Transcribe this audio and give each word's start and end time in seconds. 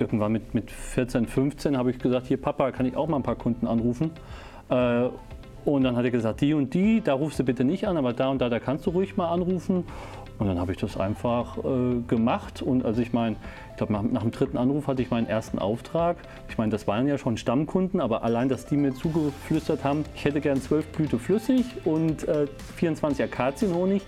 irgendwann 0.00 0.32
mit, 0.32 0.54
mit 0.54 0.70
14, 0.70 1.26
15 1.26 1.76
habe 1.76 1.90
ich 1.90 1.98
gesagt, 1.98 2.26
hier 2.26 2.40
Papa, 2.40 2.72
kann 2.72 2.86
ich 2.86 2.96
auch 2.96 3.08
mal 3.08 3.16
ein 3.16 3.22
paar 3.22 3.36
Kunden 3.36 3.66
anrufen? 3.66 4.10
Äh, 4.68 5.08
und 5.64 5.82
dann 5.82 5.96
hat 5.96 6.04
er 6.04 6.10
gesagt, 6.10 6.40
die 6.40 6.54
und 6.54 6.72
die, 6.72 7.02
da 7.02 7.14
rufst 7.14 7.38
du 7.38 7.44
bitte 7.44 7.64
nicht 7.64 7.86
an, 7.86 7.96
aber 7.96 8.12
da 8.12 8.28
und 8.28 8.40
da, 8.40 8.48
da 8.48 8.58
kannst 8.58 8.86
du 8.86 8.90
ruhig 8.90 9.16
mal 9.16 9.28
anrufen. 9.28 9.84
Und 10.38 10.46
dann 10.46 10.60
habe 10.60 10.72
ich 10.72 10.78
das 10.78 10.96
einfach 10.96 11.58
äh, 11.58 12.00
gemacht. 12.06 12.62
Und 12.62 12.84
als 12.84 12.98
ich 12.98 13.12
mein, 13.12 13.36
ich 13.70 13.76
glaube, 13.76 13.92
nach, 13.92 14.02
nach, 14.02 14.22
dem 14.22 14.30
dritten 14.30 14.56
Anruf 14.56 14.86
hatte 14.86 15.02
ich 15.02 15.10
meinen 15.10 15.26
ersten 15.26 15.58
Auftrag. 15.58 16.16
Ich 16.48 16.56
meine, 16.56 16.70
das 16.70 16.86
waren 16.86 17.08
ja 17.08 17.18
schon 17.18 17.36
Stammkunden, 17.36 18.00
aber 18.00 18.22
allein, 18.22 18.48
dass 18.48 18.64
die 18.64 18.76
mir 18.76 18.94
zugeflüstert 18.94 19.82
haben, 19.82 20.04
ich 20.14 20.24
hätte 20.24 20.40
gern 20.40 20.60
12 20.60 20.92
Blüte 20.92 21.18
flüssig 21.18 21.66
und 21.84 22.26
äh, 22.28 22.46
24 22.76 23.24
Akazienhonig. 23.24 24.02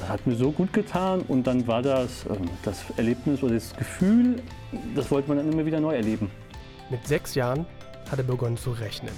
Das 0.00 0.08
hat 0.08 0.26
mir 0.26 0.36
so 0.36 0.52
gut 0.52 0.72
getan 0.72 1.22
und 1.22 1.46
dann 1.46 1.66
war 1.66 1.82
das 1.82 2.24
äh, 2.26 2.36
das 2.62 2.84
Erlebnis 2.96 3.42
oder 3.42 3.54
das 3.54 3.74
Gefühl, 3.76 4.42
das 4.94 5.10
wollte 5.10 5.28
man 5.28 5.38
dann 5.38 5.52
immer 5.52 5.66
wieder 5.66 5.80
neu 5.80 5.94
erleben. 5.94 6.30
Mit 6.90 7.06
sechs 7.06 7.34
Jahren 7.34 7.66
hat 8.10 8.18
er 8.18 8.24
begonnen 8.24 8.56
zu 8.56 8.70
rechnen. 8.70 9.14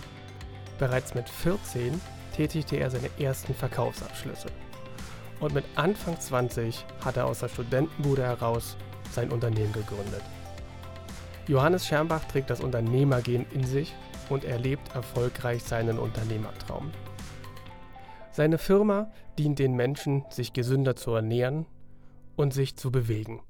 Bereits 0.79 1.15
mit 1.15 1.29
14 1.29 2.01
tätigte 2.35 2.77
er 2.77 2.91
seine 2.91 3.11
ersten 3.19 3.55
Verkaufsabschlüsse. 3.55 4.49
Und 5.41 5.55
mit 5.55 5.65
Anfang 5.77 6.19
20 6.19 6.85
hat 7.05 7.17
er 7.17 7.27
aus 7.27 7.41
der 7.41 7.49
Studentenbude 7.49 8.23
heraus 8.23 8.77
sein 9.13 9.31
Unternehmen 9.31 9.73
gegründet. 9.73 10.23
Johannes 11.47 11.87
Schermbach 11.87 12.25
trägt 12.25 12.51
das 12.51 12.61
Unternehmergehen 12.61 13.47
in 13.53 13.65
sich 13.65 13.95
und 14.29 14.45
er 14.45 14.59
lebt 14.59 14.95
erfolgreich 14.95 15.63
seinen 15.63 15.99
Unternehmertraum. 15.99 16.93
Seine 18.33 18.59
Firma 18.59 19.11
dient 19.39 19.59
den 19.59 19.75
Menschen, 19.75 20.25
sich 20.31 20.53
gesünder 20.53 20.95
zu 20.95 21.11
ernähren 21.13 21.67
und 22.37 22.55
sich 22.55 22.77
zu 22.77 22.93
bewegen. 22.93 23.43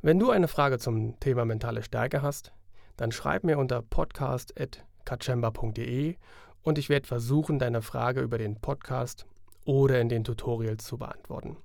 Wenn 0.00 0.18
du 0.18 0.30
eine 0.30 0.48
Frage 0.48 0.78
zum 0.78 1.20
Thema 1.20 1.44
mentale 1.44 1.82
Stärke 1.82 2.22
hast, 2.22 2.54
dann 2.96 3.12
schreib 3.12 3.44
mir 3.44 3.58
unter 3.58 3.82
podcast.kachemba.de 3.82 6.16
und 6.62 6.78
ich 6.78 6.88
werde 6.88 7.06
versuchen, 7.06 7.58
deine 7.58 7.82
Frage 7.82 8.22
über 8.22 8.38
den 8.38 8.58
Podcast 8.60 9.26
oder 9.66 10.00
in 10.00 10.08
den 10.08 10.24
Tutorials 10.24 10.84
zu 10.84 10.96
beantworten. 10.96 11.58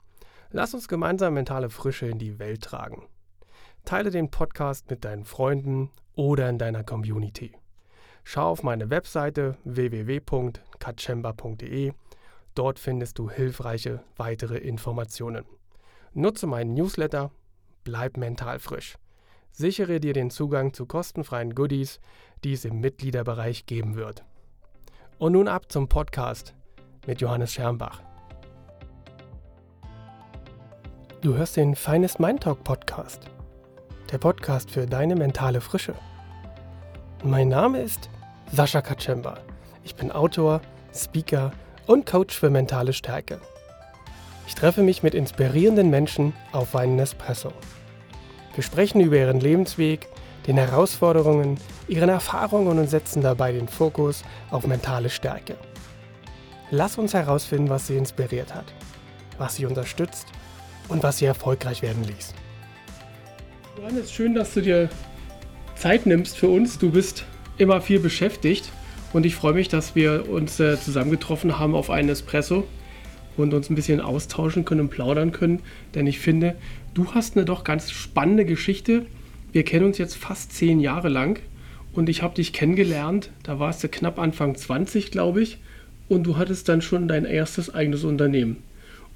Lass 0.50 0.74
uns 0.74 0.90
gemeinsam 0.90 1.36
mentale 1.36 1.70
Frische 1.70 2.08
in 2.08 2.20
die 2.20 2.38
Welt 2.38 2.64
tragen. 2.64 3.08
Teile 3.86 4.12
den 4.12 4.30
Podcast 4.30 4.90
mit 4.90 5.06
deinen 5.06 5.24
Freunden 5.24 5.90
oder 6.16 6.50
in 6.50 6.58
deiner 6.58 6.84
Community. 6.84 7.54
Schau 8.24 8.50
auf 8.50 8.62
meine 8.62 8.90
Webseite 8.90 9.56
www.kachemba.de. 10.82 11.94
Dort 12.56 12.80
findest 12.80 13.18
du 13.18 13.30
hilfreiche 13.30 14.04
weitere 14.18 14.58
Informationen. 14.58 15.46
Nutze 16.14 16.48
meinen 16.48 16.74
Newsletter, 16.74 17.32
bleib 17.84 18.18
mental 18.18 18.60
frisch. 18.60 18.98
Sichere 19.52 20.00
dir 20.00 20.14
den 20.14 20.30
Zugang 20.30 20.74
zu 20.74 20.86
kostenfreien 20.86 21.56
Goodies, 21.56 22.00
die 22.44 22.54
es 22.54 22.66
im 22.66 22.80
Mitgliederbereich 22.80 23.66
geben 23.66 23.96
wird. 23.96 24.24
Und 25.18 25.34
nun 25.34 25.48
ab 25.48 25.72
zum 25.72 25.88
Podcast 25.88 26.54
mit 27.06 27.22
Johannes 27.22 27.54
Schermbach. 27.54 28.02
Du 31.22 31.36
hörst 31.36 31.56
den 31.56 31.76
Finest 31.76 32.20
Mind 32.20 32.44
Talk 32.44 32.64
Podcast, 32.64 33.30
der 34.12 34.18
Podcast 34.18 34.72
für 34.72 34.88
deine 34.88 35.16
mentale 35.16 35.62
Frische. 35.62 35.94
Mein 37.24 37.50
Name 37.50 37.82
ist 37.82 38.10
Sascha 38.52 38.82
Kaczemba. 38.82 39.38
Ich 39.92 39.98
bin 39.98 40.10
Autor, 40.10 40.62
Speaker 40.96 41.52
und 41.86 42.06
Coach 42.06 42.34
für 42.40 42.50
mentale 42.50 42.94
Stärke. 42.94 43.42
Ich 44.48 44.56
treffe 44.56 44.84
mich 44.84 45.04
mit 45.04 45.14
inspirierenden 45.14 45.90
Menschen 45.90 46.32
auf 46.54 46.78
einen 46.78 46.98
Espresso. 46.98 47.52
Wir 48.56 48.64
sprechen 48.64 49.02
über 49.02 49.18
ihren 49.18 49.42
Lebensweg, 49.42 50.08
den 50.48 50.56
Herausforderungen, 50.56 51.60
ihren 51.90 52.08
Erfahrungen 52.08 52.80
und 52.80 52.90
setzen 52.90 53.22
dabei 53.22 53.52
den 53.52 53.68
Fokus 53.68 54.24
auf 54.50 54.66
mentale 54.66 55.10
Stärke. 55.10 55.58
Lass 56.70 56.98
uns 56.98 57.14
herausfinden, 57.14 57.68
was 57.68 57.88
sie 57.88 57.98
inspiriert 57.98 58.56
hat, 58.56 58.72
was 59.40 59.58
sie 59.58 59.66
unterstützt 59.66 60.28
und 60.88 61.04
was 61.04 61.18
sie 61.18 61.26
erfolgreich 61.26 61.82
werden 61.82 62.06
ließ. 62.06 62.34
Johannes, 63.78 64.10
schön, 64.10 64.36
dass 64.36 64.54
du 64.54 64.62
dir 64.62 64.90
Zeit 65.76 66.06
nimmst 66.06 66.38
für 66.38 66.48
uns. 66.48 66.80
Du 66.80 66.92
bist 66.92 67.26
immer 67.58 67.82
viel 67.82 68.00
beschäftigt 68.00 68.72
und 69.14 69.26
ich 69.26 69.36
freue 69.36 69.54
mich, 69.54 69.68
dass 69.68 69.96
wir 69.96 70.30
uns 70.30 70.60
äh, 70.60 70.80
zusammengetroffen 70.80 71.60
haben 71.60 71.76
auf 71.76 71.90
einen 71.90 72.10
Espresso 72.10 72.66
und 73.38 73.54
uns 73.54 73.70
ein 73.70 73.76
bisschen 73.76 74.02
austauschen 74.02 74.66
können 74.66 74.82
und 74.82 74.90
plaudern 74.90 75.32
können. 75.32 75.60
Denn 75.96 76.08
ich 76.08 76.20
finde, 76.20 76.56
du 76.94 77.14
hast 77.14 77.36
eine 77.36 77.46
doch 77.46 77.64
ganz 77.64 77.92
spannende 77.92 78.46
Geschichte. 78.46 79.06
Wir 79.52 79.64
kennen 79.64 79.86
uns 79.86 79.98
jetzt 79.98 80.16
fast 80.16 80.54
zehn 80.54 80.80
Jahre 80.80 81.10
lang 81.10 81.40
und 81.94 82.10
ich 82.10 82.22
habe 82.22 82.36
dich 82.36 82.54
kennengelernt. 82.54 83.32
Da 83.44 83.60
warst 83.60 83.84
du 83.84 83.90
knapp 83.90 84.18
Anfang 84.18 84.56
20, 84.56 85.12
glaube 85.12 85.42
ich. 85.42 85.58
Und 86.08 86.24
du 86.24 86.38
hattest 86.38 86.68
dann 86.68 86.82
schon 86.82 87.08
dein 87.08 87.26
erstes 87.26 87.74
eigenes 87.74 88.04
Unternehmen. 88.04 88.58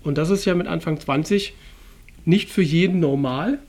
Und 0.03 0.17
das 0.17 0.29
ist 0.29 0.45
ja 0.45 0.55
mit 0.55 0.67
Anfang 0.67 0.99
20 0.99 1.53
nicht 2.25 2.49
für 2.49 2.61
jeden 2.61 2.99
normal. 2.99 3.59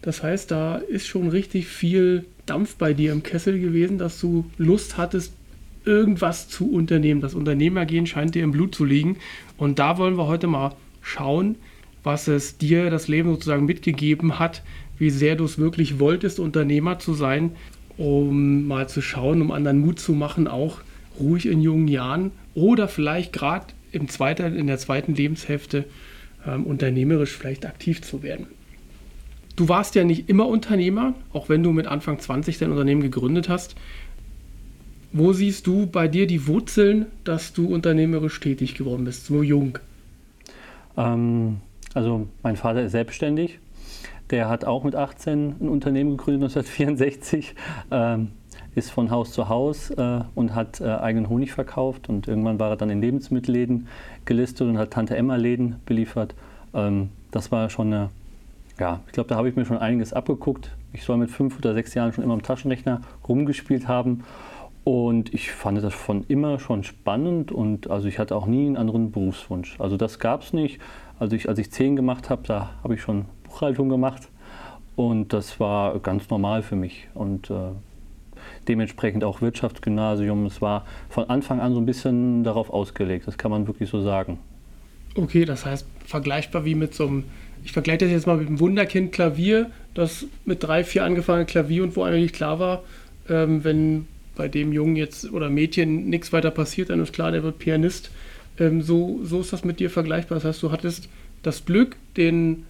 Das 0.00 0.22
heißt, 0.22 0.50
da 0.50 0.76
ist 0.76 1.06
schon 1.06 1.28
richtig 1.28 1.68
viel 1.68 2.24
Dampf 2.46 2.76
bei 2.76 2.92
dir 2.92 3.12
im 3.12 3.22
Kessel 3.22 3.60
gewesen, 3.60 3.98
dass 3.98 4.20
du 4.20 4.50
Lust 4.58 4.96
hattest, 4.96 5.32
irgendwas 5.84 6.48
zu 6.48 6.70
unternehmen. 6.70 7.20
Das 7.20 7.34
Unternehmergehen 7.34 8.06
scheint 8.06 8.34
dir 8.34 8.44
im 8.44 8.52
Blut 8.52 8.74
zu 8.74 8.84
liegen. 8.84 9.16
Und 9.56 9.78
da 9.78 9.98
wollen 9.98 10.16
wir 10.16 10.26
heute 10.26 10.46
mal 10.46 10.74
schauen, 11.00 11.56
was 12.02 12.28
es 12.28 12.58
dir 12.58 12.90
das 12.90 13.08
Leben 13.08 13.30
sozusagen 13.30 13.64
mitgegeben 13.64 14.38
hat, 14.38 14.62
wie 14.98 15.10
sehr 15.10 15.36
du 15.36 15.44
es 15.44 15.58
wirklich 15.58 15.98
wolltest, 15.98 16.40
Unternehmer 16.40 16.98
zu 16.98 17.14
sein, 17.14 17.52
um 17.96 18.66
mal 18.66 18.88
zu 18.88 19.02
schauen, 19.02 19.42
um 19.42 19.50
anderen 19.50 19.80
Mut 19.80 19.98
zu 19.98 20.12
machen, 20.12 20.48
auch 20.48 20.80
ruhig 21.20 21.46
in 21.46 21.60
jungen 21.60 21.88
Jahren 21.88 22.30
oder 22.54 22.88
vielleicht 22.88 23.32
gerade 23.32 23.66
in 23.92 24.66
der 24.66 24.78
zweiten 24.78 25.14
Lebenshälfte 25.14 25.84
ähm, 26.46 26.64
unternehmerisch 26.64 27.36
vielleicht 27.36 27.66
aktiv 27.66 28.02
zu 28.02 28.22
werden. 28.22 28.46
Du 29.54 29.68
warst 29.68 29.94
ja 29.94 30.04
nicht 30.04 30.30
immer 30.30 30.46
Unternehmer, 30.46 31.14
auch 31.32 31.48
wenn 31.50 31.62
du 31.62 31.72
mit 31.72 31.86
Anfang 31.86 32.18
20 32.18 32.58
dein 32.58 32.70
Unternehmen 32.70 33.02
gegründet 33.02 33.50
hast. 33.50 33.76
Wo 35.12 35.32
siehst 35.32 35.66
du 35.66 35.86
bei 35.86 36.08
dir 36.08 36.26
die 36.26 36.46
Wurzeln, 36.46 37.06
dass 37.24 37.52
du 37.52 37.66
unternehmerisch 37.66 38.40
tätig 38.40 38.74
geworden 38.74 39.04
bist, 39.04 39.26
so 39.26 39.42
jung? 39.42 39.78
Ähm, 40.96 41.58
also 41.94 42.28
mein 42.42 42.56
Vater 42.56 42.82
ist 42.82 42.92
selbstständig. 42.92 43.58
Der 44.30 44.48
hat 44.48 44.64
auch 44.64 44.84
mit 44.84 44.94
18 44.94 45.56
ein 45.60 45.68
Unternehmen 45.68 46.16
gegründet, 46.16 46.56
1964. 46.56 47.54
Ähm, 47.90 48.28
ist 48.74 48.90
von 48.90 49.10
Haus 49.10 49.32
zu 49.32 49.50
Haus 49.50 49.90
äh, 49.90 50.20
und 50.34 50.54
hat 50.54 50.80
äh, 50.80 50.86
eigenen 50.86 51.28
Honig 51.28 51.52
verkauft. 51.52 52.08
Und 52.08 52.26
irgendwann 52.26 52.58
war 52.58 52.70
er 52.70 52.76
dann 52.76 52.88
in 52.88 53.02
Lebensmittelläden 53.02 53.88
gelistet 54.24 54.66
und 54.66 54.78
hat 54.78 54.92
Tante 54.92 55.14
Emma 55.14 55.36
Läden 55.36 55.76
beliefert. 55.84 56.34
Ähm, 56.72 57.10
das 57.30 57.52
war 57.52 57.68
schon 57.68 57.88
eine 57.88 58.10
ja, 58.78 59.00
ich 59.06 59.12
glaube, 59.12 59.28
da 59.28 59.36
habe 59.36 59.48
ich 59.48 59.56
mir 59.56 59.64
schon 59.64 59.78
einiges 59.78 60.12
abgeguckt. 60.12 60.70
Ich 60.92 61.04
soll 61.04 61.16
mit 61.16 61.30
fünf 61.30 61.58
oder 61.58 61.74
sechs 61.74 61.94
Jahren 61.94 62.12
schon 62.12 62.24
immer 62.24 62.34
am 62.34 62.42
Taschenrechner 62.42 63.02
rumgespielt 63.28 63.86
haben. 63.86 64.24
Und 64.84 65.32
ich 65.32 65.52
fand 65.52 65.82
das 65.82 65.94
von 65.94 66.24
immer 66.26 66.58
schon 66.58 66.82
spannend 66.82 67.52
und 67.52 67.88
also 67.88 68.08
ich 68.08 68.18
hatte 68.18 68.34
auch 68.34 68.46
nie 68.46 68.66
einen 68.66 68.76
anderen 68.76 69.12
Berufswunsch. 69.12 69.76
Also 69.78 69.96
das 69.96 70.18
gab 70.18 70.42
es 70.42 70.52
nicht. 70.52 70.80
Also 71.20 71.36
ich, 71.36 71.48
als 71.48 71.58
ich 71.60 71.70
zehn 71.70 71.94
gemacht 71.94 72.30
habe, 72.30 72.42
da 72.46 72.70
habe 72.82 72.94
ich 72.94 73.00
schon 73.00 73.26
Buchhaltung 73.44 73.88
gemacht 73.88 74.28
und 74.96 75.32
das 75.32 75.60
war 75.60 75.98
ganz 76.00 76.28
normal 76.30 76.62
für 76.62 76.74
mich. 76.74 77.06
Und 77.14 77.48
äh, 77.50 77.70
dementsprechend 78.66 79.22
auch 79.22 79.40
Wirtschaftsgymnasium. 79.40 80.46
Es 80.46 80.60
war 80.60 80.84
von 81.08 81.30
Anfang 81.30 81.60
an 81.60 81.74
so 81.74 81.80
ein 81.80 81.86
bisschen 81.86 82.42
darauf 82.42 82.70
ausgelegt, 82.70 83.28
das 83.28 83.38
kann 83.38 83.52
man 83.52 83.68
wirklich 83.68 83.88
so 83.88 84.00
sagen. 84.02 84.38
Okay, 85.14 85.44
das 85.44 85.64
heißt 85.64 85.86
vergleichbar 86.06 86.64
wie 86.64 86.74
mit 86.74 86.94
so 86.94 87.06
einem 87.06 87.24
ich 87.64 87.72
vergleiche 87.72 87.98
das 87.98 88.10
jetzt 88.10 88.26
mal 88.26 88.36
mit 88.36 88.48
dem 88.48 88.58
Wunderkind 88.58 89.12
Klavier, 89.12 89.70
das 89.94 90.26
mit 90.44 90.64
drei, 90.64 90.82
vier 90.84 91.04
angefangen 91.04 91.46
Klavier 91.46 91.84
und 91.84 91.94
wo 91.96 92.02
eigentlich 92.02 92.32
klar 92.32 92.58
war, 92.58 92.82
ähm, 93.28 93.62
wenn 93.62 94.08
bei 94.36 94.48
dem 94.48 94.72
Jungen 94.72 94.96
jetzt 94.96 95.30
oder 95.32 95.50
Mädchen 95.50 96.08
nichts 96.08 96.32
weiter 96.32 96.50
passiert, 96.50 96.90
dann 96.90 97.00
ist 97.00 97.12
klar, 97.12 97.32
der 97.32 97.42
wird 97.42 97.58
Pianist. 97.58 98.10
Ähm, 98.58 98.82
so, 98.82 99.20
so 99.22 99.40
ist 99.40 99.52
das 99.52 99.64
mit 99.64 99.80
dir 99.80 99.90
vergleichbar. 99.90 100.36
Das 100.36 100.44
heißt, 100.44 100.62
du 100.62 100.72
hattest 100.72 101.08
das 101.42 101.64
Glück, 101.64 101.96
den 102.16 102.64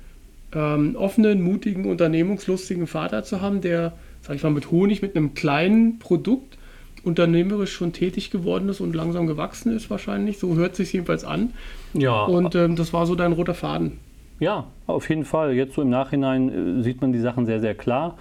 ähm, 0.55 0.97
offenen, 0.97 1.43
mutigen, 1.43 1.87
unternehmungslustigen 1.87 2.87
Vater 2.87 3.25
zu 3.25 3.41
haben, 3.41 3.61
der, 3.61 3.93
sag 4.23 4.37
ich 4.37 4.43
mal, 4.43 4.51
mit 4.51 4.71
Honig, 4.71 5.03
mit 5.03 5.17
einem 5.17 5.35
kleinen 5.35 5.99
Produkt 5.99 6.59
unternehmerisch 7.05 7.73
schon 7.73 7.93
tätig 7.93 8.31
geworden 8.31 8.69
ist 8.69 8.81
und 8.81 8.95
langsam 8.95 9.27
gewachsen 9.27 9.75
ist 9.75 9.91
wahrscheinlich. 9.91 10.39
So 10.39 10.55
hört 10.55 10.77
sich 10.77 10.93
jedenfalls 10.93 11.25
an. 11.25 11.53
Ja. 11.95 12.25
Und 12.25 12.55
ähm, 12.55 12.77
das 12.77 12.93
war 12.93 13.07
so 13.07 13.15
dein 13.15 13.33
roter 13.33 13.55
Faden. 13.55 13.99
Ja, 14.39 14.67
auf 14.87 15.09
jeden 15.09 15.25
Fall. 15.25 15.55
Jetzt 15.55 15.75
so 15.75 15.83
im 15.83 15.91
Nachhinein 15.91 16.81
äh, 16.81 16.83
sieht 16.83 17.01
man 17.01 17.13
die 17.13 17.21
Sachen 17.21 17.47
sehr, 17.47 17.61
sehr 17.61 17.75
klar. 17.75 18.19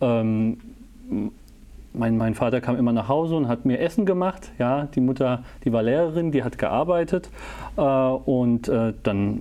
Ähm, 0.00 0.58
mein, 1.94 2.16
mein, 2.16 2.34
Vater 2.34 2.60
kam 2.60 2.76
immer 2.76 2.92
nach 2.92 3.08
Hause 3.08 3.36
und 3.36 3.48
hat 3.48 3.64
mir 3.64 3.78
Essen 3.78 4.06
gemacht. 4.06 4.50
Ja, 4.58 4.84
die 4.94 5.00
Mutter, 5.00 5.44
die 5.64 5.72
war 5.72 5.82
Lehrerin, 5.82 6.32
die 6.32 6.42
hat 6.42 6.58
gearbeitet. 6.58 7.30
Äh, 7.76 7.82
und 7.82 8.68
äh, 8.68 8.94
dann 9.02 9.38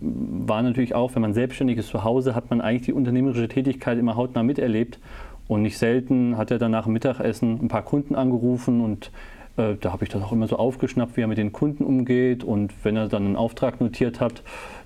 war 0.48 0.62
natürlich 0.62 0.96
auch, 0.96 1.16
wenn 1.16 1.22
man 1.22 1.34
selbstständig 1.34 1.78
ist 1.78 1.90
zu 1.90 2.04
Hause, 2.04 2.36
hat 2.36 2.50
man 2.50 2.62
eigentlich 2.62 2.84
die 2.84 2.94
unternehmerische 2.94 3.48
Tätigkeit 3.48 3.98
immer 3.98 4.16
hautnah 4.16 4.44
miterlebt. 4.44 5.00
Und 5.48 5.64
nicht 5.64 5.78
selten 5.78 6.38
hat 6.38 6.52
er 6.52 6.60
dann 6.60 6.72
nach 6.72 6.86
dem 6.86 6.94
Mittagessen 6.94 7.60
ein 7.62 7.68
paar 7.68 7.84
Kunden 7.84 8.16
angerufen 8.16 8.82
und 8.82 9.12
äh, 9.58 9.76
da 9.80 9.92
habe 9.92 10.04
ich 10.04 10.10
das 10.10 10.22
auch 10.24 10.32
immer 10.32 10.48
so 10.48 10.58
aufgeschnappt, 10.58 11.18
wie 11.18 11.22
er 11.22 11.28
mit 11.28 11.38
den 11.38 11.52
Kunden 11.52 11.84
umgeht. 11.84 12.44
Und 12.44 12.74
wenn 12.84 12.96
er 12.96 13.08
dann 13.08 13.26
einen 13.26 13.36
Auftrag 13.36 13.82
notiert 13.82 14.20
hat, 14.20 14.44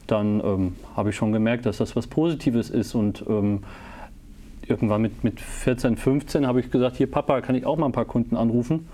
dann 0.07 0.41
ähm, 0.44 0.75
habe 0.95 1.09
ich 1.09 1.15
schon 1.15 1.31
gemerkt, 1.31 1.65
dass 1.65 1.77
das 1.77 1.95
was 1.95 2.07
Positives 2.07 2.69
ist. 2.69 2.95
Und 2.95 3.23
ähm, 3.27 3.63
irgendwann 4.69 5.01
mit, 5.01 5.23
mit 5.23 5.39
14, 5.39 5.97
15 5.97 6.47
habe 6.47 6.59
ich 6.59 6.71
gesagt, 6.71 6.97
hier 6.97 7.09
Papa, 7.09 7.41
kann 7.41 7.56
ich 7.56 7.65
auch 7.65 7.77
mal 7.77 7.88
ein 7.88 7.91
paar 7.91 8.06
Kunden 8.06 8.35
anrufen? 8.35 8.88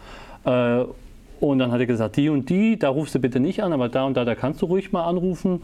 Äh, 0.45 0.85
und 1.39 1.57
dann 1.57 1.71
hat 1.71 1.79
er 1.79 1.87
gesagt, 1.87 2.17
die 2.17 2.29
und 2.29 2.49
die, 2.49 2.77
da 2.77 2.89
rufst 2.89 3.15
du 3.15 3.19
bitte 3.19 3.39
nicht 3.39 3.63
an, 3.63 3.73
aber 3.73 3.89
da 3.89 4.03
und 4.05 4.15
da, 4.15 4.25
da 4.25 4.35
kannst 4.35 4.61
du 4.61 4.67
ruhig 4.67 4.91
mal 4.91 5.05
anrufen. 5.05 5.61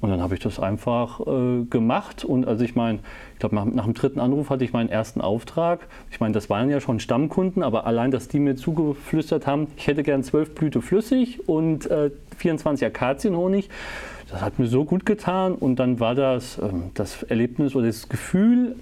Und 0.00 0.10
dann 0.10 0.22
habe 0.22 0.34
ich 0.34 0.40
das 0.40 0.60
einfach 0.60 1.20
äh, 1.26 1.64
gemacht. 1.64 2.24
Und 2.24 2.46
also 2.46 2.64
ich 2.64 2.76
meine, 2.76 3.00
ich 3.34 3.40
glaube, 3.40 3.56
nach, 3.56 3.64
nach, 3.64 3.84
dem 3.84 3.94
dritten 3.94 4.20
Anruf 4.20 4.48
hatte 4.48 4.64
ich 4.64 4.72
meinen 4.72 4.88
ersten 4.88 5.20
Auftrag. 5.20 5.80
Ich 6.10 6.20
meine, 6.20 6.34
das 6.34 6.48
waren 6.48 6.70
ja 6.70 6.80
schon 6.80 7.00
Stammkunden, 7.00 7.62
aber 7.62 7.84
allein, 7.86 8.10
dass 8.10 8.28
die 8.28 8.38
mir 8.38 8.54
zugeflüstert 8.54 9.46
haben, 9.46 9.66
ich 9.76 9.86
hätte 9.88 10.04
gern 10.04 10.22
zwölf 10.22 10.54
Blüte 10.54 10.82
flüssig 10.82 11.48
und 11.48 11.90
äh, 11.90 12.10
24 12.36 12.86
Akazienhonig, 12.86 13.68
das 14.30 14.40
hat 14.40 14.58
mir 14.58 14.68
so 14.68 14.84
gut 14.84 15.04
getan. 15.04 15.54
Und 15.54 15.76
dann 15.80 15.98
war 15.98 16.14
das 16.14 16.58
äh, 16.58 16.68
das 16.94 17.24
Erlebnis 17.24 17.74
oder 17.74 17.86
das 17.86 18.08
Gefühl, 18.08 18.76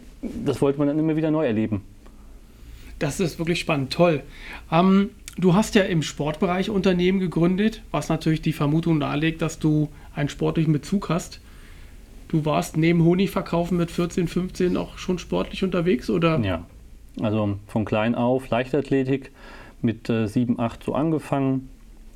das 0.44 0.61
wollte 0.61 0.78
man 0.78 0.88
dann 0.88 0.99
immer 0.99 1.17
wieder 1.17 1.31
neu 1.31 1.46
erleben. 1.46 1.82
Das 2.99 3.20
ist 3.20 3.38
wirklich 3.38 3.61
spannend, 3.61 3.93
toll. 3.93 4.23
Ähm, 4.70 5.11
Du 5.38 5.52
hast 5.52 5.75
ja 5.75 5.82
im 5.82 6.00
Sportbereich 6.00 6.70
Unternehmen 6.70 7.20
gegründet, 7.20 7.82
was 7.90 8.08
natürlich 8.08 8.40
die 8.40 8.55
Vermutung 8.55 8.96
nahelegt, 8.96 9.43
dass 9.43 9.58
du 9.58 9.90
einen 10.14 10.31
sportlichen 10.31 10.73
Bezug 10.73 11.11
hast. 11.11 11.40
Du 12.28 12.46
warst 12.46 12.78
neben 12.78 13.05
Honigverkaufen 13.05 13.76
mit 13.76 13.90
14, 13.90 14.28
15 14.28 14.78
auch 14.78 14.96
schon 14.96 15.19
sportlich 15.19 15.62
unterwegs, 15.62 16.08
oder? 16.08 16.40
Ja, 16.40 16.64
also 17.20 17.58
von 17.67 17.84
klein 17.84 18.14
auf 18.14 18.49
Leichtathletik 18.49 19.31
mit 19.82 20.08
äh, 20.08 20.26
7, 20.26 20.58
8 20.58 20.84
so 20.84 20.94
angefangen, 20.94 21.69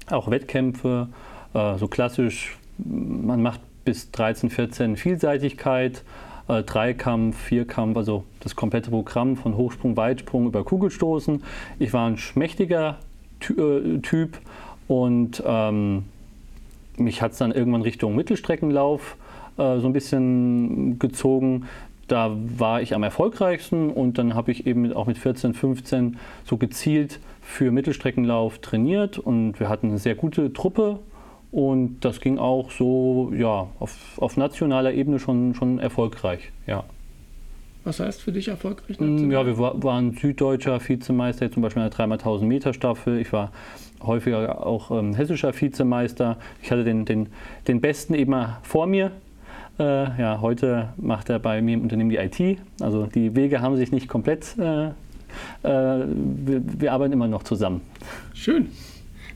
auch 0.09 0.31
Wettkämpfe, 0.31 1.09
äh, 1.53 1.77
so 1.77 1.89
klassisch, 1.89 2.57
man 2.79 3.43
macht 3.43 3.61
bis 3.85 4.11
13, 4.13 4.49
14 4.49 4.97
Vielseitigkeit, 4.97 6.05
äh, 6.49 6.63
Dreikampf, 6.63 7.37
Vierkampf, 7.37 7.97
also 7.97 8.25
das 8.41 8.57
komplette 8.57 8.91
Programm 8.91 9.37
von 9.37 9.57
Hochsprung, 9.57 9.97
Weitsprung 9.97 10.47
über 10.47 10.65
Kugelstoßen. 10.65 11.43
Ich 11.79 11.93
war 11.93 12.07
ein 12.07 12.17
schmächtiger 12.17 12.99
äh, 13.49 13.99
Typ 13.99 14.39
und 14.89 15.43
ähm, 15.47 16.05
mich 16.97 17.23
hat 17.23 17.33
es 17.33 17.39
dann 17.39 17.53
irgendwann 17.53 17.83
Richtung 17.83 18.15
Mittelstreckenlauf 18.17 19.17
äh, 19.57 19.79
so 19.79 19.87
ein 19.87 19.93
bisschen 19.93 20.99
gezogen. 20.99 21.67
Da 22.09 22.33
war 22.35 22.83
ich 22.83 22.95
am 22.95 23.05
erfolgreichsten 23.05 23.91
und 23.91 24.19
dann 24.19 24.35
habe 24.35 24.51
ich 24.51 24.67
eben 24.67 24.93
auch 24.93 25.07
mit 25.07 25.17
14, 25.17 25.55
15 25.55 26.19
so 26.45 26.57
gezielt 26.57 27.21
für 27.41 27.71
Mittelstreckenlauf 27.71 28.59
trainiert 28.59 29.19
und 29.19 29.61
wir 29.61 29.69
hatten 29.69 29.89
eine 29.89 29.99
sehr 29.99 30.17
gute 30.17 30.53
Truppe 30.53 30.99
und 31.53 32.01
das 32.01 32.21
ging 32.21 32.39
auch 32.39 32.71
so 32.71 33.33
ja, 33.37 33.69
auf, 33.79 34.19
auf 34.19 34.37
nationaler 34.37 34.93
Ebene 34.93 35.19
schon, 35.19 35.55
schon 35.55 35.79
erfolgreich. 35.79 36.53
Ja. 36.67 36.85
Was 37.83 37.99
heißt 37.99 38.21
für 38.21 38.33
dich 38.33 38.49
erfolgreich? 38.49 39.01
Mm, 39.01 39.31
ja, 39.31 39.45
wir 39.47 39.59
waren 39.59 40.13
süddeutscher 40.13 40.87
Vizemeister, 40.87 41.51
zum 41.51 41.63
Beispiel 41.63 41.83
in 41.83 41.91
der 41.91 41.99
3x1000 41.99 42.45
Meter 42.45 42.75
Staffel. 42.75 43.19
Ich 43.19 43.33
war 43.33 43.53
häufiger 44.03 44.67
auch 44.67 44.91
ähm, 44.91 45.15
hessischer 45.15 45.59
Vizemeister. 45.59 46.37
Ich 46.63 46.71
hatte 46.71 46.85
den, 46.85 47.05
den, 47.05 47.29
den 47.67 47.81
Besten 47.81 48.15
eben 48.15 48.33
mal 48.33 48.59
vor 48.63 48.87
mir. 48.87 49.13
Äh, 49.79 49.83
ja, 50.21 50.41
heute 50.43 50.91
macht 50.99 51.31
er 51.31 51.39
bei 51.39 51.63
mir 51.63 51.75
im 51.75 51.83
Unternehmen 51.83 52.11
die 52.11 52.17
IT. 52.17 52.59
Also 52.81 53.07
die 53.07 53.35
Wege 53.35 53.63
haben 53.63 53.77
sich 53.77 53.93
nicht 53.93 54.09
komplett. 54.09 54.59
Äh, 54.59 54.89
äh, 54.89 54.93
wir, 55.63 56.63
wir, 56.65 56.93
arbeiten 56.93 57.13
immer 57.13 57.29
noch 57.29 57.45
zusammen. 57.45 57.81
Schön. 58.35 58.69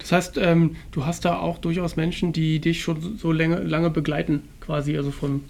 Das 0.04 0.12
heißt, 0.12 0.36
ähm, 0.36 0.76
du 0.90 1.06
hast 1.06 1.24
da 1.24 1.38
auch 1.38 1.56
durchaus 1.56 1.96
Menschen, 1.96 2.34
die 2.34 2.58
dich 2.58 2.82
schon 2.82 3.16
so 3.16 3.32
lange, 3.32 3.60
lange 3.60 3.88
begleiten, 3.88 4.42
quasi, 4.60 4.98
also 4.98 5.10
von 5.10 5.40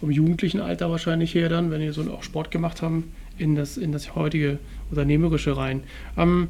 vom 0.00 0.10
jugendlichen 0.10 0.62
Alter 0.62 0.90
wahrscheinlich 0.90 1.34
her 1.34 1.50
dann, 1.50 1.70
wenn 1.70 1.82
ihr 1.82 1.92
so 1.92 2.10
auch 2.10 2.22
Sport 2.22 2.50
gemacht 2.50 2.80
haben, 2.80 3.12
in 3.36 3.56
das, 3.56 3.76
in 3.76 3.92
das 3.92 4.14
heutige 4.14 4.58
Unternehmerische 4.88 5.54
rein. 5.54 5.82
Ähm, 6.16 6.48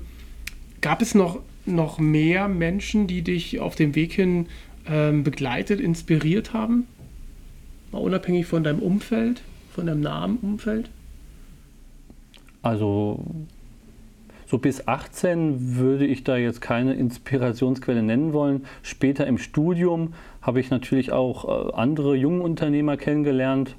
gab 0.81 1.03
es 1.03 1.17
noch, 1.17 1.41
noch 1.67 1.99
mehr 1.99 2.47
Menschen, 2.47 3.09
die 3.09 3.23
dich 3.23 3.59
auf 3.59 3.75
dem 3.75 3.97
Weg 3.97 4.13
hin 4.13 4.47
ähm, 4.87 5.25
begleitet, 5.25 5.81
inspiriert 5.81 6.53
haben? 6.53 6.87
Mal 7.91 7.99
unabhängig 7.99 8.47
von 8.47 8.63
deinem 8.63 8.79
Umfeld, 8.79 9.43
von 9.75 9.87
deinem 9.87 10.03
nahen 10.03 10.37
Umfeld? 10.37 10.89
Also 12.63 13.25
so 14.51 14.59
bis 14.59 14.89
18 14.89 15.77
würde 15.77 16.05
ich 16.05 16.25
da 16.25 16.37
jetzt 16.37 16.61
keine 16.61 16.95
Inspirationsquelle 16.95 18.03
nennen 18.03 18.33
wollen. 18.33 18.65
Später 18.83 19.25
im 19.29 19.39
Studium 19.39 20.15
habe 20.43 20.59
ich 20.59 20.71
natürlich 20.71 21.13
auch 21.13 21.69
äh, 21.69 21.73
andere 21.75 22.17
junge 22.17 22.43
Unternehmer 22.43 22.97
kennengelernt. 22.97 23.77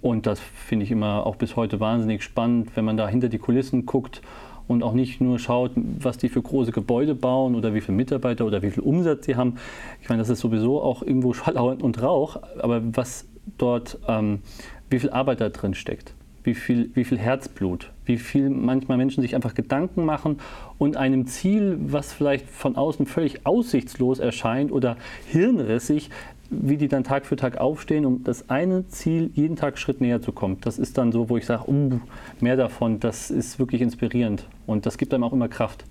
Und 0.00 0.26
das 0.26 0.40
finde 0.40 0.84
ich 0.84 0.90
immer 0.90 1.24
auch 1.26 1.36
bis 1.36 1.54
heute 1.54 1.78
wahnsinnig 1.78 2.24
spannend, 2.24 2.70
wenn 2.74 2.84
man 2.84 2.96
da 2.96 3.06
hinter 3.06 3.28
die 3.28 3.38
Kulissen 3.38 3.86
guckt 3.86 4.20
und 4.66 4.82
auch 4.82 4.94
nicht 4.94 5.20
nur 5.20 5.38
schaut, 5.38 5.70
was 5.76 6.18
die 6.18 6.28
für 6.28 6.42
große 6.42 6.72
Gebäude 6.72 7.14
bauen 7.14 7.54
oder 7.54 7.72
wie 7.72 7.80
viele 7.80 7.96
Mitarbeiter 7.96 8.46
oder 8.46 8.62
wie 8.62 8.72
viel 8.72 8.82
Umsatz 8.82 9.26
sie 9.26 9.36
haben. 9.36 9.58
Ich 10.02 10.08
meine, 10.08 10.22
das 10.22 10.28
ist 10.28 10.40
sowieso 10.40 10.82
auch 10.82 11.02
irgendwo 11.02 11.32
Schall 11.34 11.56
und 11.56 12.02
Rauch, 12.02 12.36
aber 12.58 12.82
was 12.96 13.28
dort, 13.58 13.96
ähm, 14.08 14.40
wie 14.88 14.98
viel 14.98 15.10
Arbeit 15.10 15.40
da 15.40 15.50
drin 15.50 15.74
steckt 15.74 16.14
wie 16.50 16.54
viel, 16.56 16.90
wie 16.94 17.04
viel 17.04 17.18
Herzblut, 17.18 17.92
wie 18.06 18.18
viel 18.18 18.50
manchmal 18.50 18.98
Menschen 18.98 19.22
sich 19.22 19.36
einfach 19.36 19.54
Gedanken 19.54 20.04
machen 20.04 20.38
und 20.78 20.96
einem 20.96 21.28
Ziel, 21.28 21.78
was 21.80 22.12
vielleicht 22.12 22.48
von 22.48 22.74
außen 22.74 23.06
völlig 23.06 23.46
aussichtslos 23.46 24.18
erscheint 24.18 24.72
oder 24.72 24.96
hirnrissig, 25.28 26.10
wie 26.50 26.76
die 26.76 26.88
dann 26.88 27.04
Tag 27.04 27.24
für 27.24 27.36
Tag 27.36 27.58
aufstehen, 27.58 28.04
um 28.04 28.24
das 28.24 28.50
eine 28.50 28.88
Ziel 28.88 29.30
jeden 29.34 29.54
Tag 29.54 29.78
Schritt 29.78 30.00
näher 30.00 30.20
zu 30.20 30.32
kommen. 30.32 30.58
Das 30.62 30.80
ist 30.80 30.98
dann 30.98 31.12
so, 31.12 31.28
wo 31.28 31.36
ich 31.36 31.46
sage, 31.46 31.70
uh, 31.70 32.00
mehr 32.40 32.56
davon, 32.56 32.98
das 32.98 33.30
ist 33.30 33.60
wirklich 33.60 33.80
inspirierend 33.80 34.44
und 34.66 34.86
das 34.86 34.98
gibt 34.98 35.14
einem 35.14 35.22
auch 35.22 35.32
immer 35.32 35.48
Kraft. 35.48 35.84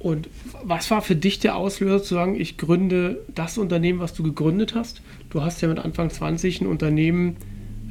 Und 0.00 0.28
was 0.64 0.90
war 0.90 1.02
für 1.02 1.14
dich 1.14 1.38
der 1.38 1.54
Auslöser 1.54 2.02
zu 2.02 2.14
sagen, 2.14 2.34
ich 2.34 2.58
gründe 2.58 3.20
das 3.32 3.58
Unternehmen, 3.58 4.00
was 4.00 4.12
du 4.12 4.24
gegründet 4.24 4.74
hast? 4.74 5.02
Du 5.30 5.42
hast 5.42 5.60
ja 5.60 5.68
mit 5.68 5.78
Anfang 5.78 6.10
20 6.10 6.62
ein 6.62 6.66
Unternehmen 6.66 7.36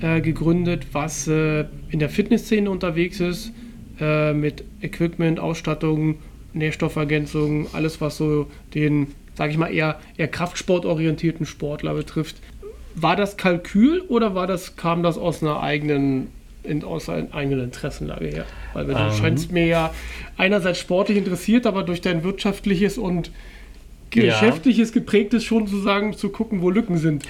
äh, 0.01 0.21
gegründet, 0.21 0.87
was 0.93 1.27
äh, 1.27 1.65
in 1.89 1.99
der 1.99 2.09
Fitnessszene 2.09 2.69
unterwegs 2.69 3.19
ist, 3.19 3.51
äh, 3.99 4.33
mit 4.33 4.63
Equipment, 4.81 5.39
Ausstattung, 5.39 6.19
Nährstoffergänzung, 6.53 7.67
alles 7.73 8.01
was 8.01 8.17
so 8.17 8.47
den, 8.73 9.07
sage 9.35 9.51
ich 9.51 9.57
mal, 9.57 9.73
eher, 9.73 9.99
eher 10.17 10.27
kraftsportorientierten 10.27 11.45
Sportler 11.45 11.93
betrifft. 11.93 12.37
War 12.95 13.15
das 13.15 13.37
Kalkül 13.37 14.01
oder 14.01 14.35
war 14.35 14.47
das, 14.47 14.75
kam 14.75 15.03
das 15.03 15.17
aus 15.17 15.41
einer 15.41 15.61
eigenen 15.61 16.27
in, 16.63 16.83
aus 16.83 17.09
einer 17.09 17.33
eigenen 17.33 17.65
Interessenlage 17.65 18.27
her? 18.27 18.45
Weil 18.73 18.85
du 18.85 18.93
ähm. 18.93 19.11
scheinst 19.13 19.51
mir 19.51 19.65
ja 19.65 19.93
einerseits 20.37 20.79
sportlich 20.79 21.17
interessiert, 21.17 21.65
aber 21.65 21.83
durch 21.83 22.01
dein 22.01 22.23
wirtschaftliches 22.23 22.97
und 22.97 23.31
geschäftliches 24.11 24.89
ja. 24.89 24.93
geprägtes 24.95 25.43
schon 25.43 25.67
sozusagen 25.67 26.13
zu 26.13 26.29
gucken, 26.29 26.61
wo 26.61 26.69
Lücken 26.69 26.97
sind. 26.97 27.23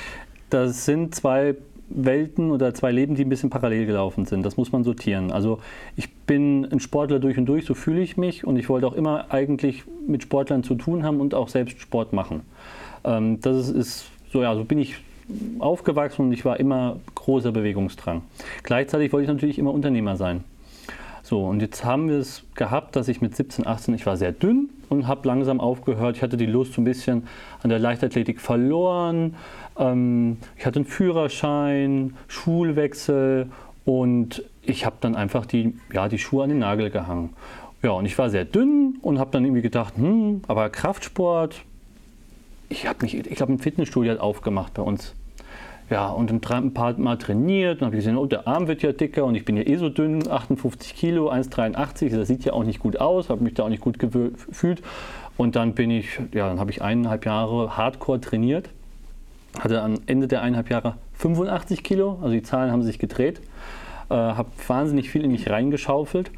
Das 0.49 0.85
sind 0.85 1.15
zwei 1.15 1.55
Welten 1.93 2.51
oder 2.51 2.73
zwei 2.73 2.91
Leben, 2.91 3.15
die 3.15 3.23
ein 3.23 3.29
bisschen 3.29 3.49
parallel 3.49 3.85
gelaufen 3.85 4.25
sind. 4.25 4.45
Das 4.45 4.57
muss 4.57 4.71
man 4.71 4.83
sortieren. 4.83 5.31
Also 5.31 5.59
ich 5.95 6.11
bin 6.13 6.65
ein 6.71 6.79
Sportler 6.79 7.19
durch 7.19 7.37
und 7.37 7.45
durch, 7.45 7.65
so 7.65 7.73
fühle 7.73 8.01
ich 8.01 8.17
mich 8.17 8.45
und 8.45 8.57
ich 8.57 8.69
wollte 8.69 8.87
auch 8.87 8.93
immer 8.93 9.25
eigentlich 9.29 9.83
mit 10.07 10.23
Sportlern 10.23 10.63
zu 10.63 10.75
tun 10.75 11.03
haben 11.03 11.19
und 11.19 11.33
auch 11.33 11.49
selbst 11.49 11.79
Sport 11.79 12.13
machen. 12.13 12.41
Ähm, 13.03 13.39
das 13.41 13.69
ist, 13.69 13.75
ist 13.75 14.05
so, 14.31 14.41
ja, 14.41 14.55
so 14.55 14.63
bin 14.63 14.79
ich 14.79 14.97
aufgewachsen 15.59 16.27
und 16.27 16.33
ich 16.33 16.45
war 16.45 16.59
immer 16.59 16.97
großer 17.15 17.51
Bewegungsdrang. 17.51 18.21
Gleichzeitig 18.63 19.13
wollte 19.13 19.23
ich 19.23 19.29
natürlich 19.29 19.59
immer 19.59 19.73
Unternehmer 19.73 20.17
sein. 20.17 20.43
So, 21.23 21.45
und 21.45 21.61
jetzt 21.61 21.85
haben 21.85 22.09
wir 22.09 22.17
es 22.17 22.43
gehabt, 22.55 22.95
dass 22.95 23.07
ich 23.07 23.21
mit 23.21 23.35
17, 23.35 23.65
18, 23.65 23.93
ich 23.93 24.05
war 24.05 24.17
sehr 24.17 24.31
dünn 24.31 24.69
und 24.89 25.07
habe 25.07 25.27
langsam 25.27 25.59
aufgehört. 25.61 26.17
Ich 26.17 26.23
hatte 26.23 26.35
die 26.35 26.45
Lust 26.45 26.73
so 26.73 26.81
ein 26.81 26.83
bisschen 26.83 27.27
an 27.61 27.69
der 27.69 27.79
Leichtathletik 27.79 28.41
verloren. 28.41 29.35
Ähm, 29.81 30.37
ich 30.57 30.65
hatte 30.65 30.77
einen 30.77 30.85
Führerschein, 30.85 32.15
Schulwechsel 32.27 33.47
und 33.83 34.43
ich 34.61 34.85
habe 34.85 34.95
dann 35.01 35.15
einfach 35.15 35.45
die, 35.45 35.75
ja, 35.91 36.07
die 36.07 36.19
Schuhe 36.19 36.43
an 36.43 36.49
den 36.49 36.59
Nagel 36.59 36.91
gehangen. 36.91 37.31
Ja, 37.81 37.91
und 37.91 38.05
ich 38.05 38.17
war 38.17 38.29
sehr 38.29 38.45
dünn 38.45 38.99
und 39.01 39.17
habe 39.17 39.31
dann 39.31 39.43
irgendwie 39.43 39.63
gedacht, 39.63 39.95
hm, 39.97 40.43
aber 40.47 40.69
Kraftsport, 40.69 41.63
ich 42.69 42.87
habe 42.87 42.99
mich, 43.01 43.15
ich 43.15 43.35
glaube, 43.35 43.53
ein 43.53 43.59
Fitnessstudio 43.59 44.13
hat 44.13 44.19
aufgemacht 44.19 44.75
bei 44.75 44.83
uns. 44.83 45.15
Ja, 45.89 46.07
und 46.09 46.31
ein 46.31 46.39
paar 46.39 46.93
Mal 46.97 47.17
trainiert 47.17 47.81
und 47.81 47.87
habe 47.87 47.97
gesehen, 47.97 48.15
oh, 48.15 48.25
der 48.25 48.47
Arm 48.47 48.67
wird 48.67 48.81
ja 48.81 48.93
dicker 48.93 49.25
und 49.25 49.35
ich 49.35 49.43
bin 49.43 49.57
ja 49.57 49.63
eh 49.63 49.75
so 49.75 49.89
dünn, 49.89 50.25
58 50.25 50.95
Kilo, 50.95 51.29
1,83, 51.29 52.15
das 52.15 52.29
sieht 52.29 52.45
ja 52.45 52.53
auch 52.53 52.63
nicht 52.63 52.79
gut 52.79 53.01
aus, 53.01 53.29
habe 53.29 53.43
mich 53.43 53.55
da 53.55 53.63
auch 53.63 53.69
nicht 53.69 53.81
gut 53.81 53.99
gefühlt. 53.99 54.81
Und 55.35 55.57
dann 55.57 55.73
bin 55.73 55.91
ich, 55.91 56.17
ja, 56.33 56.47
dann 56.47 56.61
habe 56.61 56.71
ich 56.71 56.81
eineinhalb 56.81 57.25
Jahre 57.25 57.75
Hardcore 57.75 58.21
trainiert, 58.21 58.69
hatte 59.59 59.81
am 59.81 59.95
Ende 60.05 60.27
der 60.27 60.41
eineinhalb 60.41 60.69
Jahre 60.69 60.97
85 61.13 61.83
Kilo, 61.83 62.19
also 62.21 62.33
die 62.33 62.43
Zahlen 62.43 62.71
haben 62.71 62.83
sich 62.83 62.99
gedreht. 62.99 63.41
äh, 64.09 64.13
habe 64.13 64.49
wahnsinnig 64.67 65.09
viel 65.09 65.23
in 65.23 65.31
mich 65.31 65.49
reingeschaufelt, 65.49 66.31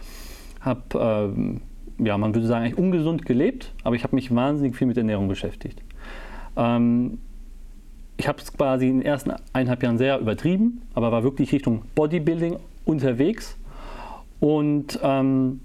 habe, 0.61 1.33
äh, 1.99 2.05
ja, 2.05 2.17
man 2.17 2.33
würde 2.33 2.47
sagen, 2.47 2.65
eigentlich 2.65 2.77
ungesund 2.77 3.25
gelebt, 3.25 3.73
aber 3.83 3.95
ich 3.95 4.03
habe 4.03 4.15
mich 4.15 4.33
wahnsinnig 4.33 4.75
viel 4.75 4.87
mit 4.87 4.97
Ernährung 4.97 5.27
beschäftigt. 5.27 5.81
Ähm, 6.55 7.19
ich 8.17 8.27
habe 8.27 8.39
es 8.39 8.53
quasi 8.53 8.87
in 8.87 8.99
den 8.99 9.05
ersten 9.05 9.33
eineinhalb 9.53 9.81
Jahren 9.83 9.97
sehr 9.97 10.19
übertrieben, 10.19 10.83
aber 10.93 11.11
war 11.11 11.23
wirklich 11.23 11.51
Richtung 11.51 11.83
Bodybuilding 11.95 12.57
unterwegs 12.85 13.57
und 14.39 14.99
ähm, 15.01 15.61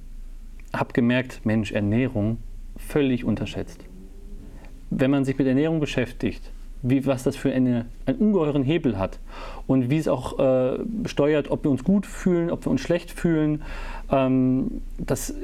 habe 0.73 0.93
gemerkt, 0.93 1.45
Mensch, 1.45 1.73
Ernährung 1.73 2.39
völlig 2.77 3.25
unterschätzt. 3.25 3.85
Wenn 4.91 5.11
man 5.11 5.25
sich 5.25 5.37
mit 5.37 5.47
Ernährung 5.47 5.81
beschäftigt, 5.81 6.51
wie, 6.83 7.07
was 7.07 7.23
das 7.23 7.37
für 7.37 7.53
eine, 7.53 7.87
einen 8.07 8.19
ungeheuren 8.19 8.63
Hebel 8.63 8.99
hat 8.99 9.19
und 9.67 9.91
wie 9.91 9.99
es 9.99 10.09
auch 10.09 10.39
äh, 10.39 10.79
steuert, 11.07 11.51
ob 11.51 11.65
wir 11.65 11.71
uns 11.71 11.85
gut 11.85 12.07
fühlen, 12.07 12.51
ob 12.51 12.65
wir 12.65 12.71
uns 12.71 12.81
schlecht 12.81 13.11
fühlen, 13.11 13.63
ähm, 14.11 14.83
das, 14.99 15.35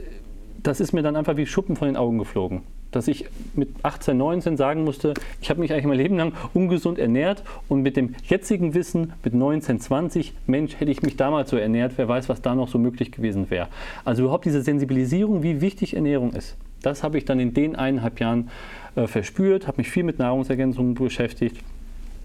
das 0.62 0.80
ist 0.80 0.92
mir 0.92 1.02
dann 1.02 1.16
einfach 1.16 1.36
wie 1.36 1.46
Schuppen 1.46 1.76
von 1.76 1.88
den 1.88 1.96
Augen 1.96 2.18
geflogen. 2.18 2.62
Dass 2.90 3.08
ich 3.08 3.26
mit 3.54 3.70
18, 3.82 4.16
19 4.16 4.56
sagen 4.56 4.84
musste, 4.84 5.14
ich 5.40 5.50
habe 5.50 5.58
mich 5.58 5.72
eigentlich 5.72 5.86
mein 5.86 5.98
Leben 5.98 6.16
lang 6.16 6.32
ungesund 6.54 6.98
ernährt 7.00 7.42
und 7.68 7.82
mit 7.82 7.96
dem 7.96 8.14
jetzigen 8.28 8.72
Wissen, 8.74 9.12
mit 9.24 9.34
19, 9.34 9.80
20, 9.80 10.32
Mensch, 10.46 10.78
hätte 10.78 10.92
ich 10.92 11.02
mich 11.02 11.16
damals 11.16 11.50
so 11.50 11.56
ernährt, 11.56 11.94
wer 11.96 12.06
weiß, 12.06 12.28
was 12.28 12.40
da 12.40 12.54
noch 12.54 12.68
so 12.68 12.78
möglich 12.78 13.10
gewesen 13.10 13.50
wäre. 13.50 13.66
Also 14.04 14.22
überhaupt 14.22 14.44
diese 14.44 14.62
Sensibilisierung, 14.62 15.42
wie 15.42 15.60
wichtig 15.60 15.94
Ernährung 15.96 16.32
ist. 16.34 16.56
Das 16.84 17.02
habe 17.02 17.18
ich 17.18 17.24
dann 17.24 17.40
in 17.40 17.54
den 17.54 17.76
eineinhalb 17.76 18.20
Jahren 18.20 18.50
äh, 18.96 19.06
verspürt, 19.06 19.66
habe 19.66 19.78
mich 19.78 19.90
viel 19.90 20.04
mit 20.04 20.18
Nahrungsergänzungen 20.18 20.94
beschäftigt. 20.94 21.56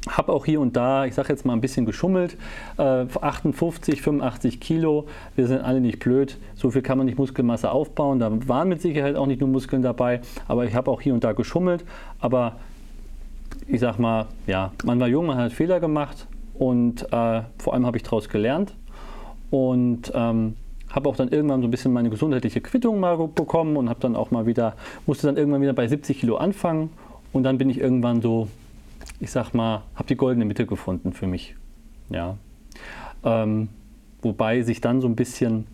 Habe 0.08 0.32
auch 0.32 0.46
hier 0.46 0.62
und 0.62 0.76
da, 0.78 1.06
ich 1.06 1.14
sage 1.14 1.30
jetzt 1.30 1.46
mal 1.46 1.54
ein 1.54 1.62
bisschen 1.62 1.86
geschummelt, 1.86 2.38
äh, 2.78 2.82
58, 3.22 4.02
85 4.02 4.60
Kilo. 4.60 5.08
Wir 5.36 5.48
sind 5.48 5.62
alle 5.62 5.82
nicht 5.82 6.00
blöd. 6.00 6.38
So 6.56 6.72
viel 6.72 6.82
kann 6.82 6.98
man 6.98 7.06
nicht 7.06 7.18
Muskelmasse 7.18 7.70
aufbauen. 7.70 8.20
Da 8.20 8.32
waren 8.48 8.70
mit 8.70 8.82
Sicherheit 8.82 9.16
auch 9.16 9.26
nicht 9.26 9.42
nur 9.42 9.50
Muskeln 9.50 9.82
dabei, 9.82 10.22
aber 10.48 10.66
ich 10.66 10.74
habe 10.74 10.90
auch 10.90 11.02
hier 11.02 11.14
und 11.14 11.24
da 11.24 11.34
geschummelt. 11.34 11.84
Aber 12.20 12.56
ich 13.68 13.82
sag 13.82 14.00
mal, 14.00 14.28
ja, 14.48 14.72
man 14.86 15.00
war 15.00 15.08
jung, 15.08 15.26
man 15.26 15.38
hat 15.38 15.52
Fehler 15.52 15.80
gemacht 15.80 16.28
und 16.54 17.04
äh, 17.12 17.42
vor 17.58 17.74
allem 17.74 17.86
habe 17.86 17.98
ich 17.98 18.04
daraus 18.04 18.30
gelernt. 18.30 18.74
Und 19.52 20.12
ähm, 20.16 20.56
habe 20.92 21.08
auch 21.10 21.16
dann 21.16 21.30
irgendwann 21.30 21.62
so 21.62 21.68
ein 21.68 21.72
bisschen 21.72 21.94
meine 21.94 22.10
gesundheitliche 22.10 22.62
Quittung 22.62 23.00
mal 23.00 23.18
bekommen 23.28 23.78
und 23.78 23.90
habe 23.90 24.00
dann 24.00 24.16
auch 24.16 24.32
mal 24.32 24.46
wieder, 24.46 24.76
musste 25.06 25.28
dann 25.28 25.38
irgendwann 25.38 25.62
wieder 25.62 25.74
bei 25.74 25.88
70 25.88 26.20
Kilo 26.20 26.38
anfangen 26.38 26.90
und 27.32 27.44
dann 27.44 27.58
bin 27.58 27.70
ich 27.70 27.80
irgendwann 27.80 28.22
so, 28.22 28.48
ich 29.20 29.32
sag 29.32 29.54
mal, 29.54 29.84
habe 29.96 30.08
die 30.08 30.16
goldene 30.16 30.46
Mitte 30.46 30.66
gefunden 30.66 31.14
für 31.14 31.28
mich. 31.28 31.56
Ja. 32.10 32.38
Ähm, 33.24 33.70
wobei 34.22 34.62
sich 34.64 34.82
dann 34.82 35.02
so 35.02 35.08
ein 35.08 35.16
bisschen, 35.16 35.68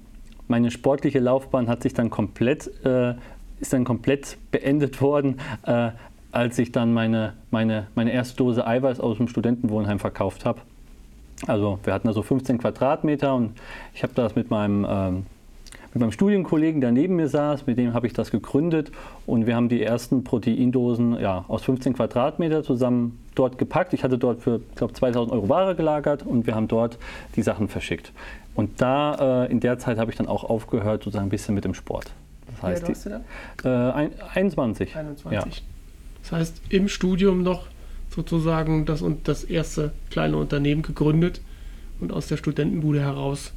meine 0.48 0.72
sportliche 0.72 1.20
Laufbahn 1.20 1.68
hat 1.68 1.84
sich 1.84 1.94
dann 1.94 2.10
komplett, 2.10 2.70
äh, 2.86 3.16
ist 3.60 3.72
dann 3.72 3.86
komplett 3.86 4.38
beendet 4.52 5.02
worden, 5.02 5.40
äh, 5.64 5.92
als 6.32 6.60
ich 6.60 6.74
dann 6.74 6.94
meine, 6.94 7.34
meine, 7.52 7.88
meine 7.96 8.12
erste 8.12 8.36
Dose 8.36 8.68
Eiweiß 8.68 9.00
aus 9.00 9.18
dem 9.18 9.30
Studentenwohnheim 9.30 10.00
verkauft 10.00 10.44
habe. 10.44 10.60
Also 11.48 11.80
wir 11.84 11.94
hatten 11.94 12.08
da 12.08 12.14
so 12.14 12.22
15 12.22 12.58
Quadratmeter 12.58 13.36
und 13.36 13.54
ich 13.94 14.04
habe 14.04 14.14
das 14.16 14.36
mit 14.36 14.50
meinem, 14.50 14.86
ähm, 14.90 15.26
mit 15.94 16.02
meinem 16.02 16.12
Studienkollegen, 16.12 16.82
der 16.82 16.92
neben 16.92 17.16
mir 17.16 17.28
saß, 17.28 17.68
mit 17.68 17.78
dem 17.78 17.94
habe 17.94 18.08
ich 18.08 18.14
das 18.14 18.32
gegründet 18.32 18.92
und 19.26 19.46
wir 19.46 19.56
haben 19.56 19.70
die 19.70 19.82
ersten 19.82 20.24
Proteindosen 20.24 21.20
ja, 21.20 21.46
aus 21.48 21.64
15 21.64 21.94
Quadratmeter 21.94 22.64
zusammen 22.64 23.20
dort 23.36 23.58
gepackt. 23.58 23.94
Ich 23.94 24.04
hatte 24.04 24.18
dort 24.18 24.42
für, 24.42 24.62
ich 24.70 24.76
glaube, 24.76 24.94
2000 24.94 25.34
Euro 25.34 25.50
Ware 25.50 25.76
gelagert 25.76 26.26
und 26.26 26.48
wir 26.48 26.56
haben 26.56 26.68
dort 26.68 26.98
die 27.36 27.42
Sachen 27.42 27.68
verschickt. 27.68 28.12
Und 28.56 28.82
da, 28.82 29.46
äh, 29.46 29.52
in 29.52 29.60
der 29.60 29.78
Zeit 29.78 29.98
habe 29.98 30.12
ich 30.12 30.18
dann 30.18 30.28
auch 30.28 30.46
aufgehört, 30.46 31.04
sozusagen 31.04 31.28
ein 31.28 31.30
bisschen 31.30 31.56
mit 31.56 31.66
dem 31.66 31.74
Sport. 31.74 32.12
Das 32.48 32.64
heißt, 32.64 32.88
ja, 32.88 32.94
du 32.94 33.24
die, 33.64 33.68
äh, 33.68 33.92
ein, 33.92 34.12
21. 34.34 34.96
21. 34.96 35.34
Ja. 35.34 35.64
Das 36.24 36.32
heißt, 36.32 36.62
im 36.70 36.88
Studium 36.88 37.44
noch 37.44 37.68
sozusagen 38.16 38.86
das, 38.86 39.02
und 39.02 39.28
das 39.28 39.44
erste 39.44 39.92
kleine 40.10 40.38
Unternehmen 40.38 40.82
gegründet 40.82 41.42
und 42.00 42.14
aus 42.14 42.28
der 42.28 42.38
Studentenbude 42.38 43.02
heraus. 43.02 43.54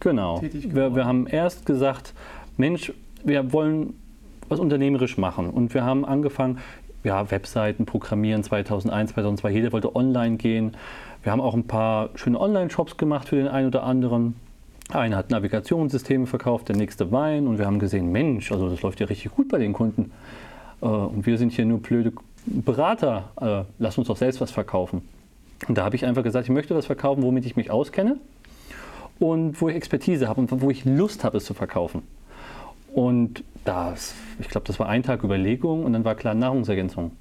Genau. 0.00 0.42
Wir, 0.42 0.94
wir 0.94 1.04
haben 1.06 1.26
erst 1.26 1.64
gesagt, 1.64 2.12
Mensch, 2.56 2.92
wir 3.24 3.52
wollen 3.52 3.94
was 4.48 4.60
unternehmerisch 4.60 5.16
machen. 5.16 5.50
Und 5.50 5.72
wir 5.72 5.84
haben 5.84 6.04
angefangen, 6.04 6.58
ja, 7.02 7.30
Webseiten 7.30 7.86
programmieren 7.86 8.42
2001, 8.42 9.12
2002. 9.12 9.50
Jeder 9.50 9.72
wollte 9.72 9.94
online 9.94 10.36
gehen. 10.36 10.76
Wir 11.22 11.32
haben 11.32 11.40
auch 11.40 11.54
ein 11.54 11.66
paar 11.66 12.10
schöne 12.16 12.38
Online-Shops 12.40 12.96
gemacht 12.96 13.28
für 13.28 13.36
den 13.36 13.48
einen 13.48 13.68
oder 13.68 13.84
anderen. 13.84 14.36
Einer 14.90 15.16
hat 15.16 15.30
Navigationssysteme 15.30 16.26
verkauft, 16.26 16.68
der 16.68 16.76
nächste 16.76 17.10
Wein. 17.12 17.46
Und 17.46 17.58
wir 17.58 17.66
haben 17.66 17.78
gesehen, 17.78 18.12
Mensch, 18.12 18.52
also 18.52 18.68
das 18.68 18.82
läuft 18.82 19.00
ja 19.00 19.06
richtig 19.06 19.32
gut 19.32 19.48
bei 19.48 19.58
den 19.58 19.72
Kunden. 19.72 20.12
Äh, 20.82 20.86
und 20.86 21.24
wir 21.24 21.38
sind 21.38 21.52
hier 21.52 21.64
nur 21.64 21.80
blöde 21.80 22.12
Berater, 22.46 23.30
äh, 23.40 23.64
lass 23.78 23.98
uns 23.98 24.08
doch 24.08 24.16
selbst 24.16 24.40
was 24.40 24.50
verkaufen. 24.50 25.02
Und 25.68 25.78
da 25.78 25.84
habe 25.84 25.96
ich 25.96 26.04
einfach 26.04 26.22
gesagt, 26.22 26.46
ich 26.46 26.52
möchte 26.52 26.74
was 26.74 26.86
verkaufen, 26.86 27.22
womit 27.22 27.46
ich 27.46 27.56
mich 27.56 27.70
auskenne 27.70 28.18
und 29.18 29.60
wo 29.60 29.68
ich 29.68 29.76
Expertise 29.76 30.28
habe 30.28 30.40
und 30.40 30.60
wo 30.60 30.70
ich 30.70 30.84
Lust 30.84 31.24
habe, 31.24 31.38
es 31.38 31.44
zu 31.44 31.54
verkaufen. 31.54 32.02
Und 32.92 33.42
das, 33.64 34.14
ich 34.38 34.48
glaube, 34.48 34.66
das 34.66 34.78
war 34.78 34.88
ein 34.88 35.02
Tag 35.02 35.24
Überlegung 35.24 35.84
und 35.84 35.92
dann 35.92 36.04
war 36.04 36.14
klar 36.14 36.34
Nahrungsergänzung. 36.34 37.12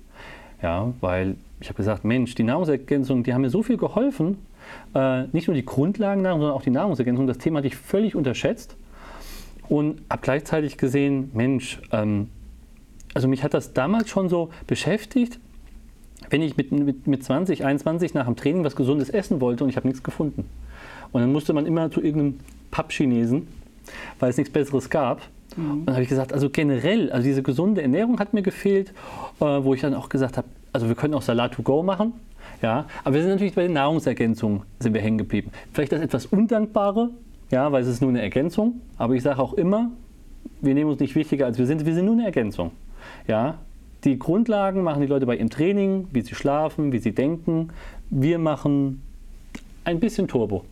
Ja, 0.62 0.94
weil 1.02 1.36
ich 1.60 1.70
habe 1.70 1.78
gesagt, 1.78 2.04
Mensch, 2.04 2.36
die 2.36 2.44
Nahrungsergänzung, 2.44 3.24
die 3.24 3.34
haben 3.34 3.42
mir 3.42 3.50
so 3.50 3.64
viel 3.64 3.78
geholfen. 3.78 4.38
Äh, 4.94 5.24
nicht 5.32 5.48
nur 5.48 5.56
die 5.56 5.66
Grundlagennahrung, 5.66 6.42
sondern 6.42 6.58
auch 6.58 6.62
die 6.62 6.70
Nahrungsergänzung. 6.70 7.28
Das 7.28 7.38
Thema 7.38 7.58
hatte 7.58 7.68
ich 7.68 7.76
völlig 7.76 8.16
unterschätzt 8.16 8.76
und 9.68 10.02
habe 10.10 10.22
gleichzeitig 10.22 10.78
gesehen, 10.78 11.32
Mensch, 11.34 11.82
ähm, 11.92 12.30
also 13.14 13.28
mich 13.28 13.44
hat 13.44 13.54
das 13.54 13.74
damals 13.74 14.10
schon 14.10 14.30
so 14.30 14.50
beschäftigt, 14.68 15.40
wenn 16.30 16.42
ich 16.42 16.58
mit, 16.58 16.72
mit, 16.72 17.08
mit 17.08 17.24
20, 17.24 17.66
21 17.66 18.14
nach 18.14 18.26
dem 18.26 18.36
Training 18.36 18.64
was 18.64 18.76
Gesundes 18.76 19.10
essen 19.10 19.42
wollte 19.42 19.64
und 19.64 19.70
ich 19.70 19.76
habe 19.76 19.88
nichts 19.88 20.04
gefunden. 20.04 20.46
Und 21.12 21.22
dann 21.22 21.32
musste 21.32 21.54
man 21.54 21.66
immer 21.66 21.92
zu 21.92 22.02
irgendeinem 22.02 22.40
Pappchinesen, 22.72 23.48
weil 24.20 24.30
es 24.30 24.38
nichts 24.38 24.52
Besseres 24.52 24.90
gab. 24.90 25.22
Mhm. 25.56 25.72
Und 25.72 25.86
dann 25.86 25.96
habe 25.96 26.04
ich 26.04 26.10
gesagt, 26.10 26.34
also 26.34 26.50
generell, 26.50 27.12
also 27.12 27.24
diese 27.24 27.44
gesunde 27.44 27.82
Ernährung 27.82 28.20
hat 28.20 28.34
mir 28.34 28.42
gefehlt, 28.42 28.94
äh, 29.40 29.46
wo 29.46 29.74
ich 29.74 29.82
dann 29.82 29.94
auch 29.94 30.10
gesagt 30.10 30.38
habe, 30.38 30.48
also 30.72 30.88
wir 30.88 30.96
können 30.96 31.14
auch 31.14 31.22
Salat 31.22 31.54
to 31.54 31.62
go 31.62 31.84
machen, 31.84 32.14
ja, 32.62 32.86
aber 33.04 33.16
wir 33.16 33.22
sind 33.22 33.32
natürlich 33.32 33.54
bei 33.54 33.64
den 33.64 33.74
Nahrungsergänzungen 33.74 34.64
sind 34.80 34.94
wir 34.94 35.02
hängen 35.02 35.18
geblieben. 35.18 35.52
Vielleicht 35.72 35.92
das 35.92 36.02
etwas 36.02 36.26
Undankbare, 36.26 37.10
ja, 37.52 37.72
weil 37.72 37.84
es 37.84 37.90
ist 37.90 38.02
nur 38.02 38.10
eine 38.10 38.22
Ergänzung, 38.22 38.82
aber 38.98 39.14
ich 39.14 39.22
sage 39.22 39.40
auch 39.40 39.54
immer, 39.54 39.92
wir 40.62 40.74
nehmen 40.74 40.90
uns 40.90 41.00
nicht 41.00 41.14
wichtiger 41.16 41.46
als 41.46 41.58
wir 41.58 41.68
sind, 41.68 41.86
wir 41.86 41.94
sind 41.94 42.06
nur 42.06 42.16
eine 42.16 42.26
Ergänzung. 42.26 42.72
Ja, 43.28 43.60
die 44.04 44.20
Grundlagen 44.20 44.84
machen 44.84 45.02
die 45.02 45.08
Leute 45.08 45.26
bei 45.26 45.38
ihrem 45.38 45.50
Training, 45.50 46.08
wie 46.12 46.22
sie 46.22 46.36
schlafen, 46.36 46.92
wie 46.92 47.00
sie 47.00 47.14
denken. 47.14 47.70
Wir 48.10 48.38
machen 48.38 49.02
ein 49.86 50.00
bisschen 50.00 50.28
Turbo, 50.28 50.66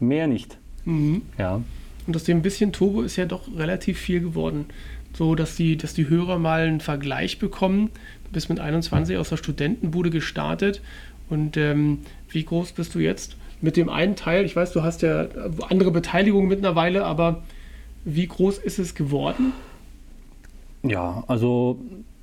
mehr 0.00 0.26
nicht. 0.26 0.58
Mhm. 0.84 1.22
Ja. 1.36 1.60
Und 2.06 2.16
aus 2.16 2.24
dem 2.24 2.40
bisschen 2.40 2.72
Turbo 2.72 3.02
ist 3.02 3.16
ja 3.16 3.26
doch 3.26 3.42
relativ 3.56 3.98
viel 3.98 4.20
geworden. 4.20 4.66
So, 5.12 5.34
dass 5.34 5.56
die, 5.56 5.76
dass 5.76 5.94
die 5.94 6.08
Hörer 6.08 6.38
mal 6.38 6.62
einen 6.62 6.80
Vergleich 6.80 7.38
bekommen. 7.38 7.90
Du 8.24 8.32
bist 8.32 8.48
mit 8.48 8.60
21 8.60 9.16
aus 9.16 9.28
der 9.28 9.36
Studentenbude 9.36 10.10
gestartet. 10.10 10.80
Und 11.28 11.56
ähm, 11.56 11.98
wie 12.30 12.44
groß 12.44 12.72
bist 12.72 12.94
du 12.94 13.00
jetzt? 13.00 13.36
Mit 13.60 13.76
dem 13.76 13.90
einen 13.90 14.16
Teil, 14.16 14.44
ich 14.44 14.54
weiß, 14.54 14.72
du 14.72 14.82
hast 14.82 15.02
ja 15.02 15.26
andere 15.68 15.90
Beteiligungen 15.90 16.48
mittlerweile, 16.48 17.04
aber 17.04 17.42
wie 18.04 18.26
groß 18.26 18.58
ist 18.58 18.78
es 18.78 18.94
geworden? 18.94 19.52
Ja, 20.88 21.22
also 21.26 21.78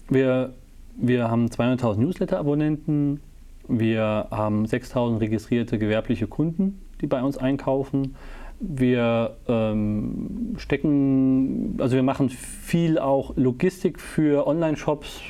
wir, 0.10 0.54
wir 0.96 1.30
haben 1.30 1.48
200.000 1.48 1.98
Newsletter-Abonnenten, 1.98 3.20
wir 3.68 4.28
haben 4.32 4.66
6.000 4.66 5.20
registrierte 5.20 5.78
gewerbliche 5.78 6.26
Kunden, 6.28 6.82
die 7.00 7.08
bei 7.08 7.22
uns 7.22 7.38
einkaufen. 7.38 8.16
Wir 8.60 9.36
ähm, 9.48 10.56
stecken, 10.58 11.76
also 11.80 11.96
wir 11.96 12.04
machen 12.04 12.30
viel 12.30 12.98
auch 12.98 13.36
Logistik 13.36 14.00
für 14.00 14.48
Online-Shops, 14.48 15.22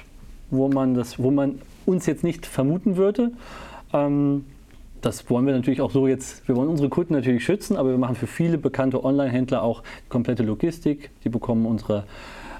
wo 0.51 0.69
man 0.69 0.93
das, 0.93 1.19
wo 1.21 1.31
man 1.31 1.59
uns 1.85 2.05
jetzt 2.05 2.23
nicht 2.23 2.45
vermuten 2.45 2.95
würde. 2.95 3.31
Ähm, 3.91 4.45
das 5.01 5.29
wollen 5.29 5.45
wir 5.45 5.53
natürlich 5.53 5.81
auch 5.81 5.91
so 5.91 6.07
jetzt, 6.07 6.47
wir 6.47 6.55
wollen 6.55 6.69
unsere 6.69 6.89
Kunden 6.89 7.13
natürlich 7.13 7.43
schützen, 7.43 7.75
aber 7.75 7.89
wir 7.89 7.97
machen 7.97 8.15
für 8.15 8.27
viele 8.27 8.57
bekannte 8.57 9.03
Online-Händler 9.03 9.61
auch 9.61 9.83
komplette 10.07 10.43
Logistik. 10.43 11.11
Die 11.23 11.29
bekommen 11.29 11.65
unsere 11.65 12.05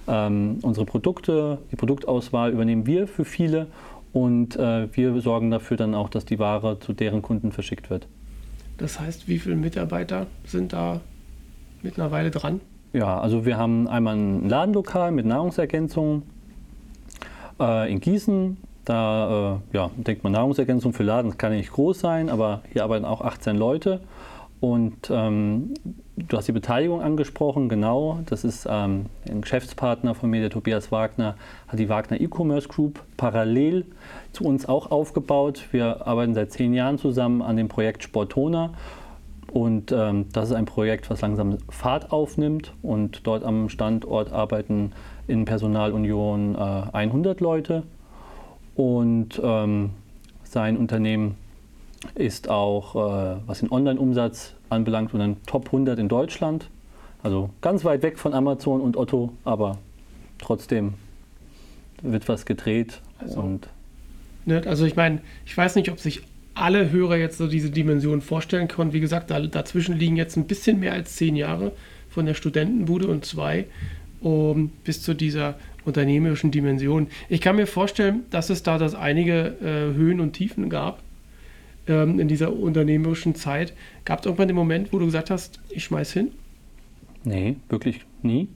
ähm, 0.08 0.60
unsere 0.62 0.86
Produkte, 0.86 1.60
die 1.72 1.76
Produktauswahl 1.76 2.52
übernehmen 2.52 2.86
wir 2.86 3.08
für 3.08 3.26
viele 3.26 3.68
und 4.14 4.56
äh, 4.56 4.88
wir 4.96 5.20
sorgen 5.22 5.52
dafür 5.52 5.78
dann 5.78 5.94
auch, 5.94 6.10
dass 6.10 6.26
die 6.26 6.40
Ware 6.40 6.80
zu 6.80 6.94
deren 6.94 7.22
Kunden 7.22 7.52
verschickt 7.52 7.90
wird. 7.90 8.08
Das 8.78 9.00
heißt, 9.00 9.28
wie 9.28 9.40
viele 9.40 9.56
Mitarbeiter 9.56 10.28
sind 10.46 10.74
da 10.74 11.02
mittlerweile 11.82 12.32
dran? 12.32 12.62
Ja, 12.94 13.20
also 13.20 13.46
wir 13.46 13.58
haben 13.58 13.88
einmal 13.88 14.16
ein 14.16 14.50
Ladenlokal 14.50 15.12
mit 15.12 15.26
Nahrungsergänzungen 15.26 16.24
äh, 17.60 17.92
in 17.92 18.00
Gießen. 18.00 18.58
Da 18.86 19.60
äh, 19.74 19.76
ja, 19.76 19.92
denkt 19.98 20.24
man, 20.24 20.34
Nahrungsergänzung 20.34 20.94
für 20.94 21.04
Laden 21.04 21.32
das 21.32 21.38
kann 21.38 21.52
ja 21.52 21.58
nicht 21.58 21.72
groß 21.72 22.00
sein, 22.00 22.30
aber 22.30 22.62
hier 22.72 22.84
arbeiten 22.84 23.06
auch 23.06 23.22
18 23.22 23.58
Leute. 23.58 24.02
Und 24.62 25.10
ähm, 25.12 25.74
du 26.16 26.38
hast 26.38 26.48
die 26.48 26.54
Beteiligung 26.54 27.02
angesprochen, 27.02 27.70
genau. 27.70 28.20
Das 28.26 28.44
ist 28.44 28.68
ähm, 28.70 29.08
ein 29.30 29.42
Geschäftspartner 29.42 30.16
von 30.16 30.30
mir, 30.30 30.42
der 30.42 30.50
Tobias 30.50 30.92
Wagner, 30.92 31.36
hat 31.68 31.78
die 31.78 31.90
Wagner 31.90 32.20
E-Commerce 32.20 32.68
Group 32.68 33.02
parallel 33.18 33.86
zu 34.32 34.46
uns 34.46 34.68
auch 34.68 34.92
aufgebaut. 34.92 35.68
Wir 35.72 36.08
arbeiten 36.08 36.34
seit 36.34 36.52
zehn 36.52 36.74
Jahren 36.74 36.98
zusammen 36.98 37.42
an 37.42 37.58
dem 37.58 37.68
Projekt 37.68 38.04
Sportona. 38.04 38.74
Und 39.52 39.92
ähm, 39.92 40.26
das 40.34 40.50
ist 40.50 40.56
ein 40.56 40.66
Projekt, 40.66 41.10
was 41.10 41.22
langsam 41.22 41.58
Fahrt 41.70 42.12
aufnimmt. 42.12 42.74
Und 42.82 43.28
dort 43.28 43.44
am 43.44 43.70
Standort 43.70 44.32
arbeiten 44.32 44.94
in 45.28 45.46
Personalunion 45.46 46.56
äh, 46.56 46.58
100 46.94 47.40
Leute. 47.40 47.84
Und 48.76 49.40
ähm, 49.44 49.92
sein 50.44 50.78
Unternehmen 50.78 51.36
ist 52.16 52.50
auch, 52.50 52.96
äh, 52.96 53.38
was 53.46 53.60
den 53.60 53.72
Online-Umsatz 53.72 54.54
anbelangt, 54.70 55.14
unter 55.14 55.26
den 55.26 55.44
Top 55.46 55.68
100 55.68 56.00
in 56.00 56.08
Deutschland. 56.08 56.70
Also 57.24 57.50
ganz 57.62 57.84
weit 57.84 58.04
weg 58.04 58.20
von 58.20 58.34
Amazon 58.34 58.82
und 58.82 58.98
Otto, 58.98 59.34
aber 59.44 59.80
trotzdem 60.38 60.94
wird 62.02 62.28
was 62.30 62.46
gedreht. 62.46 63.02
Also, 63.20 63.40
und 63.40 63.68
ne, 64.46 64.62
also 64.66 64.86
ich 64.86 64.96
meine, 64.96 65.22
ich 65.46 65.58
weiß 65.58 65.76
nicht, 65.76 65.90
ob 65.90 66.00
sich 66.00 66.22
alle 66.54 66.92
Hörer 66.92 67.18
jetzt 67.18 67.38
so 67.38 67.48
diese 67.48 67.70
Dimension 67.70 68.22
vorstellen 68.22 68.68
können. 68.68 68.94
Wie 68.94 69.00
gesagt, 69.00 69.32
da, 69.32 69.40
dazwischen 69.40 69.98
liegen 69.98 70.16
jetzt 70.16 70.38
ein 70.38 70.46
bisschen 70.46 70.80
mehr 70.80 70.94
als 70.94 71.16
zehn 71.16 71.36
Jahre 71.36 71.72
von 72.10 72.26
der 72.26 72.34
Studentenbude 72.34 73.08
und 73.08 73.26
zwei 73.26 73.66
um, 74.22 74.72
bis 74.84 75.02
zu 75.02 75.14
dieser 75.14 75.56
unternehmerischen 75.84 76.52
Dimension. 76.52 77.08
Ich 77.30 77.42
kann 77.42 77.58
mir 77.58 77.68
vorstellen, 77.68 78.24
dass 78.32 78.50
es 78.50 78.64
da 78.64 78.78
das 78.78 78.96
einige 78.96 79.56
äh, 79.62 79.96
Höhen 79.96 80.20
und 80.20 80.34
Tiefen 80.34 80.70
gab 80.70 81.00
ähm, 81.88 82.20
in 82.20 82.28
dieser 82.28 82.54
unternehmerischen 82.54 83.36
Zeit. 83.36 83.74
Gab 84.06 84.20
es 84.20 84.26
irgendwann 84.26 84.48
den 84.48 84.56
Moment, 84.56 84.94
wo 84.94 85.00
du 85.00 85.06
gesagt 85.06 85.30
hast, 85.30 85.60
ich 85.70 85.84
schmeiß 85.84 86.12
hin? 86.14 86.32
Nee, 87.24 87.58
wirklich 87.70 88.06
nie. 88.22 88.48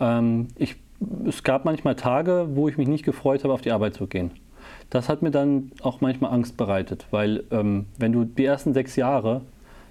Ähm, 0.00 0.48
ich, 0.56 0.76
es 1.26 1.42
gab 1.42 1.64
manchmal 1.64 1.96
Tage, 1.96 2.48
wo 2.54 2.68
ich 2.68 2.78
mich 2.78 2.88
nicht 2.88 3.04
gefreut 3.04 3.44
habe, 3.44 3.52
auf 3.52 3.60
die 3.60 3.72
Arbeit 3.72 3.94
zu 3.94 4.06
gehen. 4.06 4.30
Das 4.90 5.08
hat 5.08 5.22
mir 5.22 5.30
dann 5.30 5.72
auch 5.82 6.00
manchmal 6.00 6.32
Angst 6.32 6.56
bereitet, 6.56 7.06
weil 7.10 7.44
ähm, 7.50 7.86
wenn 7.98 8.12
du 8.12 8.24
die 8.24 8.44
ersten 8.44 8.74
sechs 8.74 8.96
Jahre 8.96 9.42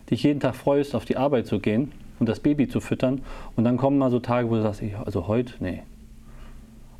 dich 0.10 0.24
jeden 0.24 0.40
Tag 0.40 0.56
freust, 0.56 0.96
auf 0.96 1.06
die 1.06 1.18
Arbeit 1.18 1.48
zu 1.48 1.60
gehen 1.60 1.92
und 2.20 2.30
das 2.30 2.40
Baby 2.40 2.68
zu 2.68 2.80
füttern 2.80 3.22
und 3.56 3.64
dann 3.64 3.78
kommen 3.78 3.98
mal 3.98 4.12
so 4.12 4.20
Tage, 4.20 4.50
wo 4.50 4.56
du 4.56 4.62
sagst, 4.62 4.82
also 5.06 5.28
heute, 5.28 5.54
nee, 5.60 5.84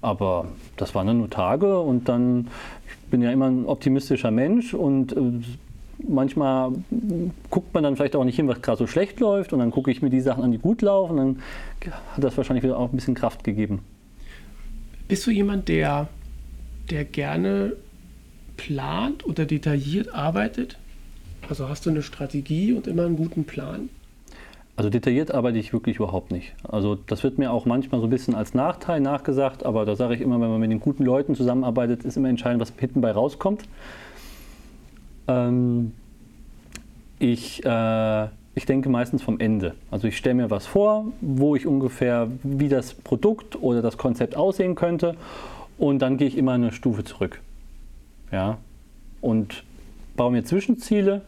aber 0.04 0.48
das 0.78 0.94
waren 0.96 1.08
dann 1.08 1.18
nur 1.18 1.30
Tage 1.30 1.80
und 1.80 2.10
dann, 2.10 2.48
ich 2.88 3.10
bin 3.10 3.22
ja 3.22 3.32
immer 3.32 3.48
ein 3.48 3.66
optimistischer 3.66 4.32
Mensch 4.32 4.74
und 4.74 5.16
äh, 5.16 5.22
manchmal 6.08 6.74
guckt 7.50 7.74
man 7.74 7.84
dann 7.84 7.96
vielleicht 7.96 8.16
auch 8.16 8.26
nicht 8.26 8.36
hin, 8.36 8.48
was 8.48 8.62
gerade 8.62 8.78
so 8.78 8.88
schlecht 8.88 9.20
läuft 9.20 9.54
und 9.54 9.60
dann 9.60 9.72
gucke 9.72 9.92
ich 9.92 10.02
mir 10.02 10.10
die 10.10 10.22
Sachen 10.22 10.44
an, 10.44 10.52
die 10.52 10.58
gut 10.58 10.82
laufen 10.82 11.18
und 11.18 11.18
dann 11.18 11.94
hat 12.16 12.24
das 12.24 12.36
wahrscheinlich 12.38 12.64
wieder 12.64 12.78
auch 12.78 12.92
ein 12.92 12.96
bisschen 12.96 13.16
Kraft 13.16 13.44
gegeben. 13.44 13.80
Bist 15.08 15.26
du 15.26 15.32
jemand, 15.32 15.70
der, 15.70 16.08
der 16.90 17.06
gerne 17.06 17.74
plant 18.58 19.26
oder 19.26 19.46
detailliert 19.46 20.14
arbeitet? 20.14 20.78
Also 21.50 21.70
hast 21.70 21.86
du 21.86 21.90
eine 21.90 22.02
Strategie 22.02 22.74
und 22.74 22.88
immer 22.88 23.06
einen 23.06 23.16
guten 23.18 23.46
Plan? 23.46 23.90
Also 24.76 24.90
detailliert 24.90 25.32
arbeite 25.32 25.60
ich 25.60 25.72
wirklich 25.72 25.98
überhaupt 25.98 26.32
nicht. 26.32 26.56
Also 26.68 26.96
das 26.96 27.24
wird 27.24 27.38
mir 27.38 27.52
auch 27.52 27.66
manchmal 27.66 28.02
so 28.02 28.08
ein 28.08 28.10
bisschen 28.10 28.34
als 28.34 28.56
Nachteil 28.56 29.02
nachgesagt, 29.02 29.66
aber 29.66 29.86
da 29.86 29.96
sage 29.96 30.16
ich 30.16 30.22
immer, 30.22 30.42
wenn 30.42 30.50
man 30.50 30.60
mit 30.60 30.72
den 30.72 30.80
guten 30.80 31.04
Leuten 31.04 31.36
zusammenarbeitet, 31.36 32.04
ist 32.06 32.18
immer 32.18 32.30
entscheidend, 32.30 32.60
was 32.60 32.74
hinten 32.80 33.02
bei 33.02 33.12
rauskommt. 33.12 33.64
Ähm, 35.28 35.94
ich, 37.20 37.64
äh, 37.64 38.24
ich 38.56 38.66
denke 38.66 38.90
meistens 38.90 39.22
vom 39.22 39.40
Ende. 39.40 39.76
Also 39.92 40.08
ich 40.08 40.18
stelle 40.18 40.36
mir 40.36 40.50
was 40.50 40.66
vor, 40.66 41.06
wo 41.22 41.56
ich 41.56 41.68
ungefähr, 41.68 42.30
wie 42.42 42.68
das 42.68 42.96
Produkt 42.96 43.62
oder 43.62 43.84
das 43.84 43.98
Konzept 43.98 44.36
aussehen 44.36 44.74
könnte 44.74 45.16
und 45.78 46.00
dann 46.02 46.18
gehe 46.18 46.28
ich 46.28 46.36
immer 46.36 46.54
eine 46.54 46.72
Stufe 46.72 47.04
zurück. 47.04 47.42
Ja? 48.32 48.58
Und 49.22 49.64
baue 50.16 50.32
mir 50.32 50.44
Zwischenziele 50.44 51.22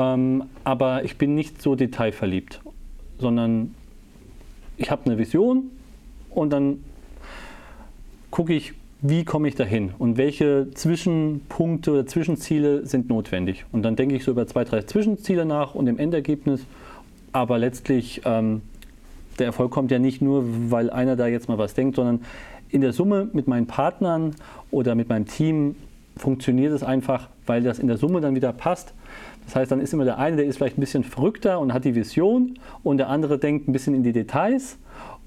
ähm, 0.00 0.44
aber 0.64 1.04
ich 1.04 1.18
bin 1.18 1.34
nicht 1.34 1.60
so 1.60 1.74
detailverliebt, 1.74 2.60
sondern 3.18 3.74
ich 4.78 4.90
habe 4.90 5.02
eine 5.04 5.18
Vision 5.18 5.64
und 6.30 6.50
dann 6.50 6.82
gucke 8.30 8.54
ich, 8.54 8.72
wie 9.02 9.24
komme 9.24 9.48
ich 9.48 9.54
dahin 9.54 9.92
und 9.98 10.16
welche 10.16 10.68
Zwischenpunkte 10.74 11.90
oder 11.92 12.06
Zwischenziele 12.06 12.86
sind 12.86 13.08
notwendig. 13.08 13.64
Und 13.72 13.82
dann 13.82 13.96
denke 13.96 14.14
ich 14.14 14.24
so 14.24 14.30
über 14.30 14.46
zwei, 14.46 14.64
drei 14.64 14.82
Zwischenziele 14.82 15.44
nach 15.44 15.74
und 15.74 15.86
im 15.86 15.98
Endergebnis. 15.98 16.64
Aber 17.32 17.58
letztlich, 17.58 18.22
ähm, 18.24 18.62
der 19.38 19.46
Erfolg 19.46 19.70
kommt 19.70 19.90
ja 19.90 19.98
nicht 19.98 20.20
nur, 20.20 20.44
weil 20.70 20.90
einer 20.90 21.16
da 21.16 21.26
jetzt 21.26 21.48
mal 21.48 21.58
was 21.58 21.74
denkt, 21.74 21.96
sondern 21.96 22.20
in 22.68 22.80
der 22.82 22.92
Summe 22.92 23.28
mit 23.32 23.48
meinen 23.48 23.66
Partnern 23.66 24.34
oder 24.70 24.94
mit 24.94 25.08
meinem 25.08 25.26
Team 25.26 25.76
funktioniert 26.16 26.72
es 26.72 26.82
einfach, 26.82 27.28
weil 27.46 27.62
das 27.62 27.78
in 27.78 27.86
der 27.86 27.96
Summe 27.96 28.20
dann 28.20 28.34
wieder 28.34 28.52
passt 28.52 28.94
das 29.44 29.56
heißt, 29.56 29.72
dann 29.72 29.80
ist 29.80 29.92
immer 29.92 30.04
der 30.04 30.18
eine, 30.18 30.36
der 30.36 30.46
ist 30.46 30.58
vielleicht 30.58 30.78
ein 30.78 30.80
bisschen 30.80 31.04
verrückter 31.04 31.58
und 31.58 31.72
hat 31.72 31.84
die 31.84 31.94
Vision 31.94 32.58
und 32.82 32.98
der 32.98 33.08
andere 33.08 33.38
denkt 33.38 33.68
ein 33.68 33.72
bisschen 33.72 33.94
in 33.94 34.02
die 34.02 34.12
Details 34.12 34.78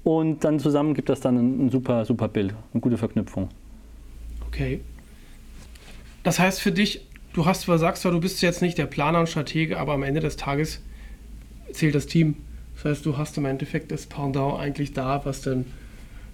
und 0.02 0.44
dann 0.44 0.60
zusammen 0.60 0.94
gibt 0.94 1.08
das 1.08 1.20
dann 1.20 1.36
ein, 1.36 1.66
ein 1.66 1.70
super, 1.70 2.04
super 2.04 2.28
Bild, 2.28 2.54
eine 2.72 2.80
gute 2.80 2.96
Verknüpfung. 2.96 3.48
Okay. 4.46 4.80
Das 6.22 6.38
heißt 6.38 6.60
für 6.60 6.72
dich, 6.72 7.06
du 7.32 7.44
hast 7.46 7.62
zwar 7.62 7.78
sagst 7.78 8.02
zwar, 8.02 8.12
du 8.12 8.20
bist 8.20 8.40
jetzt 8.42 8.62
nicht 8.62 8.78
der 8.78 8.86
Planer 8.86 9.20
und 9.20 9.28
Stratege, 9.28 9.78
aber 9.78 9.92
am 9.92 10.02
Ende 10.02 10.20
des 10.20 10.36
Tages 10.36 10.80
zählt 11.72 11.94
das 11.94 12.06
Team. 12.06 12.36
Das 12.76 12.84
heißt, 12.84 13.06
du 13.06 13.16
hast 13.16 13.36
im 13.38 13.44
Endeffekt 13.44 13.92
das 13.92 14.06
Pendant 14.06 14.58
eigentlich 14.58 14.92
da, 14.92 15.24
was 15.24 15.42
dann, 15.42 15.64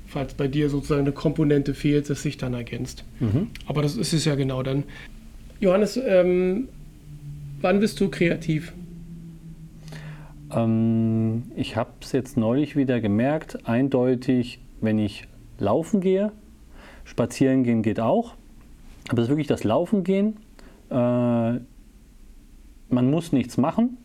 falls 0.06 0.34
bei 0.34 0.48
dir 0.48 0.70
sozusagen 0.70 1.02
eine 1.02 1.12
Komponente 1.12 1.74
fehlt, 1.74 2.08
das 2.10 2.22
sich 2.22 2.36
dann 2.36 2.54
ergänzt. 2.54 3.04
Mhm. 3.20 3.48
Aber 3.66 3.82
das 3.82 3.96
ist 3.96 4.12
es 4.12 4.24
ja 4.24 4.34
genau 4.34 4.62
dann. 4.62 4.84
Johannes, 5.60 5.96
ähm, 5.96 6.68
Wann 7.62 7.78
bist 7.80 8.00
du 8.00 8.08
kreativ? 8.08 8.72
Ähm, 10.50 11.42
ich 11.56 11.76
habe 11.76 11.90
es 12.00 12.12
jetzt 12.12 12.38
neulich 12.38 12.74
wieder 12.74 13.00
gemerkt, 13.00 13.68
eindeutig, 13.68 14.60
wenn 14.80 14.98
ich 14.98 15.28
laufen 15.58 16.00
gehe. 16.00 16.32
Spazieren 17.04 17.62
gehen 17.62 17.82
geht 17.82 18.00
auch. 18.00 18.34
Aber 19.10 19.18
es 19.18 19.24
ist 19.24 19.30
wirklich 19.30 19.46
das 19.46 19.64
Laufen 19.64 20.04
gehen. 20.04 20.38
Äh, 20.88 20.94
man 20.94 21.60
muss 22.88 23.32
nichts 23.32 23.58
machen. 23.58 23.98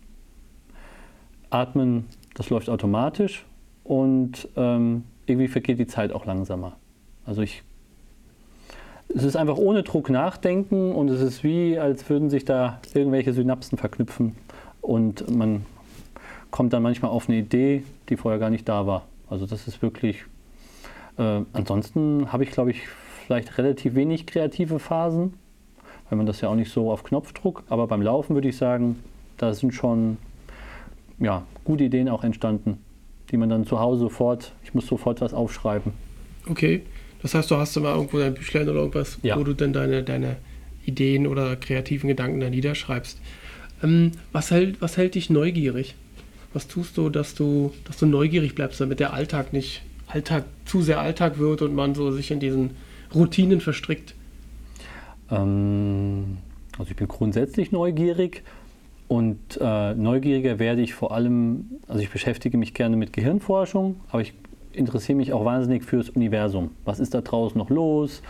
Atmen, 1.50 2.08
das 2.34 2.50
läuft 2.50 2.70
automatisch. 2.70 3.46
Und 3.86 4.50
ähm, 4.58 5.04
irgendwie 5.28 5.48
vergeht 5.48 5.80
die 5.80 5.88
Zeit 5.88 6.12
auch 6.12 6.26
langsamer. 6.26 6.76
Also 7.24 7.42
ich 7.42 7.64
es 9.10 9.24
ist 9.24 9.36
einfach 9.36 9.58
ohne 9.58 9.84
Druck 9.84 10.10
nachdenken 10.10 10.92
und 10.92 11.10
es 11.10 11.22
ist 11.22 11.44
wie, 11.44 11.78
als 11.78 12.10
würden 12.10 12.30
sich 12.30 12.46
da 12.46 12.80
irgendwelche 12.94 13.34
Synapsen 13.34 13.78
verknüpfen 13.78 14.36
und 14.82 15.30
man 15.36 15.66
kommt 16.52 16.74
dann 16.74 16.84
manchmal 16.84 17.12
auf 17.12 17.28
eine 17.30 17.38
Idee, 17.38 17.84
die 18.10 18.18
vorher 18.18 18.40
gar 18.40 18.50
nicht 18.50 18.68
da 18.68 18.88
war. 18.88 19.06
Also 19.30 19.46
das 19.46 19.68
ist 19.68 19.82
wirklich, 19.82 20.24
äh, 21.18 21.42
ansonsten 21.54 22.32
habe 22.32 22.44
ich 22.44 22.52
glaube 22.52 22.72
ich 22.72 22.82
vielleicht 23.26 23.58
relativ 23.58 23.96
wenig 23.96 24.26
kreative 24.26 24.80
Phasen, 24.80 25.34
weil 26.10 26.18
man 26.18 26.26
das 26.26 26.42
ja 26.42 26.50
auch 26.50 26.56
nicht 26.56 26.72
so 26.72 26.92
auf 26.92 27.04
Knopfdruck, 27.04 27.64
aber 27.70 27.88
beim 27.88 28.02
Laufen 28.02 28.36
würde 28.36 28.50
ich 28.50 28.58
sagen, 28.58 29.00
da 29.38 29.54
sind 29.54 29.74
schon 29.74 30.18
ja, 31.20 31.44
gute 31.64 31.84
Ideen 31.84 32.10
auch 32.10 32.24
entstanden, 32.24 32.80
die 33.32 33.38
man 33.38 33.50
dann 33.50 33.66
zu 33.66 33.80
Hause 33.80 34.02
sofort, 34.02 34.54
ich 34.64 34.74
muss 34.74 34.88
sofort 34.88 35.22
was 35.22 35.34
aufschreiben. 35.34 35.94
Okay. 36.50 36.84
Das 37.26 37.34
heißt, 37.34 37.50
du 37.50 37.58
hast 37.58 37.76
immer 37.76 37.96
irgendwo 37.96 38.20
dein 38.20 38.36
Büchlein 38.36 38.70
oder 38.70 38.82
irgendwas, 38.82 39.18
ja. 39.24 39.36
wo 39.36 39.44
du 39.44 39.56
dann 39.56 39.74
deine, 39.74 40.04
deine 40.04 40.36
Ideen 40.86 41.26
oder 41.26 41.56
kreativen 41.56 42.08
Gedanken 42.08 42.40
da 42.40 42.52
niederschreibst. 42.52 43.20
Ähm, 43.82 44.12
was, 44.32 44.52
hält, 44.52 44.80
was 44.80 44.96
hält 44.96 45.16
dich 45.16 45.32
neugierig? 45.32 45.96
Was 46.54 46.68
tust 46.68 46.98
du, 46.98 47.10
dass 47.10 47.34
du, 47.34 47.74
dass 47.86 47.98
du 47.98 48.06
neugierig 48.06 48.54
bleibst, 48.54 48.80
damit 48.80 49.00
der 49.00 49.14
Alltag 49.14 49.54
nicht 49.54 49.82
Alltag 50.06 50.44
zu 50.66 50.84
sehr 50.84 51.00
Alltag 51.00 51.40
wird 51.40 51.64
und 51.64 51.74
man 51.74 51.96
so 51.96 52.12
sich 52.12 52.30
in 52.30 52.40
diesen 52.40 52.76
Routinen 53.12 53.60
verstrickt? 53.60 54.14
Ähm, 55.32 56.38
also 56.78 56.92
ich 56.92 56.96
bin 56.96 57.08
grundsätzlich 57.08 57.72
neugierig 57.72 58.44
und 59.08 59.40
äh, 59.60 59.96
neugieriger 59.96 60.60
werde 60.60 60.84
ich 60.84 60.94
vor 60.94 61.12
allem, 61.12 61.72
also 61.88 62.04
ich 62.04 62.12
beschäftige 62.12 62.60
mich 62.60 62.76
gerne 62.76 62.96
mit 62.98 63.14
Gehirnforschung, 63.14 64.00
aber 64.12 64.22
ich 64.22 64.34
interessiere 64.78 65.16
mich 65.18 65.34
auch 65.34 65.46
wahnsinnig 65.46 65.84
fürs 65.84 66.10
Universum. 66.10 66.72
Was 66.86 67.00
ist 67.00 67.14
da 67.14 67.22
draußen 67.22 67.58
noch 67.58 67.70
los? 67.70 68.22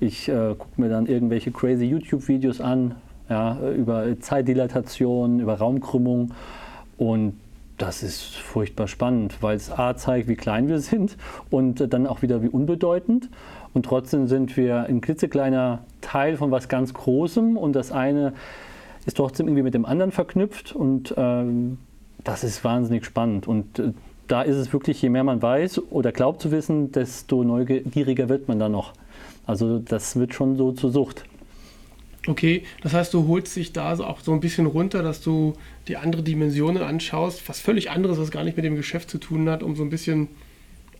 Ich 0.00 0.28
äh, 0.28 0.54
gucke 0.58 0.80
mir 0.80 0.88
dann 0.88 1.06
irgendwelche 1.06 1.50
crazy 1.50 1.84
YouTube-Videos 1.86 2.60
an 2.60 2.96
ja, 3.28 3.58
über 3.70 4.20
Zeitdilatation, 4.20 5.40
über 5.40 5.54
Raumkrümmung 5.54 6.32
und 6.98 7.34
das 7.78 8.02
ist 8.02 8.36
furchtbar 8.36 8.86
spannend, 8.86 9.38
weil 9.40 9.56
es 9.56 9.70
A 9.70 9.96
zeigt, 9.96 10.28
wie 10.28 10.36
klein 10.36 10.68
wir 10.68 10.78
sind 10.78 11.16
und 11.50 11.92
dann 11.92 12.06
auch 12.06 12.22
wieder 12.22 12.42
wie 12.42 12.48
unbedeutend. 12.48 13.30
Und 13.72 13.84
trotzdem 13.84 14.28
sind 14.28 14.56
wir 14.56 14.84
ein 14.84 15.00
klitzekleiner 15.00 15.80
Teil 16.00 16.36
von 16.36 16.52
was 16.52 16.68
ganz 16.68 16.94
Großem 16.94 17.56
und 17.56 17.74
das 17.74 17.90
eine 17.90 18.34
ist 19.06 19.16
trotzdem 19.16 19.48
irgendwie 19.48 19.64
mit 19.64 19.74
dem 19.74 19.84
anderen 19.84 20.12
verknüpft 20.12 20.74
und 20.74 21.14
ähm, 21.16 21.78
das 22.22 22.44
ist 22.44 22.62
wahnsinnig 22.64 23.04
spannend. 23.04 23.48
Und 23.48 23.78
äh, 23.80 23.92
da 24.28 24.42
ist 24.42 24.56
es 24.56 24.72
wirklich, 24.72 25.00
je 25.02 25.08
mehr 25.08 25.24
man 25.24 25.42
weiß 25.42 25.90
oder 25.90 26.12
glaubt 26.12 26.40
zu 26.40 26.50
wissen, 26.50 26.92
desto 26.92 27.44
neugieriger 27.44 28.28
wird 28.28 28.48
man 28.48 28.58
dann 28.58 28.72
noch. 28.72 28.92
Also 29.46 29.78
das 29.78 30.16
wird 30.16 30.34
schon 30.34 30.56
so 30.56 30.72
zur 30.72 30.90
Sucht. 30.90 31.24
Okay, 32.26 32.62
das 32.82 32.94
heißt, 32.94 33.12
du 33.12 33.28
holst 33.28 33.54
dich 33.54 33.72
da 33.72 33.92
auch 33.98 34.20
so 34.20 34.32
ein 34.32 34.40
bisschen 34.40 34.64
runter, 34.64 35.02
dass 35.02 35.20
du 35.20 35.54
die 35.88 35.98
andere 35.98 36.22
Dimensionen 36.22 36.82
anschaust, 36.82 37.46
was 37.48 37.60
völlig 37.60 37.90
anderes, 37.90 38.18
was 38.18 38.30
gar 38.30 38.44
nicht 38.44 38.56
mit 38.56 38.64
dem 38.64 38.76
Geschäft 38.76 39.10
zu 39.10 39.18
tun 39.18 39.48
hat, 39.50 39.62
um 39.62 39.76
so 39.76 39.82
ein 39.82 39.90
bisschen 39.90 40.28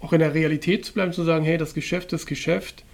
auch 0.00 0.12
in 0.12 0.18
der 0.18 0.34
Realität 0.34 0.84
zu 0.84 0.92
bleiben, 0.92 1.14
zu 1.14 1.24
sagen, 1.24 1.44
hey, 1.44 1.56
das 1.56 1.72
Geschäft 1.72 2.12
ist 2.12 2.26
Geschäft. 2.26 2.84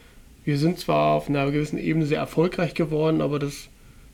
Wir 0.45 0.59
sind 0.59 0.79
zwar 0.79 1.15
auf 1.15 1.29
einer 1.29 1.51
gewissen 1.51 1.79
Ebene 1.79 2.07
sehr 2.07 2.21
erfolgreich 2.21 2.75
geworden, 2.75 3.21
aber 3.21 3.41
das, 3.41 3.69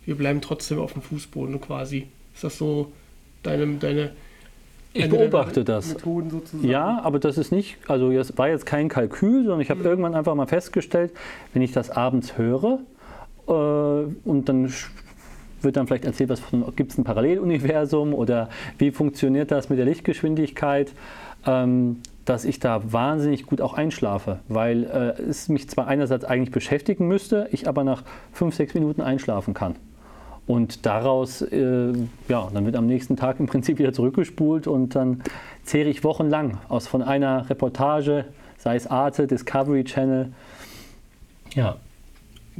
wir 0.06 0.14
bleiben 0.14 0.40
trotzdem 0.40 0.78
auf 0.78 0.94
dem 0.94 1.02
Fußboden 1.02 1.60
quasi. 1.60 2.06
Ist 2.34 2.44
das 2.44 2.56
so 2.56 2.92
deine, 3.42 3.66
deine 3.76 4.12
ich 4.96 5.08
beobachte 5.08 5.64
das. 5.64 5.96
Ja, 6.62 7.00
aber 7.02 7.18
das 7.18 7.38
ist 7.38 7.52
nicht, 7.52 7.78
also 7.88 8.10
es 8.10 8.36
war 8.38 8.48
jetzt 8.48 8.66
kein 8.66 8.88
Kalkül, 8.88 9.44
sondern 9.44 9.60
ich 9.60 9.70
habe 9.70 9.80
mhm. 9.80 9.86
irgendwann 9.86 10.14
einfach 10.14 10.34
mal 10.34 10.46
festgestellt, 10.46 11.12
wenn 11.52 11.62
ich 11.62 11.72
das 11.72 11.90
abends 11.90 12.38
höre 12.38 12.80
äh, 13.48 13.50
und 13.50 14.44
dann 14.48 14.72
wird 15.62 15.76
dann 15.76 15.86
vielleicht 15.86 16.04
erzählt, 16.04 16.30
was 16.30 16.42
gibt 16.76 16.92
es 16.92 16.98
ein 16.98 17.04
Paralleluniversum 17.04 18.14
oder 18.14 18.48
wie 18.78 18.90
funktioniert 18.90 19.50
das 19.50 19.68
mit 19.68 19.78
der 19.78 19.86
Lichtgeschwindigkeit, 19.86 20.92
ähm, 21.46 22.00
dass 22.24 22.44
ich 22.44 22.58
da 22.58 22.92
wahnsinnig 22.92 23.46
gut 23.46 23.60
auch 23.60 23.74
einschlafe, 23.74 24.40
weil 24.48 24.84
äh, 24.84 25.22
es 25.22 25.48
mich 25.48 25.68
zwar 25.68 25.86
einerseits 25.86 26.24
eigentlich 26.24 26.50
beschäftigen 26.50 27.06
müsste, 27.06 27.48
ich 27.52 27.68
aber 27.68 27.84
nach 27.84 28.02
fünf, 28.32 28.54
sechs 28.54 28.74
Minuten 28.74 29.00
einschlafen 29.00 29.54
kann. 29.54 29.76
Und 30.46 30.86
daraus, 30.86 31.42
äh, 31.42 31.92
ja, 32.28 32.48
dann 32.52 32.64
wird 32.64 32.76
am 32.76 32.86
nächsten 32.86 33.16
Tag 33.16 33.40
im 33.40 33.46
Prinzip 33.46 33.78
wieder 33.78 33.92
zurückgespult 33.92 34.68
und 34.68 34.94
dann 34.94 35.22
zehre 35.64 35.88
ich 35.88 36.04
wochenlang 36.04 36.58
aus 36.68 36.86
von 36.86 37.02
einer 37.02 37.50
Reportage, 37.50 38.26
sei 38.58 38.76
es 38.76 38.86
Arte, 38.86 39.26
Discovery 39.26 39.82
Channel. 39.82 40.32
Ja. 41.54 41.76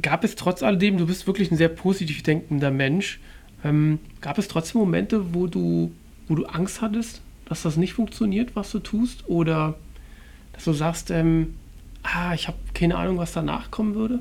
Gab 0.01 0.23
es 0.25 0.35
trotz 0.35 0.63
alledem, 0.63 0.97
du 0.97 1.07
bist 1.07 1.27
wirklich 1.27 1.49
ein 1.49 1.57
sehr 1.57 1.69
positiv 1.69 2.23
denkender 2.23 2.71
Mensch, 2.71 3.21
ähm, 3.63 3.99
gab 4.21 4.37
es 4.37 4.49
trotzdem 4.49 4.81
Momente, 4.81 5.33
wo 5.33 5.47
du, 5.47 5.91
wo 6.27 6.35
du 6.35 6.45
Angst 6.45 6.81
hattest, 6.81 7.21
dass 7.45 7.63
das 7.63 7.77
nicht 7.77 7.93
funktioniert, 7.93 8.55
was 8.55 8.71
du 8.71 8.79
tust? 8.79 9.27
Oder 9.29 9.75
dass 10.53 10.65
du 10.65 10.73
sagst, 10.73 11.09
ähm, 11.09 11.55
ah, 12.03 12.33
ich 12.33 12.47
habe 12.47 12.57
keine 12.73 12.97
Ahnung, 12.97 13.17
was 13.17 13.31
danach 13.31 13.71
kommen 13.71 13.95
würde? 13.95 14.19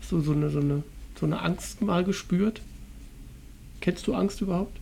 So, 0.00 0.20
so 0.20 0.32
eine, 0.32 0.48
so 0.48 0.60
eine 0.60 0.82
so 1.18 1.26
eine 1.26 1.40
Angst 1.40 1.82
mal 1.82 2.04
gespürt? 2.04 2.60
Kennst 3.80 4.06
du 4.06 4.14
Angst 4.14 4.40
überhaupt? 4.40 4.78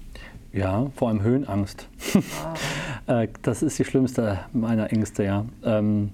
Ja, 0.52 0.90
vor 0.96 1.08
allem 1.08 1.22
Höhenangst. 1.22 1.88
Ah. 2.14 2.54
Äh, 3.08 3.28
das 3.42 3.62
ist 3.62 3.78
die 3.78 3.84
schlimmste 3.84 4.40
meiner 4.52 4.90
Ängste, 4.90 5.22
ja. 5.22 5.44
Ähm, 5.62 6.10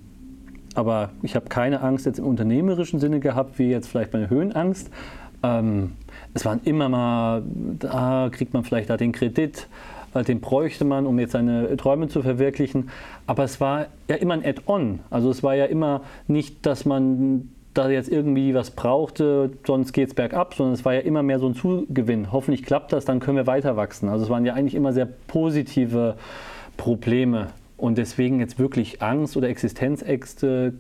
aber 0.74 1.08
ich 1.22 1.34
habe 1.34 1.48
keine 1.48 1.80
Angst 1.80 2.04
jetzt 2.04 2.18
im 2.18 2.26
unternehmerischen 2.26 3.00
Sinne 3.00 3.18
gehabt, 3.18 3.58
wie 3.58 3.70
jetzt 3.70 3.88
vielleicht 3.88 4.12
meine 4.12 4.28
Höhenangst. 4.28 4.90
Ähm, 5.42 5.92
es 6.34 6.44
waren 6.44 6.60
immer 6.64 6.90
mal, 6.90 7.42
da 7.78 8.28
kriegt 8.30 8.52
man 8.52 8.62
vielleicht 8.62 8.90
da 8.90 8.98
den 8.98 9.12
Kredit, 9.12 9.68
äh, 10.12 10.22
den 10.22 10.42
bräuchte 10.42 10.84
man, 10.84 11.06
um 11.06 11.18
jetzt 11.18 11.32
seine 11.32 11.74
Träume 11.78 12.08
zu 12.08 12.20
verwirklichen. 12.20 12.90
Aber 13.26 13.44
es 13.44 13.58
war 13.58 13.86
ja 14.08 14.16
immer 14.16 14.34
ein 14.34 14.44
Add-on. 14.44 15.00
Also 15.08 15.30
es 15.30 15.42
war 15.42 15.54
ja 15.54 15.64
immer 15.64 16.02
nicht, 16.26 16.66
dass 16.66 16.84
man 16.84 17.48
da 17.74 17.90
jetzt 17.90 18.10
irgendwie 18.10 18.54
was 18.54 18.70
brauchte, 18.70 19.50
sonst 19.66 19.92
geht 19.92 20.08
es 20.08 20.14
bergab, 20.14 20.54
sondern 20.54 20.74
es 20.74 20.84
war 20.84 20.94
ja 20.94 21.00
immer 21.00 21.22
mehr 21.22 21.38
so 21.38 21.48
ein 21.48 21.54
Zugewinn. 21.54 22.30
Hoffentlich 22.30 22.62
klappt 22.64 22.92
das, 22.92 23.04
dann 23.04 23.20
können 23.20 23.36
wir 23.36 23.46
weiter 23.46 23.76
wachsen. 23.76 24.08
Also 24.08 24.24
es 24.24 24.30
waren 24.30 24.44
ja 24.44 24.54
eigentlich 24.54 24.74
immer 24.74 24.92
sehr 24.92 25.06
positive 25.06 26.16
Probleme. 26.76 27.48
Und 27.76 27.98
deswegen 27.98 28.40
jetzt 28.40 28.58
wirklich 28.58 29.02
Angst 29.02 29.36
oder 29.36 29.48
Existenzängste 29.48 30.74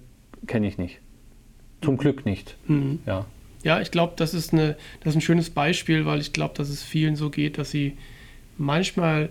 kenne 0.46 0.68
ich 0.68 0.78
nicht. 0.78 1.00
Zum 1.80 1.96
Glück 1.96 2.26
nicht. 2.26 2.56
Mhm. 2.68 3.00
Ja. 3.06 3.24
ja, 3.64 3.80
ich 3.80 3.90
glaube, 3.90 4.12
das, 4.16 4.34
ist 4.34 4.52
das 4.52 4.76
ist 5.04 5.14
ein 5.14 5.20
schönes 5.20 5.50
Beispiel, 5.50 6.06
weil 6.06 6.20
ich 6.20 6.32
glaube, 6.32 6.54
dass 6.56 6.68
es 6.68 6.82
vielen 6.82 7.16
so 7.16 7.30
geht, 7.30 7.58
dass 7.58 7.70
sie 7.70 7.96
manchmal 8.58 9.30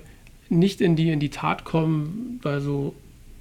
nicht 0.49 0.81
in 0.81 0.95
die, 0.95 1.11
in 1.11 1.19
die 1.19 1.29
Tat 1.29 1.63
kommen, 1.63 2.39
weil 2.41 2.59
so 2.59 2.93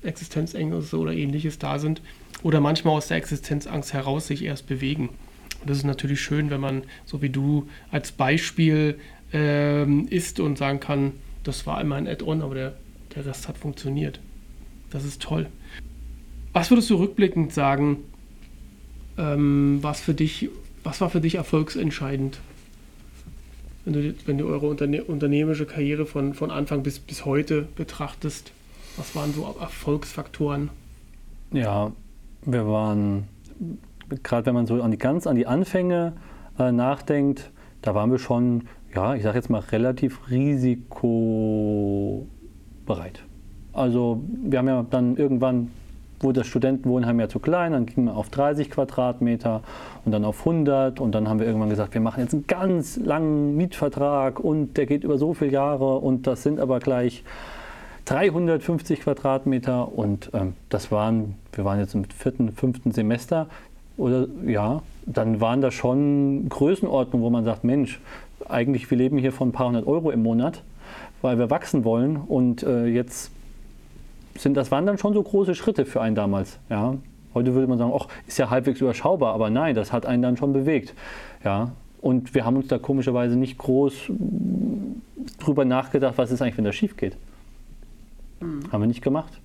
Existenzängste 0.03 0.97
oder 0.97 1.13
ähnliches 1.13 1.59
da 1.59 1.79
sind 1.79 2.01
oder 2.43 2.61
manchmal 2.61 2.97
aus 2.97 3.09
der 3.09 3.17
Existenzangst 3.17 3.93
heraus 3.93 4.27
sich 4.27 4.45
erst 4.45 4.67
bewegen. 4.67 5.09
Und 5.61 5.69
das 5.69 5.79
ist 5.79 5.85
natürlich 5.85 6.21
schön, 6.21 6.51
wenn 6.51 6.61
man, 6.61 6.85
so 7.05 7.23
wie 7.23 7.29
du, 7.29 7.69
als 7.91 8.13
Beispiel 8.13 8.99
ähm, 9.33 10.09
ist 10.09 10.41
und 10.41 10.59
sagen 10.59 10.81
kann, 10.81 11.13
das 11.45 11.67
war 11.67 11.79
einmal 11.79 11.99
ein 11.99 12.09
Add-on, 12.09 12.43
aber 12.43 12.55
der, 12.55 12.75
der 13.15 13.27
Rest 13.27 13.49
hat 13.49 13.59
funktioniert. 13.59 14.21
Das 14.91 15.05
ist 15.05 15.23
toll. 15.23 15.47
Was 16.53 16.71
würdest 16.71 16.91
du 16.91 16.97
rückblickend 16.97 17.53
sagen, 17.53 17.99
ähm, 19.19 19.79
was, 19.83 20.01
für 20.01 20.15
dich, 20.15 20.49
was 20.83 21.01
war 21.01 21.11
für 21.11 21.21
dich 21.21 21.37
erfolgsentscheidend, 21.37 22.41
wenn 23.85 23.93
du, 23.95 24.15
wenn 24.27 24.39
du 24.39 24.47
eure 24.47 24.67
Unterne 24.67 25.05
unternehmerische 25.05 25.67
Karriere 25.67 26.07
von, 26.07 26.35
von 26.35 26.51
Anfang 26.51 26.83
bis, 26.83 26.99
bis 26.99 27.25
heute 27.25 27.69
betrachtest? 27.77 28.53
Was 28.97 29.15
waren 29.15 29.33
so 29.33 29.45
Erfolgsfaktoren? 29.61 30.71
Ja, 31.53 31.93
wir 32.43 32.67
waren, 32.67 33.29
gerade 34.23 34.47
wenn 34.47 34.55
man 34.55 34.67
so 34.67 34.83
an 34.83 34.91
die, 34.91 34.99
ganz 34.99 35.27
an 35.27 35.37
die 35.37 35.47
Anfänge 35.47 36.15
äh, 36.59 36.73
nachdenkt, 36.73 37.51
da 37.83 37.95
waren 37.95 38.11
wir 38.11 38.19
schon, 38.19 38.65
ja, 38.95 39.15
ich 39.15 39.23
sage 39.23 39.37
jetzt 39.37 39.51
mal, 39.51 39.61
relativ 39.61 40.31
risikobereit. 40.31 42.27
Also 43.73 44.23
wir 44.43 44.59
haben 44.59 44.69
ja 44.69 44.85
dann 44.89 45.17
irgendwann, 45.17 45.71
wurde 46.21 46.41
das 46.41 46.49
Studentenwohnheim 46.49 47.21
ja 47.21 47.29
zu 47.29 47.39
klein, 47.39 47.73
dann 47.73 47.87
ging 47.87 48.05
man 48.05 48.15
auf 48.15 48.29
30 48.29 48.71
Quadratmeter 48.71 49.63
und 50.05 50.13
dann 50.13 50.25
auf 50.25 50.41
100 50.41 51.01
und 51.01 51.15
dann 51.15 51.29
haben 51.29 51.39
wir 51.39 51.47
irgendwann 51.47 51.71
gesagt, 51.71 51.95
wir 51.95 52.01
machen 52.01 52.21
jetzt 52.21 52.35
einen 52.35 52.47
ganz 52.47 52.97
langen 52.97 53.57
Mietvertrag 53.57 54.41
und 54.41 54.77
der 54.77 54.87
geht 54.87 55.05
über 55.05 55.17
so 55.19 55.33
viele 55.35 55.53
Jahre 55.53 55.99
und 55.99 56.27
das 56.27 56.43
sind 56.43 56.61
aber 56.61 56.81
gleich 56.81 57.25
350 58.05 59.01
Quadratmeter 59.01 59.97
und 59.97 60.31
ähm, 60.35 60.55
das 60.69 60.91
waren, 60.91 61.37
wir 61.53 61.65
waren 61.65 61.79
jetzt 61.79 61.95
im 61.95 62.05
vierten, 62.05 62.53
fünften 62.53 62.93
Semester 62.93 63.47
oder 63.97 64.27
ja, 64.47 64.83
dann 65.07 65.41
waren 65.41 65.61
da 65.61 65.71
schon 65.71 66.49
Größenordnungen, 66.49 67.25
wo 67.25 67.31
man 67.31 67.45
sagt, 67.45 67.65
Mensch, 67.65 68.01
eigentlich 68.49 68.91
wir 68.91 68.99
leben 68.99 69.19
hier 69.19 69.33
von 69.33 69.49
ein 69.49 69.53
paar 69.53 69.69
hundert 69.69 69.87
Euro 69.87 70.11
im 70.11 70.23
Monat, 70.23 70.63
weil 71.23 71.39
wir 71.39 71.51
wachsen 71.51 71.85
wollen 71.85 72.17
und 72.17 72.63
äh, 72.63 72.87
jetzt 72.87 73.31
sind 74.37 74.57
das 74.57 74.71
waren 74.71 74.87
dann 74.87 74.99
schon 74.99 75.13
so 75.13 75.23
große 75.23 75.55
Schritte 75.55 75.85
für 75.85 76.01
einen 76.01 76.15
damals, 76.15 76.59
ja. 76.69 76.95
Heute 77.33 77.55
würde 77.55 77.69
man 77.69 77.79
sagen, 77.79 77.93
ach, 77.95 78.09
ist 78.27 78.39
ja 78.39 78.51
halbwegs 78.51 78.81
überschaubar, 78.81 79.35
aber 79.35 79.51
nein, 79.51 79.77
das 79.77 79.93
hat 79.93 80.05
einen 80.05 80.23
dann 80.23 80.37
schon 80.37 80.53
bewegt, 80.53 80.95
ja. 81.45 81.73
Und 82.01 82.35
wir 82.35 82.45
haben 82.45 82.57
uns 82.57 82.69
da 82.69 82.79
komischerweise 82.79 83.37
nicht 83.37 83.59
groß 83.59 84.11
drüber 85.39 85.65
nachgedacht, 85.65 86.15
was 86.17 86.31
ist 86.31 86.41
eigentlich, 86.41 86.57
wenn 86.57 86.65
das 86.65 86.75
schief 86.75 86.97
geht. 86.97 87.17
Mhm. 88.41 88.73
Haben 88.73 88.83
wir 88.83 88.87
nicht 88.87 89.03
gemacht. 89.03 89.41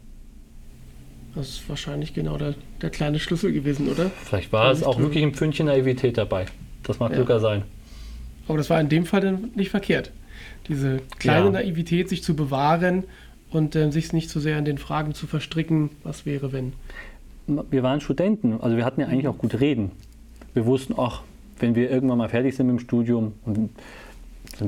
Das 1.35 1.49
ist 1.49 1.69
wahrscheinlich 1.69 2.13
genau 2.13 2.37
der, 2.37 2.55
der 2.81 2.89
kleine 2.89 3.19
Schlüssel 3.19 3.51
gewesen, 3.51 3.89
oder? 3.89 4.09
Vielleicht 4.23 4.53
war 4.53 4.71
es 4.71 4.83
auch 4.83 4.99
wirklich 4.99 5.21
ein 5.21 5.33
Pfündchen 5.33 5.65
Naivität 5.65 6.17
dabei. 6.17 6.45
Das 6.83 6.99
mag 6.99 7.11
ja. 7.11 7.17
sogar 7.17 7.39
sein. 7.41 7.63
Aber 8.47 8.57
das 8.57 8.69
war 8.69 8.79
in 8.79 8.89
dem 8.89 9.05
Fall 9.05 9.21
dann 9.21 9.51
nicht 9.55 9.69
verkehrt. 9.69 10.11
Diese 10.69 11.01
kleine 11.19 11.47
ja. 11.47 11.51
Naivität, 11.51 12.07
sich 12.07 12.23
zu 12.23 12.35
bewahren 12.35 13.03
und 13.49 13.75
äh, 13.75 13.91
sich 13.91 14.13
nicht 14.13 14.29
so 14.29 14.39
sehr 14.39 14.57
in 14.57 14.65
den 14.65 14.77
Fragen 14.77 15.13
zu 15.13 15.27
verstricken, 15.27 15.89
was 16.03 16.25
wäre, 16.25 16.53
wenn. 16.53 16.73
Wir 17.69 17.83
waren 17.83 18.01
Studenten, 18.01 18.59
also 18.61 18.75
wir 18.75 18.85
hatten 18.85 19.01
ja 19.01 19.07
eigentlich 19.07 19.27
auch 19.27 19.37
gut 19.37 19.59
reden. 19.59 19.91
Wir 20.53 20.65
wussten, 20.65 20.95
ach, 20.97 21.21
wenn 21.59 21.75
wir 21.75 21.91
irgendwann 21.91 22.17
mal 22.17 22.29
fertig 22.29 22.55
sind 22.55 22.67
mit 22.67 22.77
dem 22.77 22.79
Studium, 22.79 23.33
dann 23.45 23.69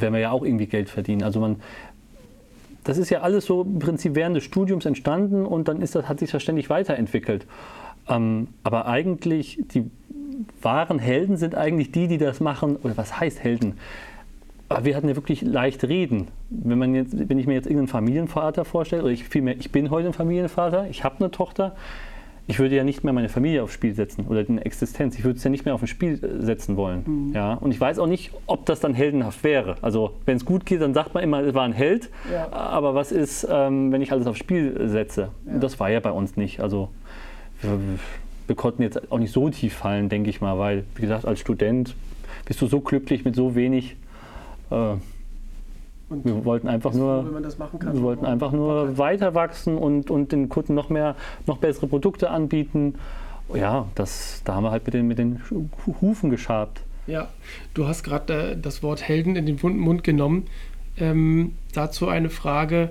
werden 0.02 0.13
wir 0.13 0.20
ja 0.20 0.32
auch 0.32 0.44
irgendwie 0.44 0.68
Geld 0.68 0.90
verdienen. 0.90 1.24
Also 1.24 1.40
man, 1.40 1.58
das 2.88 2.97
ist 2.97 3.10
ja 3.10 3.21
alles 3.21 3.45
so 3.45 3.63
im 3.63 3.80
Prinzip 3.80 4.15
während 4.15 4.36
des 4.36 4.45
Studiums 4.45 4.86
entstanden 4.86 5.45
und 5.45 5.67
dann 5.67 5.82
ist 5.82 5.93
das, 5.93 6.08
hat 6.08 6.19
sich 6.19 6.32
das 6.32 6.41
ständig 6.41 6.69
weiterentwickelt. 6.69 7.45
Ähm, 8.08 8.47
aber 8.63 8.86
eigentlich, 8.86 9.60
die 9.73 9.91
wahren 10.62 11.00
Helden 11.00 11.36
sind 11.36 11.56
eigentlich 11.56 11.91
die, 11.91 12.08
die 12.08 12.17
das 12.17 12.39
machen, 12.39 12.78
oder 12.78 12.95
was 12.95 13.19
heißt 13.19 13.43
Helden? 13.43 13.73
Aber 14.69 14.86
wir 14.86 14.95
hatten 14.95 15.10
ja 15.10 15.15
wirklich 15.15 15.41
leicht 15.41 15.84
reden. 15.84 16.28
Wenn, 16.50 16.78
man 16.78 16.95
jetzt, 16.95 17.30
wenn 17.30 17.39
ich 17.39 17.47
mir 17.47 17.54
jetzt 17.54 17.65
irgendeinen 17.65 17.88
Familienvater 17.88 18.63
vorstelle, 18.63 19.04
oder 19.04 19.12
ich, 19.12 19.26
vielmehr, 19.26 19.58
ich 19.58 19.71
bin 19.71 19.89
heute 19.89 20.08
ein 20.08 20.13
Familienvater, 20.13 20.88
ich 20.89 21.04
habe 21.04 21.17
eine 21.19 21.32
Tochter, 21.32 21.76
ich 22.48 22.60
würde 22.60 22.76
ja 22.76 22.84
nicht 22.84 23.04
mehr 23.04 23.14
meine 23.14 23.30
Familie 23.30 23.62
aufs 23.64 23.74
Spiel 23.74 23.94
setzen 23.94 24.26
oder 24.28 24.46
eine 24.48 24.66
Existenz. 24.66 25.18
Ich 25.18 25.24
würde 25.24 25.38
es 25.38 25.44
ja 25.44 25.50
nicht 25.50 25.66
mehr 25.66 25.76
auf 25.76 25.82
ein 25.82 25.88
Spiel 25.88 26.24
äh, 26.24 26.44
setzen 26.44 26.78
wollen. 26.78 27.04
Mhm. 27.06 27.34
Ja? 27.34 27.54
Und 27.56 27.72
ich 27.72 27.80
weiß 27.80 28.00
auch 28.00 28.08
nicht, 28.08 28.32
ob 28.46 28.66
das 28.66 28.80
dann 28.80 28.94
heldenhaft 28.94 29.44
wäre. 29.44 29.76
Also 29.82 30.14
wenn 30.26 30.38
es 30.38 30.46
gut 30.46 30.66
geht, 30.66 30.82
dann 30.82 30.94
sagt 30.94 31.14
man 31.14 31.24
immer, 31.24 31.42
es 31.42 31.54
war 31.54 31.64
ein 31.64 31.74
Held. 31.74 32.10
Ja. 32.32 32.52
Aber 32.52 32.96
was 32.96 33.12
ist, 33.12 33.48
ähm, 33.50 33.92
wenn 33.92 34.02
ich 34.02 34.12
alles 34.12 34.28
aufs 34.28 34.40
Spiel 34.40 34.88
setze? 34.88 35.30
Ja. 35.46 35.60
Das 35.60 35.80
war 35.80 35.90
ja 35.90 36.00
bei 36.00 36.12
uns 36.12 36.38
nicht. 36.38 36.62
Also 36.62 36.90
wir, 37.62 37.80
wir 38.48 38.56
konnten 38.56 38.82
jetzt 38.82 39.12
auch 39.12 39.20
nicht 39.20 39.34
so 39.34 39.50
tief 39.50 39.74
fallen, 39.74 40.10
denke 40.10 40.30
ich 40.30 40.42
mal, 40.42 40.58
weil, 40.58 40.86
wie 40.96 41.02
gesagt, 41.02 41.26
als 41.26 41.40
Student 41.40 41.96
bist 42.46 42.62
du 42.62 42.68
so 42.68 42.80
glücklich 42.80 43.26
mit 43.26 43.36
so 43.36 43.56
wenig 43.56 43.96
Äh, 44.70 44.96
und 46.10 46.26
wir 46.26 46.46
wollten 46.46 46.67
einfach 46.67 46.93
nur, 46.93 47.41
kann, 47.80 47.93
wir 47.93 48.02
wollten 48.02 48.26
einfach 48.26 48.52
nur 48.52 48.98
weiter 48.98 49.36
wachsen 49.36 49.78
und, 49.78 50.10
und 50.10 50.32
den 50.32 50.48
Kunden 50.48 50.74
noch 50.74 50.89
mehr, 50.89 51.15
noch 51.46 51.58
bessere 51.58 51.88
Produkte 51.88 52.30
anbieten. 52.30 52.96
Ja, 53.54 53.88
das, 53.96 54.41
da 54.46 54.56
haben 54.56 54.63
wir 54.63 54.72
halt 54.72 54.86
mit 54.86 54.93
den, 54.93 55.08
mit 55.08 55.17
den 55.17 55.41
Hufen 56.02 56.30
geschabt. 56.30 56.82
Ja, 57.08 57.30
du 57.74 57.88
hast 57.88 58.04
gerade 58.04 58.52
äh, 58.52 58.58
das 58.58 58.84
Wort 58.84 59.02
Helden 59.02 59.36
in 59.36 59.46
den 59.46 59.60
Mund 59.62 60.04
genommen. 60.04 60.48
Ähm, 60.98 61.56
dazu 61.74 62.08
eine 62.08 62.30
Frage. 62.30 62.89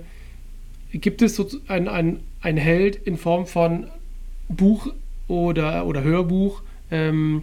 Gibt 0.92 1.20
es 1.22 1.36
so 1.36 1.46
ein, 1.68 1.88
ein, 1.88 2.20
ein 2.40 2.56
Held 2.56 2.96
in 2.96 3.16
Form 3.16 3.46
von 3.46 3.86
Buch 4.48 4.88
oder, 5.28 5.86
oder 5.86 6.02
Hörbuch, 6.02 6.62
ähm, 6.90 7.42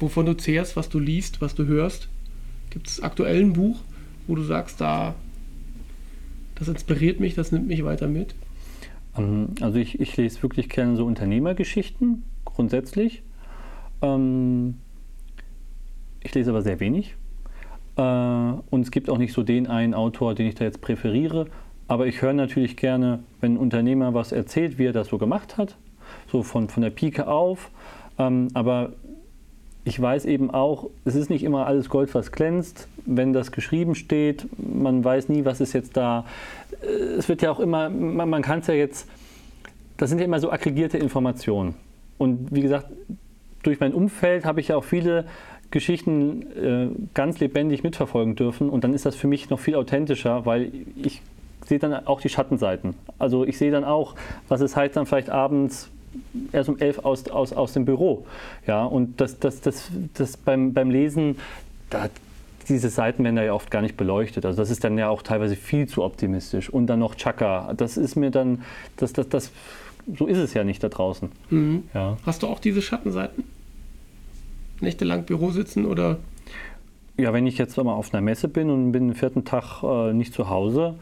wovon 0.00 0.26
du 0.26 0.36
zehrst, 0.36 0.76
was 0.76 0.88
du 0.88 0.98
liest, 0.98 1.40
was 1.40 1.54
du 1.54 1.66
hörst? 1.66 2.08
Gibt 2.70 2.88
es 2.88 3.02
aktuell 3.02 3.40
ein 3.40 3.52
Buch, 3.52 3.80
wo 4.28 4.36
du 4.36 4.42
sagst, 4.42 4.80
da, 4.80 5.14
das 6.54 6.68
inspiriert 6.68 7.18
mich, 7.18 7.34
das 7.34 7.50
nimmt 7.50 7.66
mich 7.66 7.84
weiter 7.84 8.06
mit? 8.06 8.34
Ähm, 9.16 9.48
also 9.60 9.78
ich, 9.78 10.00
ich 10.00 10.16
lese 10.16 10.42
wirklich 10.42 10.68
gerne 10.68 10.96
so 10.96 11.04
Unternehmergeschichten, 11.04 12.22
grundsätzlich. 12.44 13.22
Ähm, 14.02 14.76
ich 16.20 16.34
lese 16.34 16.50
aber 16.50 16.62
sehr 16.62 16.78
wenig. 16.78 17.16
Äh, 17.96 18.02
und 18.02 18.82
es 18.82 18.90
gibt 18.90 19.10
auch 19.10 19.18
nicht 19.18 19.32
so 19.32 19.42
den 19.42 19.66
einen 19.66 19.94
Autor, 19.94 20.34
den 20.34 20.46
ich 20.46 20.54
da 20.54 20.64
jetzt 20.64 20.80
präferiere. 20.80 21.46
Aber 21.88 22.06
ich 22.06 22.20
höre 22.20 22.34
natürlich 22.34 22.76
gerne, 22.76 23.20
wenn 23.40 23.54
ein 23.54 23.58
Unternehmer 23.58 24.12
was 24.12 24.30
erzählt, 24.30 24.78
wie 24.78 24.84
er 24.84 24.92
das 24.92 25.08
so 25.08 25.18
gemacht 25.18 25.56
hat. 25.56 25.76
So 26.30 26.42
von, 26.42 26.68
von 26.68 26.82
der 26.82 26.90
Pike 26.90 27.26
auf. 27.26 27.70
Ähm, 28.18 28.48
aber 28.52 28.92
ich 29.88 30.00
weiß 30.00 30.26
eben 30.26 30.50
auch, 30.50 30.90
es 31.06 31.14
ist 31.14 31.30
nicht 31.30 31.42
immer 31.42 31.66
alles 31.66 31.88
Gold, 31.88 32.14
was 32.14 32.30
glänzt. 32.30 32.88
Wenn 33.06 33.32
das 33.32 33.52
geschrieben 33.52 33.94
steht, 33.94 34.46
man 34.58 35.02
weiß 35.02 35.30
nie, 35.30 35.46
was 35.46 35.62
ist 35.62 35.72
jetzt 35.72 35.96
da. 35.96 36.26
Es 37.16 37.30
wird 37.30 37.40
ja 37.40 37.50
auch 37.50 37.58
immer, 37.58 37.88
man, 37.88 38.28
man 38.28 38.42
kann 38.42 38.58
es 38.58 38.66
ja 38.66 38.74
jetzt, 38.74 39.08
das 39.96 40.10
sind 40.10 40.18
ja 40.18 40.26
immer 40.26 40.40
so 40.40 40.52
aggregierte 40.52 40.98
Informationen. 40.98 41.74
Und 42.18 42.54
wie 42.54 42.60
gesagt, 42.60 42.88
durch 43.62 43.80
mein 43.80 43.94
Umfeld 43.94 44.44
habe 44.44 44.60
ich 44.60 44.68
ja 44.68 44.76
auch 44.76 44.84
viele 44.84 45.24
Geschichten 45.70 46.42
äh, 46.52 46.88
ganz 47.14 47.40
lebendig 47.40 47.82
mitverfolgen 47.82 48.36
dürfen. 48.36 48.68
Und 48.68 48.84
dann 48.84 48.92
ist 48.92 49.06
das 49.06 49.16
für 49.16 49.26
mich 49.26 49.48
noch 49.48 49.58
viel 49.58 49.74
authentischer, 49.74 50.44
weil 50.44 50.70
ich 51.02 51.22
sehe 51.64 51.78
dann 51.78 51.94
auch 52.06 52.20
die 52.20 52.28
Schattenseiten. 52.28 52.94
Also 53.18 53.44
ich 53.46 53.56
sehe 53.56 53.70
dann 53.70 53.84
auch, 53.84 54.16
was 54.48 54.60
es 54.60 54.76
heißt, 54.76 54.96
dann 54.96 55.06
vielleicht 55.06 55.30
abends 55.30 55.90
erst 56.52 56.68
um 56.68 56.78
elf 56.78 56.98
aus, 57.00 57.28
aus, 57.28 57.52
aus 57.52 57.72
dem 57.72 57.84
Büro. 57.84 58.26
Ja, 58.66 58.84
und 58.84 59.20
das, 59.20 59.38
das, 59.38 59.60
das, 59.60 59.90
das 60.14 60.36
beim, 60.36 60.72
beim 60.72 60.90
Lesen, 60.90 61.36
da, 61.90 62.08
diese 62.68 62.90
Seiten 62.90 63.24
werden 63.24 63.36
ja 63.38 63.52
oft 63.52 63.70
gar 63.70 63.82
nicht 63.82 63.96
beleuchtet. 63.96 64.44
Also 64.44 64.60
das 64.60 64.70
ist 64.70 64.84
dann 64.84 64.98
ja 64.98 65.08
auch 65.08 65.22
teilweise 65.22 65.56
viel 65.56 65.86
zu 65.88 66.02
optimistisch. 66.02 66.70
Und 66.70 66.86
dann 66.86 66.98
noch 66.98 67.14
Chaka. 67.14 67.72
Das 67.76 67.96
ist 67.96 68.16
mir 68.16 68.30
dann, 68.30 68.62
das, 68.96 69.12
das, 69.12 69.28
das, 69.28 69.52
so 70.18 70.26
ist 70.26 70.38
es 70.38 70.54
ja 70.54 70.64
nicht 70.64 70.82
da 70.82 70.88
draußen. 70.88 71.30
Mhm. 71.50 71.84
Ja. 71.94 72.16
Hast 72.24 72.42
du 72.42 72.46
auch 72.46 72.60
diese 72.60 72.82
Schattenseiten? 72.82 73.44
Nächtelang 74.80 75.24
Büro 75.24 75.50
sitzen 75.50 75.86
oder? 75.86 76.18
Ja, 77.16 77.32
wenn 77.32 77.46
ich 77.46 77.58
jetzt 77.58 77.76
mal 77.76 77.92
auf 77.92 78.14
einer 78.14 78.20
Messe 78.20 78.48
bin 78.48 78.70
und 78.70 78.92
bin 78.92 79.08
den 79.08 79.14
vierten 79.16 79.44
Tag 79.44 79.82
äh, 79.82 80.12
nicht 80.12 80.32
zu 80.32 80.48
Hause, 80.48 80.94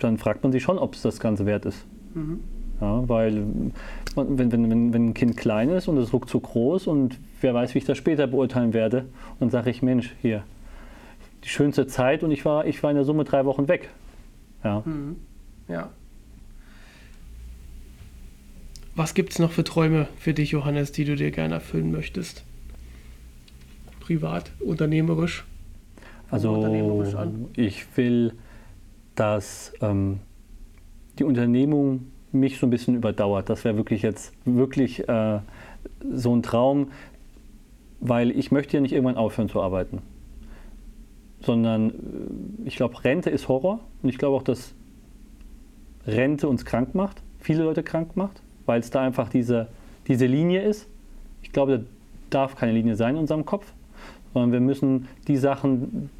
dann 0.00 0.18
fragt 0.18 0.42
man 0.42 0.52
sich 0.52 0.62
schon, 0.62 0.78
ob 0.78 0.94
es 0.94 1.02
das 1.02 1.18
Ganze 1.18 1.46
wert 1.46 1.64
ist. 1.64 1.84
Mhm. 2.14 2.40
Ja, 2.82 3.08
weil 3.08 3.46
wenn, 4.16 4.38
wenn, 4.38 4.70
wenn, 4.70 4.92
wenn 4.92 5.08
ein 5.10 5.14
Kind 5.14 5.36
klein 5.36 5.68
ist 5.68 5.86
und 5.86 5.96
es 5.98 6.12
ruckt 6.12 6.28
zu 6.28 6.40
groß 6.40 6.88
und 6.88 7.16
wer 7.40 7.54
weiß, 7.54 7.74
wie 7.74 7.78
ich 7.78 7.84
das 7.84 7.96
später 7.96 8.26
beurteilen 8.26 8.74
werde, 8.74 9.04
dann 9.38 9.50
sage 9.50 9.70
ich, 9.70 9.82
Mensch, 9.82 10.12
hier, 10.20 10.42
die 11.44 11.48
schönste 11.48 11.86
Zeit 11.86 12.24
und 12.24 12.32
ich 12.32 12.44
war, 12.44 12.66
ich 12.66 12.82
war 12.82 12.90
in 12.90 12.96
der 12.96 13.04
Summe 13.04 13.22
drei 13.22 13.44
Wochen 13.44 13.68
weg. 13.68 13.88
Ja. 14.64 14.82
Mhm. 14.84 15.16
ja. 15.68 15.90
Was 18.96 19.14
gibt 19.14 19.30
es 19.30 19.38
noch 19.38 19.52
für 19.52 19.62
Träume 19.62 20.08
für 20.18 20.34
dich, 20.34 20.50
Johannes, 20.50 20.90
die 20.90 21.04
du 21.04 21.14
dir 21.14 21.30
gerne 21.30 21.54
erfüllen 21.54 21.92
möchtest? 21.92 22.42
Privat, 24.00 24.50
unternehmerisch? 24.58 25.44
Also 26.32 26.52
unternehmerisch 26.52 27.14
ich 27.54 27.96
will, 27.96 28.32
dass 29.14 29.72
ähm, 29.80 30.18
die 31.20 31.24
Unternehmung 31.24 32.11
mich 32.32 32.58
so 32.58 32.66
ein 32.66 32.70
bisschen 32.70 32.94
überdauert. 32.94 33.48
Das 33.48 33.64
wäre 33.64 33.76
wirklich 33.76 34.02
jetzt 34.02 34.32
wirklich 34.44 35.08
äh, 35.08 35.40
so 36.12 36.34
ein 36.34 36.42
Traum, 36.42 36.90
weil 38.00 38.30
ich 38.30 38.50
möchte 38.50 38.76
ja 38.76 38.80
nicht 38.80 38.92
irgendwann 38.92 39.16
aufhören 39.16 39.48
zu 39.48 39.60
arbeiten. 39.62 40.00
Sondern 41.40 41.90
äh, 41.90 41.92
ich 42.64 42.76
glaube, 42.76 43.02
Rente 43.04 43.30
ist 43.30 43.48
Horror 43.48 43.80
und 44.02 44.08
ich 44.08 44.18
glaube 44.18 44.36
auch, 44.36 44.42
dass 44.42 44.74
Rente 46.06 46.48
uns 46.48 46.64
krank 46.64 46.94
macht, 46.94 47.22
viele 47.38 47.64
Leute 47.64 47.82
krank 47.82 48.16
macht, 48.16 48.42
weil 48.66 48.80
es 48.80 48.90
da 48.90 49.02
einfach 49.02 49.28
diese, 49.28 49.68
diese 50.08 50.26
Linie 50.26 50.62
ist. 50.62 50.88
Ich 51.42 51.52
glaube, 51.52 51.78
da 51.78 51.84
darf 52.30 52.56
keine 52.56 52.72
Linie 52.72 52.96
sein 52.96 53.14
in 53.14 53.20
unserem 53.20 53.44
Kopf, 53.44 53.72
sondern 54.32 54.52
wir 54.52 54.60
müssen 54.60 55.08
die 55.28 55.36
Sachen, 55.36 56.10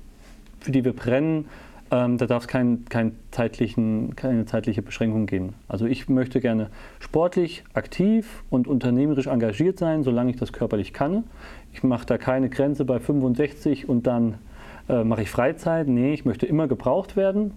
für 0.60 0.70
die 0.70 0.84
wir 0.84 0.92
brennen, 0.92 1.46
ähm, 1.92 2.16
da 2.16 2.26
darf 2.26 2.44
es 2.44 2.48
kein, 2.48 2.86
kein 2.86 3.12
zeitlichen, 3.30 4.16
keine 4.16 4.46
zeitliche 4.46 4.80
Beschränkung 4.80 5.26
geben. 5.26 5.54
Also 5.68 5.84
ich 5.84 6.08
möchte 6.08 6.40
gerne 6.40 6.70
sportlich, 6.98 7.64
aktiv 7.74 8.42
und 8.48 8.66
unternehmerisch 8.66 9.26
engagiert 9.26 9.78
sein, 9.78 10.02
solange 10.02 10.30
ich 10.30 10.36
das 10.36 10.54
körperlich 10.54 10.94
kann. 10.94 11.24
Ich 11.74 11.82
mache 11.82 12.06
da 12.06 12.16
keine 12.16 12.48
Grenze 12.48 12.86
bei 12.86 12.98
65 12.98 13.90
und 13.90 14.06
dann 14.06 14.38
äh, 14.88 15.04
mache 15.04 15.22
ich 15.22 15.30
Freizeit. 15.30 15.86
Nee, 15.86 16.14
ich 16.14 16.24
möchte 16.24 16.46
immer 16.46 16.66
gebraucht 16.66 17.14
werden. 17.14 17.52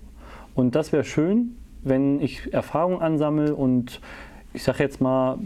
Und 0.54 0.76
das 0.76 0.92
wäre 0.92 1.06
schön, 1.06 1.56
wenn 1.84 2.20
ich 2.20 2.54
Erfahrung 2.54 3.02
ansammle 3.02 3.56
und 3.56 4.02
ich 4.54 4.64
sage 4.64 4.84
jetzt 4.84 5.00
mal, 5.00 5.38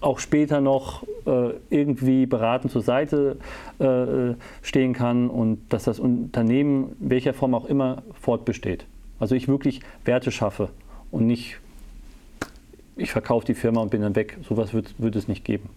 auch 0.00 0.18
später 0.18 0.60
noch 0.60 1.04
äh, 1.26 1.52
irgendwie 1.68 2.26
beratend 2.26 2.72
zur 2.72 2.82
Seite 2.82 3.36
äh, 3.78 4.34
stehen 4.62 4.92
kann 4.92 5.28
und 5.28 5.60
dass 5.68 5.84
das 5.84 6.00
Unternehmen, 6.00 6.96
welcher 6.98 7.34
Form 7.34 7.54
auch 7.54 7.66
immer, 7.66 8.02
fortbesteht. 8.20 8.86
Also 9.18 9.34
ich 9.34 9.48
wirklich 9.48 9.80
Werte 10.04 10.30
schaffe 10.30 10.70
und 11.10 11.26
nicht, 11.26 11.58
ich 12.96 13.12
verkaufe 13.12 13.46
die 13.46 13.54
Firma 13.54 13.82
und 13.82 13.90
bin 13.90 14.00
dann 14.00 14.16
weg. 14.16 14.38
Sowas 14.48 14.72
wird, 14.72 14.94
wird 14.98 15.16
es 15.16 15.28
nicht 15.28 15.44
geben. 15.44 15.68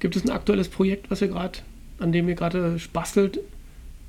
Gibt 0.00 0.16
es 0.16 0.24
ein 0.24 0.30
aktuelles 0.30 0.68
Projekt, 0.68 1.10
was 1.10 1.22
ihr 1.22 1.28
gerade, 1.28 1.60
an 1.98 2.12
dem 2.12 2.28
ihr 2.28 2.34
gerade 2.34 2.76
bastelt, 2.92 3.40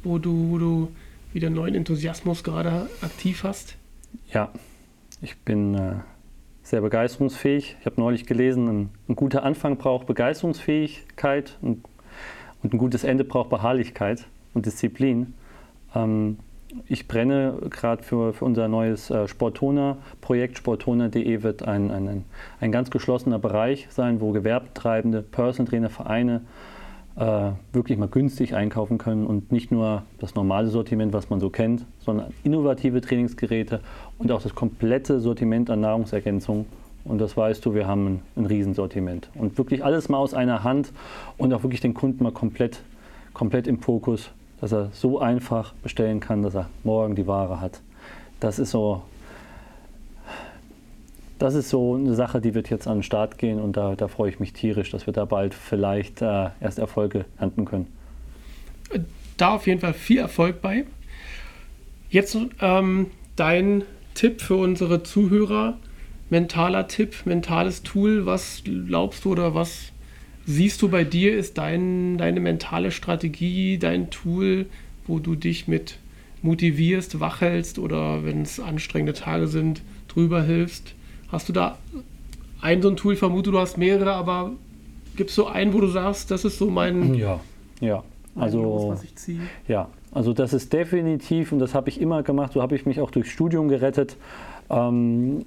wo 0.04 0.18
du, 0.18 0.50
wo 0.50 0.58
du 0.58 0.92
wieder 1.32 1.50
neuen 1.50 1.76
Enthusiasmus 1.76 2.44
gerade 2.44 2.90
aktiv 3.02 3.44
hast? 3.44 3.76
Ja, 4.34 4.52
ich 5.22 5.38
bin 5.38 5.74
äh, 5.76 5.94
sehr 6.66 6.82
begeisterungsfähig. 6.82 7.78
Ich 7.80 7.86
habe 7.86 8.02
neulich 8.02 8.26
gelesen, 8.26 8.68
ein, 8.68 8.90
ein, 9.08 9.16
guter 9.16 9.44
Anfang 9.44 9.78
braucht 9.78 10.08
Begeisterungsfähigkeit 10.08 11.58
und, 11.62 11.86
und 12.64 12.74
ein 12.74 12.78
gutes 12.80 13.04
Ende 13.04 13.24
braucht 13.24 13.52
Beharrlichkeit 13.52 14.26
und 14.56 14.66
Disziplin. 14.66 15.36
Ähm, 15.94 16.40
ich 16.88 17.08
brenne 17.08 17.60
gerade 17.70 18.02
für, 18.02 18.34
für 18.34 18.46
unser 18.46 18.68
neues 18.68 19.12
äh, 19.12 19.28
Sportona-Projekt. 19.28 20.58
Sportona.de 20.58 21.44
wird 21.44 21.64
ein, 21.64 21.92
ein, 21.92 22.26
ein 22.60 22.72
ganz 22.72 22.90
geschlossener 22.90 23.38
Bereich 23.38 23.88
sein, 23.92 24.20
wo 24.20 24.32
Gewerbetreibende, 24.32 25.22
Personal 25.22 25.70
Trainer, 25.70 25.90
Vereine 25.92 26.42
äh, 27.18 27.52
wirklich 27.72 27.98
mal 27.98 28.08
günstig 28.08 28.56
einkaufen 28.56 28.98
können 28.98 29.26
und 29.26 29.52
nicht 29.52 29.72
nur 29.72 30.04
das 30.20 30.36
normale 30.36 30.68
Sortiment, 30.68 31.14
was 31.14 31.30
man 31.30 31.40
so 31.40 31.50
kennt, 31.50 31.86
sondern 32.00 32.34
innovative 32.44 33.02
Trainingsgeräte 33.02 33.80
und 34.18 34.32
auch 34.32 34.42
das 34.42 34.54
komplette 34.54 35.20
Sortiment 35.20 35.70
an 35.70 35.82
Nahrungsergänzungen. 35.82 36.66
Und 37.06 37.20
das 37.20 37.38
weißt 37.38 37.64
du, 37.66 37.74
wir 37.74 37.88
haben 37.88 38.08
ein, 38.08 38.22
ein 38.36 38.46
Riesensortiment. 38.48 39.30
Und 39.36 39.58
wirklich 39.58 39.86
alles 39.86 40.10
mal 40.10 40.18
aus 40.18 40.34
einer 40.34 40.64
Hand 40.64 40.92
und 41.38 41.54
auch 41.54 41.64
wirklich 41.64 41.82
den 41.82 41.94
Kunden 41.94 42.24
mal 42.24 42.32
komplett, 42.32 42.82
komplett 43.34 43.68
im 43.68 43.80
Fokus, 43.80 44.32
dass 44.60 44.74
er 44.74 44.90
so 44.92 45.20
einfach 45.20 45.74
bestellen 45.84 46.20
kann, 46.20 46.42
dass 46.42 46.56
er 46.56 46.68
morgen 46.84 47.16
die 47.16 47.28
Ware 47.28 47.62
hat. 47.62 47.82
Das 48.40 48.60
ist 48.60 48.72
so 48.72 49.04
das 51.40 51.56
ist 51.56 51.70
so 51.70 51.96
eine 51.96 52.16
Sache, 52.16 52.40
die 52.42 52.54
wird 52.54 52.70
jetzt 52.70 52.88
an 52.88 52.98
den 52.98 53.04
Start 53.04 53.38
gehen 53.38 53.60
und 53.60 53.76
da, 53.78 53.96
da 53.96 54.08
freue 54.08 54.30
ich 54.30 54.40
mich 54.40 54.54
tierisch, 54.54 54.92
dass 54.92 55.06
wir 55.06 55.14
da 55.14 55.26
bald 55.26 55.54
vielleicht 55.54 56.22
äh, 56.22 56.50
erst 56.62 56.80
Erfolge 56.80 57.26
ernten 57.38 57.66
können. 57.66 57.88
Da 59.38 59.56
auf 59.56 59.68
jeden 59.68 59.82
Fall 59.82 59.94
viel 59.94 60.20
Erfolg 60.20 60.62
bei. 60.62 60.86
Jetzt 62.10 62.38
ähm, 62.62 63.08
dein 63.36 63.84
Tipp 64.14 64.40
für 64.42 64.56
unsere 64.56 65.04
Zuhörer, 65.04 65.78
mentaler 66.30 66.88
Tipp, 66.88 67.26
mentales 67.26 67.84
Tool, 67.84 68.26
was 68.26 68.64
glaubst 68.64 69.26
du 69.26 69.32
oder 69.32 69.54
was 69.54 69.92
siehst 70.46 70.82
du 70.82 70.90
bei 70.90 71.04
dir, 71.04 71.36
ist 71.38 71.58
dein, 71.58 72.18
deine 72.18 72.40
mentale 72.40 72.92
Strategie, 72.92 73.78
dein 73.78 74.10
Tool, 74.10 74.68
wo 75.08 75.20
du 75.20 75.36
dich 75.36 75.68
mit 75.68 75.98
motivierst, 76.42 77.20
wachhältst 77.20 77.80
oder 77.80 78.24
wenn 78.24 78.44
es 78.44 78.60
anstrengende 78.60 79.14
Tage 79.14 79.48
sind, 79.48 79.82
drüber 80.08 80.44
hilfst? 80.44 80.96
Hast 81.30 81.50
du 81.50 81.54
da 81.54 81.78
ein 82.62 82.82
so 82.82 82.90
ein 82.90 82.96
Tool? 82.96 83.14
Ich 83.14 83.20
vermute, 83.20 83.52
du 83.52 83.60
hast 83.60 83.78
mehrere, 83.78 84.14
aber 84.14 84.52
gibt 85.16 85.30
es 85.30 85.36
so 85.36 85.48
einen, 85.48 85.74
wo 85.74 85.82
du 85.82 85.88
sagst, 85.88 86.32
das 86.32 86.46
ist 86.46 86.58
so 86.58 86.70
mein. 86.70 87.14
Ja, 87.16 87.40
ja. 87.80 88.04
Also, 88.36 88.62
Los, 88.62 88.88
was 88.90 89.04
ich 89.04 89.16
ziehe? 89.16 89.40
Ja, 89.68 89.88
Also 90.12 90.34
das 90.34 90.54
ist 90.54 90.74
definitiv, 90.74 91.52
und 91.52 91.60
das 91.60 91.74
habe 91.74 91.90
ich 91.90 92.02
immer 92.02 92.22
gemacht, 92.22 92.54
so 92.54 92.62
habe 92.62 92.76
ich 92.76 92.86
mich 92.86 93.00
auch 93.00 93.12
durch 93.12 93.32
Studium 93.32 93.70
gerettet. 93.70 94.18
Ähm, 94.70 95.46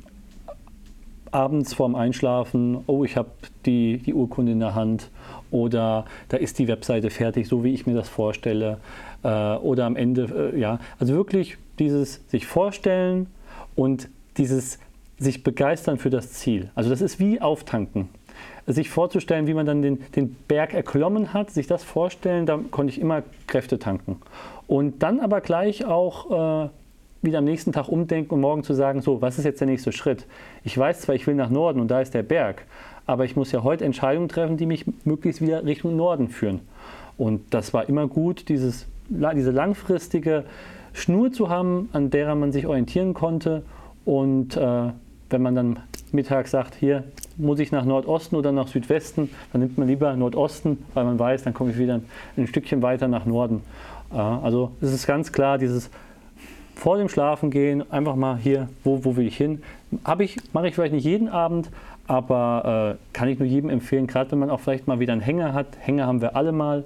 abends 1.31 1.75
vorm 1.75 1.95
Einschlafen, 1.95 2.79
oh, 2.87 3.05
ich 3.05 3.17
habe 3.17 3.29
die, 3.67 3.99
die 3.99 4.15
Urkunde 4.15 4.53
in 4.53 4.61
der 4.61 4.75
Hand 4.75 5.11
oder 5.51 6.07
da 6.29 6.39
ist 6.39 6.59
die 6.59 6.69
Webseite 6.69 7.11
fertig, 7.11 7.49
so 7.49 7.63
wie 7.63 7.75
ich 7.75 7.87
mir 7.87 7.95
das 7.95 8.09
vorstelle. 8.09 8.79
Äh, 9.23 9.29
oder 9.57 9.85
am 9.85 9.97
Ende, 9.97 10.53
äh, 10.55 10.59
ja, 10.59 10.79
also 10.99 11.15
wirklich 11.15 11.59
dieses 11.79 12.23
sich 12.29 12.47
vorstellen 12.47 13.27
und 13.77 14.09
dieses 14.37 14.79
sich 15.19 15.43
begeistern 15.43 15.99
für 15.99 16.11
das 16.11 16.33
Ziel. 16.33 16.71
Also 16.75 16.91
das 16.91 17.01
ist 17.01 17.19
wie 17.19 17.41
auftanken. 17.41 18.09
Sich 18.67 18.91
vorzustellen, 18.91 19.47
wie 19.47 19.55
man 19.55 19.67
dann 19.67 19.83
den, 19.83 20.01
den 20.15 20.35
Berg 20.47 20.75
erklommen 20.75 21.33
hat, 21.33 21.51
sich 21.51 21.67
das 21.67 21.83
vorstellen, 21.83 22.47
da 22.47 22.61
konnte 22.71 22.93
ich 22.93 23.01
immer 23.01 23.23
Kräfte 23.47 23.79
tanken. 23.79 24.21
Und 24.67 25.03
dann 25.03 25.21
aber 25.21 25.41
gleich 25.41 25.85
auch 25.85 26.67
äh, 26.67 26.69
wieder 27.23 27.39
am 27.39 27.45
nächsten 27.45 27.73
Tag 27.73 27.89
umdenken 27.89 28.35
und 28.35 28.41
morgen 28.41 28.63
zu 28.63 28.75
sagen, 28.75 29.01
so, 29.01 29.21
was 29.23 29.39
ist 29.39 29.45
jetzt 29.45 29.61
der 29.61 29.67
nächste 29.67 29.91
Schritt? 29.91 30.27
Ich 30.63 30.77
weiß 30.77 31.01
zwar, 31.01 31.15
ich 31.15 31.27
will 31.27 31.35
nach 31.35 31.51
Norden 31.51 31.81
und 31.81 31.89
da 31.91 32.01
ist 32.01 32.15
der 32.15 32.23
Berg, 32.23 32.65
aber 33.07 33.25
ich 33.25 33.35
muss 33.35 33.51
ja 33.51 33.63
heute 33.63 33.85
Entscheidungen 33.85 34.29
treffen, 34.29 34.57
die 34.57 34.67
mich 34.67 34.85
möglichst 35.05 35.41
wieder 35.41 35.65
Richtung 35.65 35.97
Norden 35.97 36.29
führen. 36.29 36.61
Und 37.17 37.43
das 37.53 37.75
war 37.75 37.89
immer 37.89 38.07
gut, 38.07 38.49
dieses, 38.49 38.87
diese 39.09 39.51
langfristige 39.51 40.45
Schnur 40.93 41.33
zu 41.33 41.49
haben, 41.49 41.89
an 41.93 42.11
der 42.11 42.35
man 42.35 42.53
sich 42.53 42.67
orientieren 42.67 43.15
konnte. 43.15 43.63
Und 44.05 44.57
äh, 44.57 44.91
wenn 45.31 45.43
man 45.43 45.55
dann 45.55 45.79
mittags 46.13 46.51
sagt, 46.51 46.75
hier 46.75 47.05
muss 47.37 47.59
ich 47.59 47.71
nach 47.71 47.85
Nordosten 47.85 48.37
oder 48.37 48.53
nach 48.53 48.69
Südwesten, 48.69 49.31
dann 49.53 49.61
nimmt 49.61 49.79
man 49.79 49.87
lieber 49.87 50.15
Nordosten, 50.17 50.79
weil 50.95 51.05
man 51.05 51.19
weiß, 51.19 51.45
dann 51.45 51.55
komme 51.55 51.71
ich 51.71 51.79
wieder 51.79 52.01
ein 52.37 52.47
Stückchen 52.47 52.83
weiter 52.83 53.09
nach 53.09 53.27
Norden. 53.27 53.63
Also 54.11 54.73
es 54.81 54.93
ist 54.93 55.07
ganz 55.07 55.33
klar, 55.33 55.59
dieses 55.59 55.91
vor 56.75 56.97
dem 56.97 57.09
Schlafengehen 57.09 57.91
einfach 57.91 58.17
mal 58.17 58.39
hier, 58.39 58.69
wo, 58.85 59.05
wo 59.05 59.17
will 59.17 59.27
ich 59.27 59.37
hin? 59.37 59.63
Habe 60.05 60.25
ich, 60.25 60.37
mache 60.53 60.69
ich 60.69 60.75
vielleicht 60.75 60.95
nicht 60.95 61.05
jeden 61.05 61.29
Abend, 61.29 61.71
aber 62.07 62.97
äh, 62.97 63.13
kann 63.13 63.29
ich 63.29 63.39
nur 63.39 63.49
jedem 63.49 63.69
empfehlen, 63.69 64.07
gerade 64.07 64.31
wenn 64.31 64.39
man 64.39 64.49
auch 64.49 64.61
vielleicht 64.61 64.87
mal 64.87 65.01
wieder 65.01 65.13
einen 65.13 65.21
Hänger 65.21 65.53
hat. 65.53 65.67
Hänger 65.81 66.07
haben 66.07 66.21
wir 66.23 66.37
alle 66.37 66.53
mal. 66.53 66.85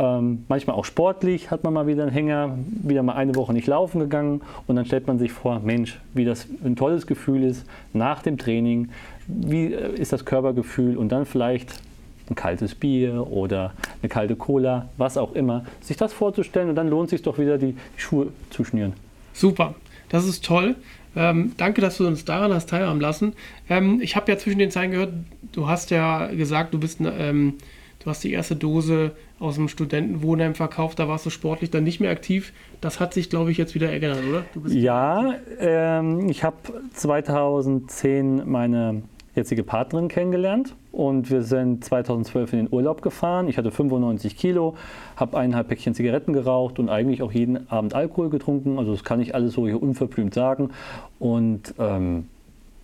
Ähm, 0.00 0.46
manchmal 0.48 0.76
auch 0.76 0.86
sportlich 0.86 1.50
hat 1.50 1.62
man 1.62 1.74
mal 1.74 1.86
wieder 1.86 2.04
einen 2.04 2.12
Hänger, 2.12 2.56
wieder 2.66 3.02
mal 3.02 3.16
eine 3.16 3.34
Woche 3.34 3.52
nicht 3.52 3.66
laufen 3.66 4.00
gegangen 4.00 4.40
und 4.66 4.76
dann 4.76 4.86
stellt 4.86 5.06
man 5.06 5.18
sich 5.18 5.30
vor, 5.30 5.60
Mensch, 5.60 6.00
wie 6.14 6.24
das 6.24 6.46
ein 6.64 6.74
tolles 6.74 7.06
Gefühl 7.06 7.44
ist 7.44 7.66
nach 7.92 8.22
dem 8.22 8.38
Training, 8.38 8.88
wie 9.26 9.74
äh, 9.74 9.92
ist 10.00 10.14
das 10.14 10.24
Körpergefühl 10.24 10.96
und 10.96 11.10
dann 11.10 11.26
vielleicht 11.26 11.82
ein 12.30 12.34
kaltes 12.34 12.74
Bier 12.74 13.26
oder 13.30 13.74
eine 14.00 14.08
kalte 14.08 14.36
Cola, 14.36 14.88
was 14.96 15.18
auch 15.18 15.34
immer, 15.34 15.66
sich 15.82 15.98
das 15.98 16.14
vorzustellen 16.14 16.70
und 16.70 16.76
dann 16.76 16.88
lohnt 16.88 17.08
es 17.08 17.10
sich 17.10 17.22
doch 17.22 17.38
wieder 17.38 17.58
die 17.58 17.76
Schuhe 17.98 18.28
zu 18.48 18.64
schnüren. 18.64 18.94
Super, 19.34 19.74
das 20.08 20.24
ist 20.24 20.46
toll. 20.46 20.76
Ähm, 21.14 21.52
danke, 21.58 21.82
dass 21.82 21.98
du 21.98 22.06
uns 22.06 22.24
daran 22.24 22.54
hast 22.54 22.70
teilhaben 22.70 23.02
lassen. 23.02 23.34
Ähm, 23.68 24.00
ich 24.00 24.16
habe 24.16 24.32
ja 24.32 24.38
zwischen 24.38 24.60
den 24.60 24.70
Zeilen 24.70 24.92
gehört, 24.92 25.12
du 25.52 25.68
hast 25.68 25.90
ja 25.90 26.28
gesagt, 26.28 26.72
du 26.72 26.78
bist, 26.80 27.00
ähm, 27.02 27.54
du 28.00 28.10
hast 28.10 28.24
die 28.24 28.32
erste 28.32 28.56
Dose 28.56 29.12
aus 29.38 29.54
dem 29.54 29.68
Studentenwohnheim 29.68 30.54
verkauft, 30.54 30.98
da 30.98 31.08
warst 31.08 31.26
du 31.26 31.30
sportlich 31.30 31.70
dann 31.70 31.84
nicht 31.84 32.00
mehr 32.00 32.10
aktiv. 32.10 32.52
Das 32.80 32.98
hat 33.00 33.14
sich, 33.14 33.30
glaube 33.30 33.50
ich, 33.50 33.58
jetzt 33.58 33.74
wieder 33.74 33.90
ergeändert, 33.90 34.24
oder? 34.28 34.72
ja, 34.72 35.34
ähm, 35.58 36.28
ich 36.28 36.42
habe 36.42 36.56
2010 36.94 38.50
meine 38.50 39.02
jetzige 39.34 39.62
Partnerin 39.62 40.08
kennengelernt 40.08 40.74
und 40.92 41.30
wir 41.30 41.42
sind 41.42 41.84
2012 41.84 42.52
in 42.52 42.58
den 42.60 42.68
Urlaub 42.72 43.00
gefahren. 43.00 43.48
Ich 43.48 43.58
hatte 43.58 43.70
95 43.70 44.36
Kilo, 44.36 44.74
habe 45.16 45.38
eineinhalb 45.38 45.68
Päckchen 45.68 45.94
Zigaretten 45.94 46.32
geraucht 46.32 46.78
und 46.78 46.88
eigentlich 46.88 47.22
auch 47.22 47.32
jeden 47.32 47.70
Abend 47.70 47.94
Alkohol 47.94 48.28
getrunken. 48.28 48.78
Also 48.78 48.92
das 48.92 49.04
kann 49.04 49.20
ich 49.20 49.34
alles 49.34 49.52
so 49.52 49.66
hier 49.66 49.80
unverblümt 49.80 50.34
sagen. 50.34 50.70
Und 51.18 51.74
ähm, 51.78 52.26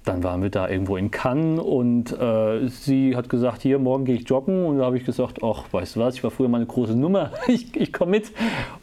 dann 0.06 0.22
waren 0.22 0.42
wir 0.42 0.50
da 0.50 0.68
irgendwo 0.68 0.96
in 0.96 1.10
Cannes 1.10 1.60
und 1.60 2.12
äh, 2.18 2.68
sie 2.68 3.16
hat 3.16 3.28
gesagt, 3.28 3.62
hier, 3.62 3.78
morgen 3.78 4.04
gehe 4.04 4.14
ich 4.14 4.28
joggen. 4.28 4.64
Und 4.64 4.78
da 4.78 4.84
habe 4.84 4.96
ich 4.96 5.04
gesagt, 5.04 5.42
ach, 5.42 5.64
weißt 5.70 5.96
du 5.96 6.00
was, 6.00 6.14
ich 6.14 6.24
war 6.24 6.30
früher 6.30 6.48
mal 6.48 6.58
eine 6.58 6.66
große 6.66 6.96
Nummer, 6.96 7.32
ich, 7.48 7.76
ich 7.76 7.92
komme 7.92 8.12
mit. 8.12 8.32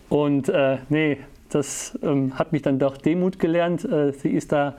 Und 0.10 0.50
äh, 0.50 0.78
nee, 0.90 1.18
das 1.50 1.98
ähm, 2.04 2.38
hat 2.38 2.52
mich 2.52 2.62
dann 2.62 2.78
doch 2.78 2.98
Demut 2.98 3.40
gelernt. 3.40 3.86
Äh, 3.86 4.12
sie 4.12 4.30
ist 4.30 4.52
da 4.52 4.76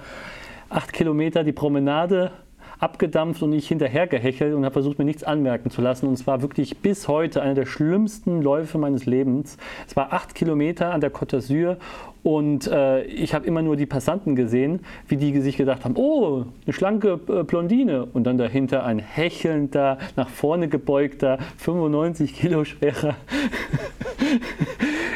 acht 0.69 0.93
Kilometer 0.93 1.45
die 1.45 1.53
Promenade 1.53 2.31
abgedampft 2.79 3.43
und 3.43 3.51
nicht 3.51 3.69
hinterhergehechelt 3.69 4.55
und 4.55 4.65
habe 4.65 4.73
versucht, 4.73 4.99
mir 4.99 5.05
nichts 5.05 5.25
anmerken 5.25 5.71
zu 5.71 5.81
lassen. 5.81 6.07
Und 6.07 6.15
es 6.15 6.27
war 6.27 6.43
wirklich 6.43 6.79
bis 6.79 7.09
heute 7.09 7.43
einer 7.43 7.55
der 7.55 7.67
schlimmsten 7.67 8.43
Läufe 8.43 8.79
meines 8.79 9.07
Lebens. 9.07 9.57
Es 9.87 9.97
war 9.97 10.13
acht 10.13 10.35
Kilometer 10.35 10.93
an 10.93 11.01
der 11.01 11.13
Côte 11.13 11.37
d'Azur 11.37 11.77
und 12.25 12.67
äh, 12.69 13.03
ich 13.05 13.35
habe 13.35 13.47
immer 13.47 13.61
nur 13.61 13.77
die 13.77 13.85
Passanten 13.85 14.35
gesehen, 14.35 14.81
wie 15.09 15.19
die 15.19 15.39
sich 15.43 15.59
gedacht 15.59 15.85
haben, 15.85 15.95
oh, 15.97 16.47
eine 16.65 16.73
schlanke 16.73 17.21
äh, 17.29 17.43
Blondine. 17.43 18.07
Und 18.07 18.25
dann 18.25 18.39
dahinter 18.39 18.83
ein 18.85 18.99
hechelnder, 18.99 19.99
nach 20.17 20.31
vorne 20.31 20.69
gebeugter, 20.69 21.39
95 21.59 22.35
Kilo 22.35 22.65
schwerer 22.65 23.17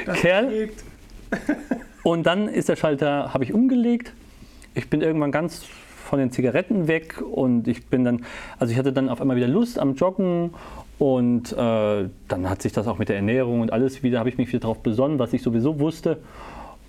Kerl. 0.17 0.69
und 2.03 2.27
dann 2.27 2.47
ist 2.47 2.69
der 2.69 2.77
Schalter, 2.77 3.33
habe 3.33 3.43
ich 3.43 3.55
umgelegt. 3.55 4.13
Ich 4.75 4.91
bin 4.91 5.01
irgendwann 5.01 5.33
ganz 5.33 5.65
von 6.09 6.19
den 6.19 6.31
Zigaretten 6.31 6.89
weg 6.89 7.23
und 7.23 7.69
ich 7.69 7.87
bin 7.87 8.05
dann, 8.05 8.25
also 8.59 8.73
ich 8.73 8.79
hatte 8.79 8.93
dann 8.93 9.09
auf 9.09 9.21
einmal 9.21 9.37
wieder 9.37 9.47
Lust 9.47 9.79
am 9.79 9.95
Joggen 9.95 10.51
und 10.99 11.53
äh, 11.53 12.09
dann 12.29 12.51
hat 12.51 12.63
sich 12.63 12.73
das 12.73 12.89
auch 12.89 12.99
mit 12.99 13.09
der 13.09 13.17
Ernährung 13.17 13.61
und 13.61 13.73
alles 13.73 14.03
wieder, 14.03 14.19
habe 14.19 14.29
ich 14.29 14.39
mich 14.39 14.49
wieder 14.49 14.61
darauf 14.61 14.83
besonnen, 14.83 15.19
was 15.19 15.33
ich 15.33 15.43
sowieso 15.43 15.79
wusste. 15.79 16.19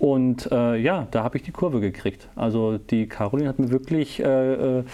Und 0.00 0.50
äh, 0.50 0.76
ja, 0.76 1.06
da 1.10 1.22
habe 1.22 1.36
ich 1.36 1.42
die 1.42 1.52
Kurve 1.52 1.80
gekriegt. 1.80 2.28
Also 2.34 2.78
die 2.78 3.06
Caroline 3.06 3.50
hat 3.50 3.58
mir 3.58 3.70
wirklich, 3.70 4.18
äh, 4.20 4.78
äh 4.78 4.84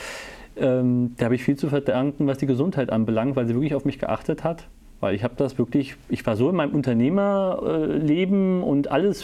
ähm, 0.58 1.14
da 1.18 1.26
habe 1.26 1.34
ich 1.34 1.44
viel 1.44 1.56
zu 1.56 1.68
verdanken, 1.68 2.26
was 2.26 2.38
die 2.38 2.46
Gesundheit 2.46 2.90
anbelangt, 2.90 3.36
weil 3.36 3.46
sie 3.46 3.54
wirklich 3.54 3.74
auf 3.74 3.84
mich 3.84 3.98
geachtet 3.98 4.42
hat. 4.42 4.66
Weil 5.00 5.14
ich 5.14 5.22
habe 5.22 5.34
das 5.36 5.58
wirklich, 5.58 5.96
ich 6.08 6.24
war 6.26 6.36
so 6.36 6.48
in 6.48 6.56
meinem 6.56 6.74
Unternehmerleben 6.74 8.62
und 8.62 8.90
alles 8.90 9.22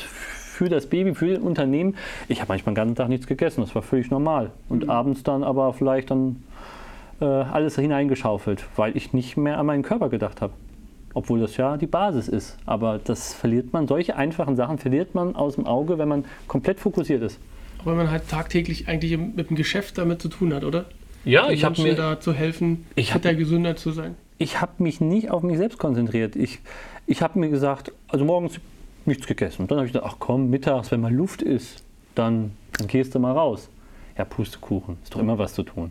für 0.62 0.68
das 0.68 0.87
Baby, 0.87 1.12
für 1.12 1.35
das 1.35 1.40
Unternehmen. 1.40 1.96
Ich 2.29 2.40
habe 2.40 2.51
manchmal 2.51 2.72
den 2.72 2.77
ganzen 2.77 2.94
Tag 2.94 3.09
nichts 3.09 3.27
gegessen, 3.27 3.62
das 3.62 3.75
war 3.75 3.83
völlig 3.83 4.12
normal. 4.12 4.53
Und 4.68 4.85
mhm. 4.85 4.90
abends 4.90 5.25
dann 5.25 5.42
aber 5.42 5.72
vielleicht 5.72 6.12
dann 6.12 6.44
äh, 7.20 7.25
alles 7.25 7.75
hineingeschaufelt, 7.75 8.64
weil 8.77 8.96
ich 8.96 9.12
nicht 9.12 9.37
mehr 9.37 9.59
an 9.59 9.66
meinen 9.66 9.83
Körper 9.83 10.09
gedacht 10.09 10.40
habe. 10.40 10.53
Obwohl 11.14 11.40
das 11.40 11.57
ja 11.57 11.77
die 11.77 11.88
Basis 11.88 12.29
ist. 12.29 12.59
Aber 12.64 13.01
das 13.03 13.35
verliert 13.35 13.72
man, 13.72 13.88
solche 13.88 14.14
einfachen 14.14 14.55
Sachen 14.55 14.79
verliert 14.79 15.16
man 15.16 15.35
aus 15.35 15.57
dem 15.57 15.66
Auge, 15.66 15.98
wenn 15.98 16.07
man 16.07 16.25
komplett 16.46 16.79
fokussiert 16.79 17.22
ist. 17.22 17.40
Weil 17.83 17.96
man 17.96 18.12
halt 18.12 18.29
tagtäglich 18.29 18.87
eigentlich 18.87 19.18
mit 19.18 19.51
dem 19.51 19.57
Geschäft 19.57 19.98
damit 19.98 20.22
zu 20.22 20.29
tun 20.29 20.55
hat, 20.55 20.62
oder? 20.62 20.85
Ja, 21.25 21.51
ich 21.51 21.64
habe 21.64 21.83
mir 21.83 21.96
da 21.96 22.20
zu 22.20 22.33
helfen, 22.33 22.87
ich 22.94 23.14
hab, 23.14 23.22
gesünder 23.22 23.75
zu 23.75 23.90
sein. 23.90 24.14
Ich 24.38 24.61
habe 24.61 24.81
mich 24.81 25.01
nicht 25.01 25.31
auf 25.31 25.42
mich 25.42 25.57
selbst 25.57 25.79
konzentriert. 25.79 26.37
Ich, 26.37 26.61
ich 27.07 27.20
habe 27.20 27.38
mir 27.40 27.48
gesagt, 27.48 27.90
also 28.09 28.25
morgens 28.25 28.61
nichts 29.06 29.26
gegessen. 29.26 29.62
Und 29.62 29.70
dann 29.70 29.78
habe 29.78 29.86
ich 29.86 29.92
gedacht, 29.92 30.10
ach 30.10 30.16
komm, 30.18 30.50
mittags, 30.50 30.90
wenn 30.90 31.00
mal 31.00 31.12
Luft 31.12 31.42
ist, 31.42 31.84
dann, 32.14 32.52
dann 32.78 32.86
gehst 32.86 33.14
du 33.14 33.18
mal 33.18 33.32
raus. 33.32 33.68
Ja, 34.16 34.24
Pustekuchen, 34.24 34.98
ist 35.02 35.14
doch 35.14 35.20
immer 35.20 35.38
was 35.38 35.54
zu 35.54 35.62
tun. 35.62 35.90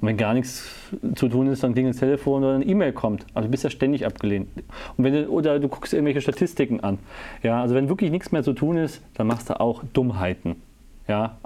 Und 0.00 0.08
wenn 0.08 0.16
gar 0.16 0.32
nichts 0.32 0.70
zu 1.14 1.28
tun 1.28 1.48
ist, 1.48 1.62
dann 1.62 1.74
klingelt 1.74 1.94
das 1.94 2.00
Telefon 2.00 2.42
oder 2.42 2.54
eine 2.54 2.64
E-Mail 2.64 2.92
kommt. 2.92 3.26
Also 3.34 3.48
du 3.48 3.50
bist 3.50 3.64
ja 3.64 3.70
ständig 3.70 4.06
abgelehnt. 4.06 4.48
Und 4.96 5.04
wenn 5.04 5.12
du, 5.12 5.28
oder 5.28 5.58
du 5.58 5.68
guckst 5.68 5.92
irgendwelche 5.92 6.22
Statistiken 6.22 6.80
an. 6.80 6.98
Ja, 7.42 7.60
also 7.60 7.74
wenn 7.74 7.88
wirklich 7.88 8.10
nichts 8.10 8.32
mehr 8.32 8.42
zu 8.42 8.54
tun 8.54 8.78
ist, 8.78 9.02
dann 9.14 9.26
machst 9.26 9.50
du 9.50 9.60
auch 9.60 9.82
Dummheiten. 9.92 10.56
Ja, 11.06 11.36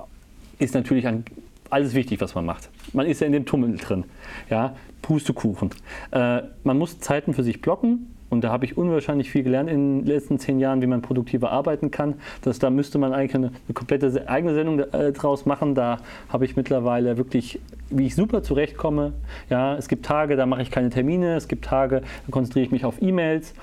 ist 0.60 0.74
natürlich 0.74 1.06
ein, 1.08 1.24
alles 1.68 1.94
wichtig, 1.94 2.20
was 2.20 2.36
man 2.36 2.44
macht. 2.44 2.70
Man 2.92 3.06
ist 3.06 3.20
ja 3.20 3.26
in 3.26 3.32
dem 3.32 3.44
Tummel 3.44 3.76
drin. 3.76 4.04
Ja, 4.48 4.76
Pustekuchen. 5.02 5.70
Äh, 6.12 6.42
man 6.62 6.78
muss 6.78 7.00
Zeiten 7.00 7.34
für 7.34 7.42
sich 7.42 7.60
blocken 7.60 8.13
und 8.30 8.42
da 8.42 8.50
habe 8.50 8.64
ich 8.64 8.76
unwahrscheinlich 8.76 9.30
viel 9.30 9.42
gelernt 9.42 9.70
in 9.70 10.00
den 10.00 10.06
letzten 10.06 10.38
zehn 10.38 10.58
Jahren, 10.58 10.82
wie 10.82 10.86
man 10.86 11.02
produktiver 11.02 11.50
arbeiten 11.52 11.90
kann. 11.90 12.14
Das, 12.42 12.58
da 12.58 12.70
müsste 12.70 12.98
man 12.98 13.12
eigentlich 13.12 13.34
eine, 13.34 13.48
eine 13.48 13.74
komplette 13.74 14.28
eigene 14.28 14.54
Sendung 14.54 14.80
äh, 14.80 15.12
draus 15.12 15.46
machen. 15.46 15.74
Da 15.74 15.98
habe 16.28 16.44
ich 16.44 16.56
mittlerweile 16.56 17.16
wirklich, 17.16 17.60
wie 17.90 18.06
ich 18.06 18.14
super 18.14 18.42
zurechtkomme. 18.42 19.12
Ja, 19.50 19.76
es 19.76 19.88
gibt 19.88 20.04
Tage, 20.04 20.36
da 20.36 20.46
mache 20.46 20.62
ich 20.62 20.70
keine 20.70 20.90
Termine. 20.90 21.36
Es 21.36 21.48
gibt 21.48 21.64
Tage, 21.64 22.00
da 22.00 22.30
konzentriere 22.30 22.66
ich 22.66 22.72
mich 22.72 22.84
auf 22.84 23.00
E-Mails. 23.00 23.54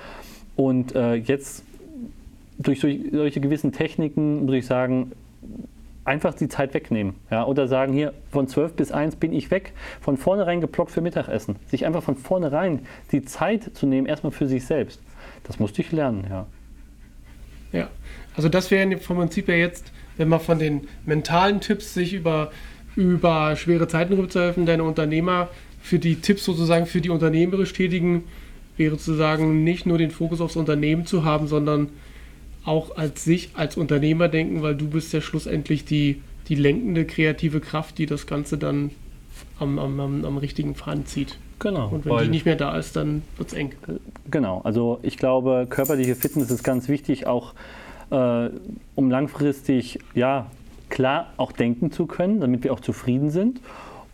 Und 0.56 0.94
äh, 0.94 1.14
jetzt 1.14 1.64
durch 2.58 2.80
solche 2.80 3.40
gewissen 3.40 3.72
Techniken 3.72 4.46
muss 4.46 4.54
ich 4.54 4.66
sagen, 4.66 5.12
einfach 6.04 6.34
die 6.34 6.48
Zeit 6.48 6.74
wegnehmen. 6.74 7.14
Ja? 7.30 7.44
Oder 7.44 7.68
sagen, 7.68 7.92
hier 7.92 8.12
von 8.30 8.48
12 8.48 8.74
bis 8.74 8.92
1 8.92 9.16
bin 9.16 9.32
ich 9.32 9.50
weg, 9.50 9.72
von 10.00 10.16
vornherein 10.16 10.60
geblockt 10.60 10.90
für 10.90 11.00
Mittagessen. 11.00 11.56
Sich 11.66 11.86
einfach 11.86 12.02
von 12.02 12.16
vornherein 12.16 12.86
die 13.12 13.22
Zeit 13.22 13.70
zu 13.74 13.86
nehmen, 13.86 14.06
erstmal 14.06 14.32
für 14.32 14.48
sich 14.48 14.66
selbst. 14.66 15.00
Das 15.44 15.58
musste 15.58 15.82
ich 15.82 15.92
lernen, 15.92 16.26
ja. 16.28 16.46
Ja, 17.72 17.88
also 18.36 18.48
das 18.48 18.70
wäre 18.70 18.98
vom 18.98 19.16
Prinzip 19.16 19.48
ja 19.48 19.54
jetzt, 19.54 19.92
wenn 20.18 20.28
man 20.28 20.40
von 20.40 20.58
den 20.58 20.88
mentalen 21.06 21.60
Tipps 21.60 21.94
sich 21.94 22.12
über, 22.12 22.50
über 22.96 23.56
schwere 23.56 23.88
Zeiten 23.88 24.12
rüberzuhelfen, 24.12 24.66
deine 24.66 24.84
Unternehmer 24.84 25.48
für 25.80 25.98
die 25.98 26.16
Tipps 26.16 26.44
sozusagen 26.44 26.86
für 26.86 27.00
die 27.00 27.08
unternehmerisch 27.08 27.72
Tätigen, 27.72 28.24
wäre 28.76 28.98
zu 28.98 29.14
sagen, 29.14 29.64
nicht 29.64 29.86
nur 29.86 29.98
den 29.98 30.10
Fokus 30.10 30.40
aufs 30.40 30.56
Unternehmen 30.56 31.06
zu 31.06 31.24
haben, 31.24 31.46
sondern 31.46 31.88
auch 32.64 32.96
als 32.96 33.24
sich, 33.24 33.50
als 33.54 33.76
Unternehmer 33.76 34.28
denken, 34.28 34.62
weil 34.62 34.76
du 34.76 34.88
bist 34.88 35.12
ja 35.12 35.20
schlussendlich 35.20 35.84
die, 35.84 36.22
die 36.48 36.54
lenkende 36.54 37.04
kreative 37.04 37.60
Kraft, 37.60 37.98
die 37.98 38.06
das 38.06 38.26
Ganze 38.26 38.58
dann 38.58 38.90
am, 39.58 39.78
am, 39.78 39.98
am, 40.00 40.24
am 40.24 40.36
richtigen 40.38 40.74
Faden 40.74 41.06
zieht. 41.06 41.38
Genau. 41.58 41.88
Und 41.88 42.04
wenn 42.04 42.18
die 42.18 42.28
nicht 42.28 42.44
mehr 42.44 42.56
da 42.56 42.76
ist, 42.76 42.96
dann 42.96 43.22
wird 43.36 43.48
es 43.48 43.54
eng. 43.54 43.72
Genau. 44.30 44.60
Also 44.64 44.98
ich 45.02 45.16
glaube, 45.16 45.66
körperliche 45.70 46.16
Fitness 46.16 46.50
ist 46.50 46.64
ganz 46.64 46.88
wichtig, 46.88 47.26
auch 47.26 47.54
äh, 48.10 48.50
um 48.96 49.10
langfristig 49.10 50.00
ja 50.14 50.50
klar 50.88 51.32
auch 51.36 51.52
denken 51.52 51.92
zu 51.92 52.06
können, 52.06 52.40
damit 52.40 52.64
wir 52.64 52.72
auch 52.72 52.80
zufrieden 52.80 53.30
sind. 53.30 53.60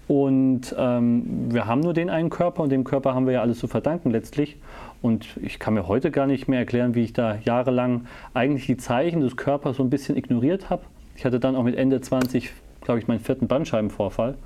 Und 0.07 0.75
ähm, 0.79 1.53
wir 1.53 1.67
haben 1.67 1.81
nur 1.81 1.93
den 1.95 2.09
einen 2.09 2.31
Körper 2.31 2.63
und 2.63 2.71
dem 2.71 2.85
Körper 2.85 3.15
haben 3.15 3.27
wir 3.27 3.35
ja 3.35 3.41
alles 3.43 3.59
zu 3.59 3.67
verdanken 3.67 4.11
letztlich. 4.11 4.57
Und 5.01 5.37
ich 5.41 5.59
kann 5.59 5.75
mir 5.75 5.87
heute 5.87 6.11
gar 6.11 6.27
nicht 6.27 6.49
mehr 6.49 6.59
erklären, 6.61 6.95
wie 6.95 7.05
ich 7.05 7.13
da 7.13 7.37
jahrelang 7.37 8.07
eigentlich 8.35 8.67
die 8.67 8.77
Zeichen 8.77 9.21
des 9.21 9.37
Körpers 9.37 9.77
so 9.77 9.83
ein 9.83 9.91
bisschen 9.91 10.17
ignoriert 10.17 10.71
habe. 10.71 10.83
Ich 11.17 11.25
hatte 11.25 11.39
dann 11.39 11.57
auch 11.57 11.63
mit 11.63 11.77
Ende 11.77 12.01
20, 12.01 12.51
glaube 12.81 13.01
ich, 13.01 13.07
meinen 13.07 13.21
vierten 13.21 13.47
Bandscheibenvorfall. 13.47 14.37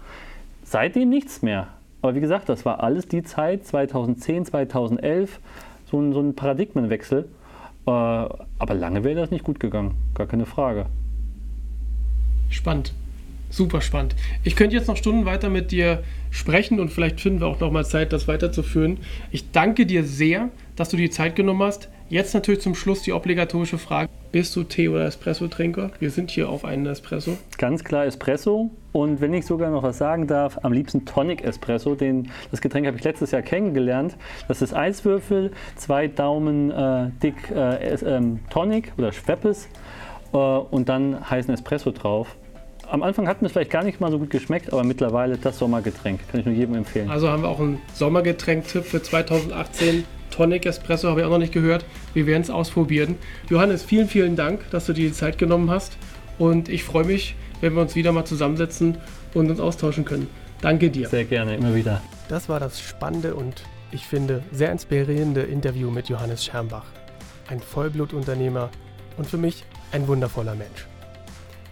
Seitdem 0.64 1.08
nichts 1.08 1.42
mehr. 1.42 1.68
Aber 2.02 2.14
wie 2.14 2.20
gesagt, 2.20 2.48
das 2.48 2.64
war 2.64 2.82
alles 2.82 3.06
die 3.06 3.22
Zeit, 3.22 3.64
2010, 3.66 4.46
2011, 4.46 5.40
so 5.86 6.00
ein, 6.00 6.12
so 6.12 6.20
ein 6.20 6.34
Paradigmenwechsel. 6.34 7.28
Äh, 7.86 7.90
aber 7.90 8.74
lange 8.74 9.04
wäre 9.04 9.20
das 9.20 9.30
nicht 9.30 9.44
gut 9.44 9.60
gegangen, 9.60 9.94
gar 10.14 10.26
keine 10.26 10.46
Frage. 10.46 10.86
Spannend. 12.50 12.92
Super 13.52 13.82
spannend. 13.82 14.16
Ich 14.44 14.56
könnte 14.56 14.74
jetzt 14.74 14.88
noch 14.88 14.96
Stunden 14.96 15.26
weiter 15.26 15.50
mit 15.50 15.72
dir 15.72 16.02
sprechen 16.30 16.80
und 16.80 16.88
vielleicht 16.88 17.20
finden 17.20 17.42
wir 17.42 17.48
auch 17.48 17.60
noch 17.60 17.70
mal 17.70 17.84
Zeit, 17.84 18.14
das 18.14 18.26
weiterzuführen. 18.26 18.96
Ich 19.30 19.50
danke 19.50 19.84
dir 19.84 20.04
sehr, 20.04 20.48
dass 20.74 20.88
du 20.88 20.96
die 20.96 21.10
Zeit 21.10 21.36
genommen 21.36 21.62
hast. 21.62 21.90
Jetzt 22.08 22.32
natürlich 22.32 22.62
zum 22.62 22.74
Schluss 22.74 23.02
die 23.02 23.12
obligatorische 23.12 23.76
Frage. 23.76 24.08
Bist 24.32 24.56
du 24.56 24.64
Tee- 24.64 24.88
oder 24.88 25.04
Espresso-Trinker? 25.04 25.90
Wir 26.00 26.10
sind 26.10 26.30
hier 26.30 26.48
auf 26.48 26.64
einen 26.64 26.86
Espresso. 26.86 27.36
Ganz 27.58 27.84
klar 27.84 28.06
Espresso. 28.06 28.70
Und 28.92 29.20
wenn 29.20 29.34
ich 29.34 29.44
sogar 29.44 29.70
noch 29.70 29.82
was 29.82 29.98
sagen 29.98 30.26
darf, 30.26 30.58
am 30.62 30.72
liebsten 30.72 31.04
Tonic 31.04 31.44
Espresso. 31.44 31.94
Den, 31.94 32.30
das 32.50 32.62
Getränk 32.62 32.86
habe 32.86 32.96
ich 32.96 33.04
letztes 33.04 33.32
Jahr 33.32 33.42
kennengelernt. 33.42 34.16
Das 34.48 34.62
ist 34.62 34.72
Eiswürfel, 34.74 35.52
zwei 35.76 36.08
Daumen 36.08 36.70
äh, 36.70 37.10
dick 37.22 37.50
äh, 37.54 37.92
äh, 37.92 38.22
Tonic 38.48 38.92
oder 38.96 39.12
Schweppes 39.12 39.68
äh, 40.32 40.38
und 40.38 40.88
dann 40.88 41.28
heißen 41.28 41.52
Espresso 41.52 41.90
drauf 41.90 42.34
am 42.92 43.02
Anfang 43.02 43.26
hat 43.26 43.40
mir 43.40 43.46
es 43.46 43.52
vielleicht 43.52 43.70
gar 43.70 43.84
nicht 43.84 44.00
mal 44.00 44.10
so 44.10 44.18
gut 44.18 44.28
geschmeckt, 44.28 44.70
aber 44.70 44.84
mittlerweile 44.84 45.38
das 45.38 45.58
Sommergetränk. 45.58 46.20
Kann 46.30 46.40
ich 46.40 46.46
nur 46.46 46.54
jedem 46.54 46.74
empfehlen. 46.74 47.10
Also 47.10 47.30
haben 47.30 47.42
wir 47.42 47.48
auch 47.48 47.58
einen 47.58 47.80
Sommergetränk-Tipp 47.94 48.84
für 48.84 49.02
2018. 49.02 50.04
Tonic 50.30 50.66
Espresso 50.66 51.08
habe 51.08 51.20
ich 51.20 51.26
auch 51.26 51.30
noch 51.30 51.38
nicht 51.38 51.54
gehört. 51.54 51.86
Wir 52.12 52.26
werden 52.26 52.42
es 52.42 52.50
ausprobieren. 52.50 53.16
Johannes, 53.48 53.82
vielen, 53.82 54.08
vielen 54.08 54.36
Dank, 54.36 54.70
dass 54.70 54.84
du 54.84 54.92
dir 54.92 55.08
die 55.08 55.14
Zeit 55.14 55.38
genommen 55.38 55.70
hast. 55.70 55.96
Und 56.38 56.68
ich 56.68 56.84
freue 56.84 57.04
mich, 57.04 57.34
wenn 57.62 57.74
wir 57.74 57.80
uns 57.80 57.94
wieder 57.94 58.12
mal 58.12 58.26
zusammensetzen 58.26 58.98
und 59.32 59.50
uns 59.50 59.58
austauschen 59.58 60.04
können. 60.04 60.28
Danke 60.60 60.90
dir. 60.90 61.08
Sehr 61.08 61.24
gerne, 61.24 61.56
immer 61.56 61.74
wieder. 61.74 62.02
Das 62.28 62.50
war 62.50 62.60
das 62.60 62.78
spannende 62.78 63.34
und 63.34 63.62
ich 63.90 64.06
finde 64.06 64.42
sehr 64.52 64.70
inspirierende 64.70 65.42
Interview 65.42 65.90
mit 65.90 66.10
Johannes 66.10 66.44
Schermbach. 66.44 66.86
Ein 67.48 67.60
Vollblutunternehmer 67.60 68.68
und 69.16 69.26
für 69.26 69.38
mich 69.38 69.64
ein 69.92 70.06
wundervoller 70.08 70.54
Mensch. 70.54 70.91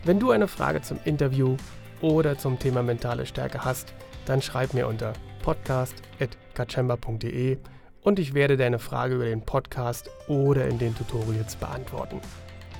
Wenn 0.04 0.18
du 0.18 0.30
eine 0.30 0.48
Frage 0.48 0.80
zum 0.80 0.98
Interview 1.04 1.58
oder 2.00 2.38
zum 2.38 2.58
Thema 2.58 2.82
mentale 2.82 3.26
Stärke 3.26 3.62
hast, 3.64 3.92
dann 4.24 4.40
schreib 4.40 4.72
mir 4.72 4.88
unter 4.88 5.12
podcast.kachemba.de 5.42 7.58
und 8.02 8.18
ich 8.18 8.32
werde 8.32 8.56
deine 8.56 8.78
Frage 8.78 9.16
über 9.16 9.26
den 9.26 9.42
Podcast 9.42 10.08
oder 10.26 10.66
in 10.68 10.78
den 10.78 10.96
Tutorials 10.96 11.56
beantworten. 11.56 12.22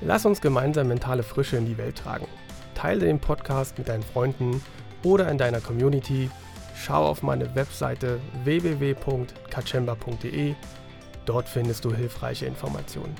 Lass 0.01 0.25
uns 0.25 0.41
gemeinsam 0.41 0.87
mentale 0.87 1.21
Frische 1.21 1.57
in 1.57 1.67
die 1.67 1.77
Welt 1.77 1.99
tragen. 1.99 2.25
Teile 2.73 3.05
den 3.05 3.19
Podcast 3.19 3.77
mit 3.77 3.87
deinen 3.87 4.01
Freunden 4.01 4.59
oder 5.03 5.29
in 5.29 5.37
deiner 5.37 5.61
Community. 5.61 6.27
Schau 6.75 7.05
auf 7.05 7.21
meine 7.21 7.53
Webseite 7.53 8.19
www.kachemba.de. 8.43 10.55
Dort 11.27 11.47
findest 11.47 11.85
du 11.85 11.93
hilfreiche 11.93 12.47
Informationen. 12.47 13.13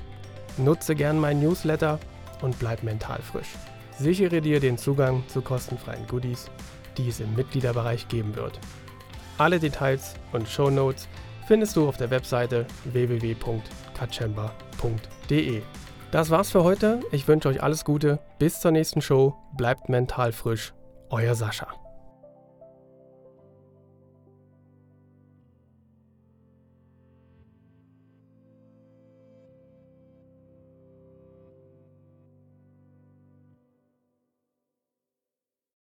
Nutze 0.56 0.96
gern 0.96 1.20
meinen 1.20 1.40
Newsletter 1.40 2.00
und 2.40 2.58
bleib 2.58 2.82
mental 2.82 3.22
frisch. 3.22 3.50
Sichere 3.98 4.40
dir 4.40 4.60
den 4.60 4.78
Zugang 4.78 5.24
zu 5.28 5.42
kostenfreien 5.42 6.06
Goodies, 6.06 6.50
die 6.96 7.08
es 7.08 7.18
im 7.20 7.34
Mitgliederbereich 7.34 8.08
geben 8.08 8.34
wird. 8.36 8.58
Alle 9.38 9.58
Details 9.58 10.14
und 10.32 10.48
Show 10.48 10.70
Notes 10.70 11.08
findest 11.46 11.76
du 11.76 11.88
auf 11.88 11.96
der 11.96 12.10
Webseite 12.10 12.66
www.kachemba.de. 12.84 15.62
Das 16.10 16.30
war's 16.30 16.50
für 16.50 16.62
heute. 16.62 17.00
Ich 17.10 17.26
wünsche 17.26 17.48
euch 17.48 17.62
alles 17.62 17.84
Gute. 17.84 18.20
Bis 18.38 18.60
zur 18.60 18.70
nächsten 18.70 19.00
Show. 19.00 19.34
Bleibt 19.56 19.88
mental 19.88 20.32
frisch. 20.32 20.74
Euer 21.08 21.34
Sascha. 21.34 21.81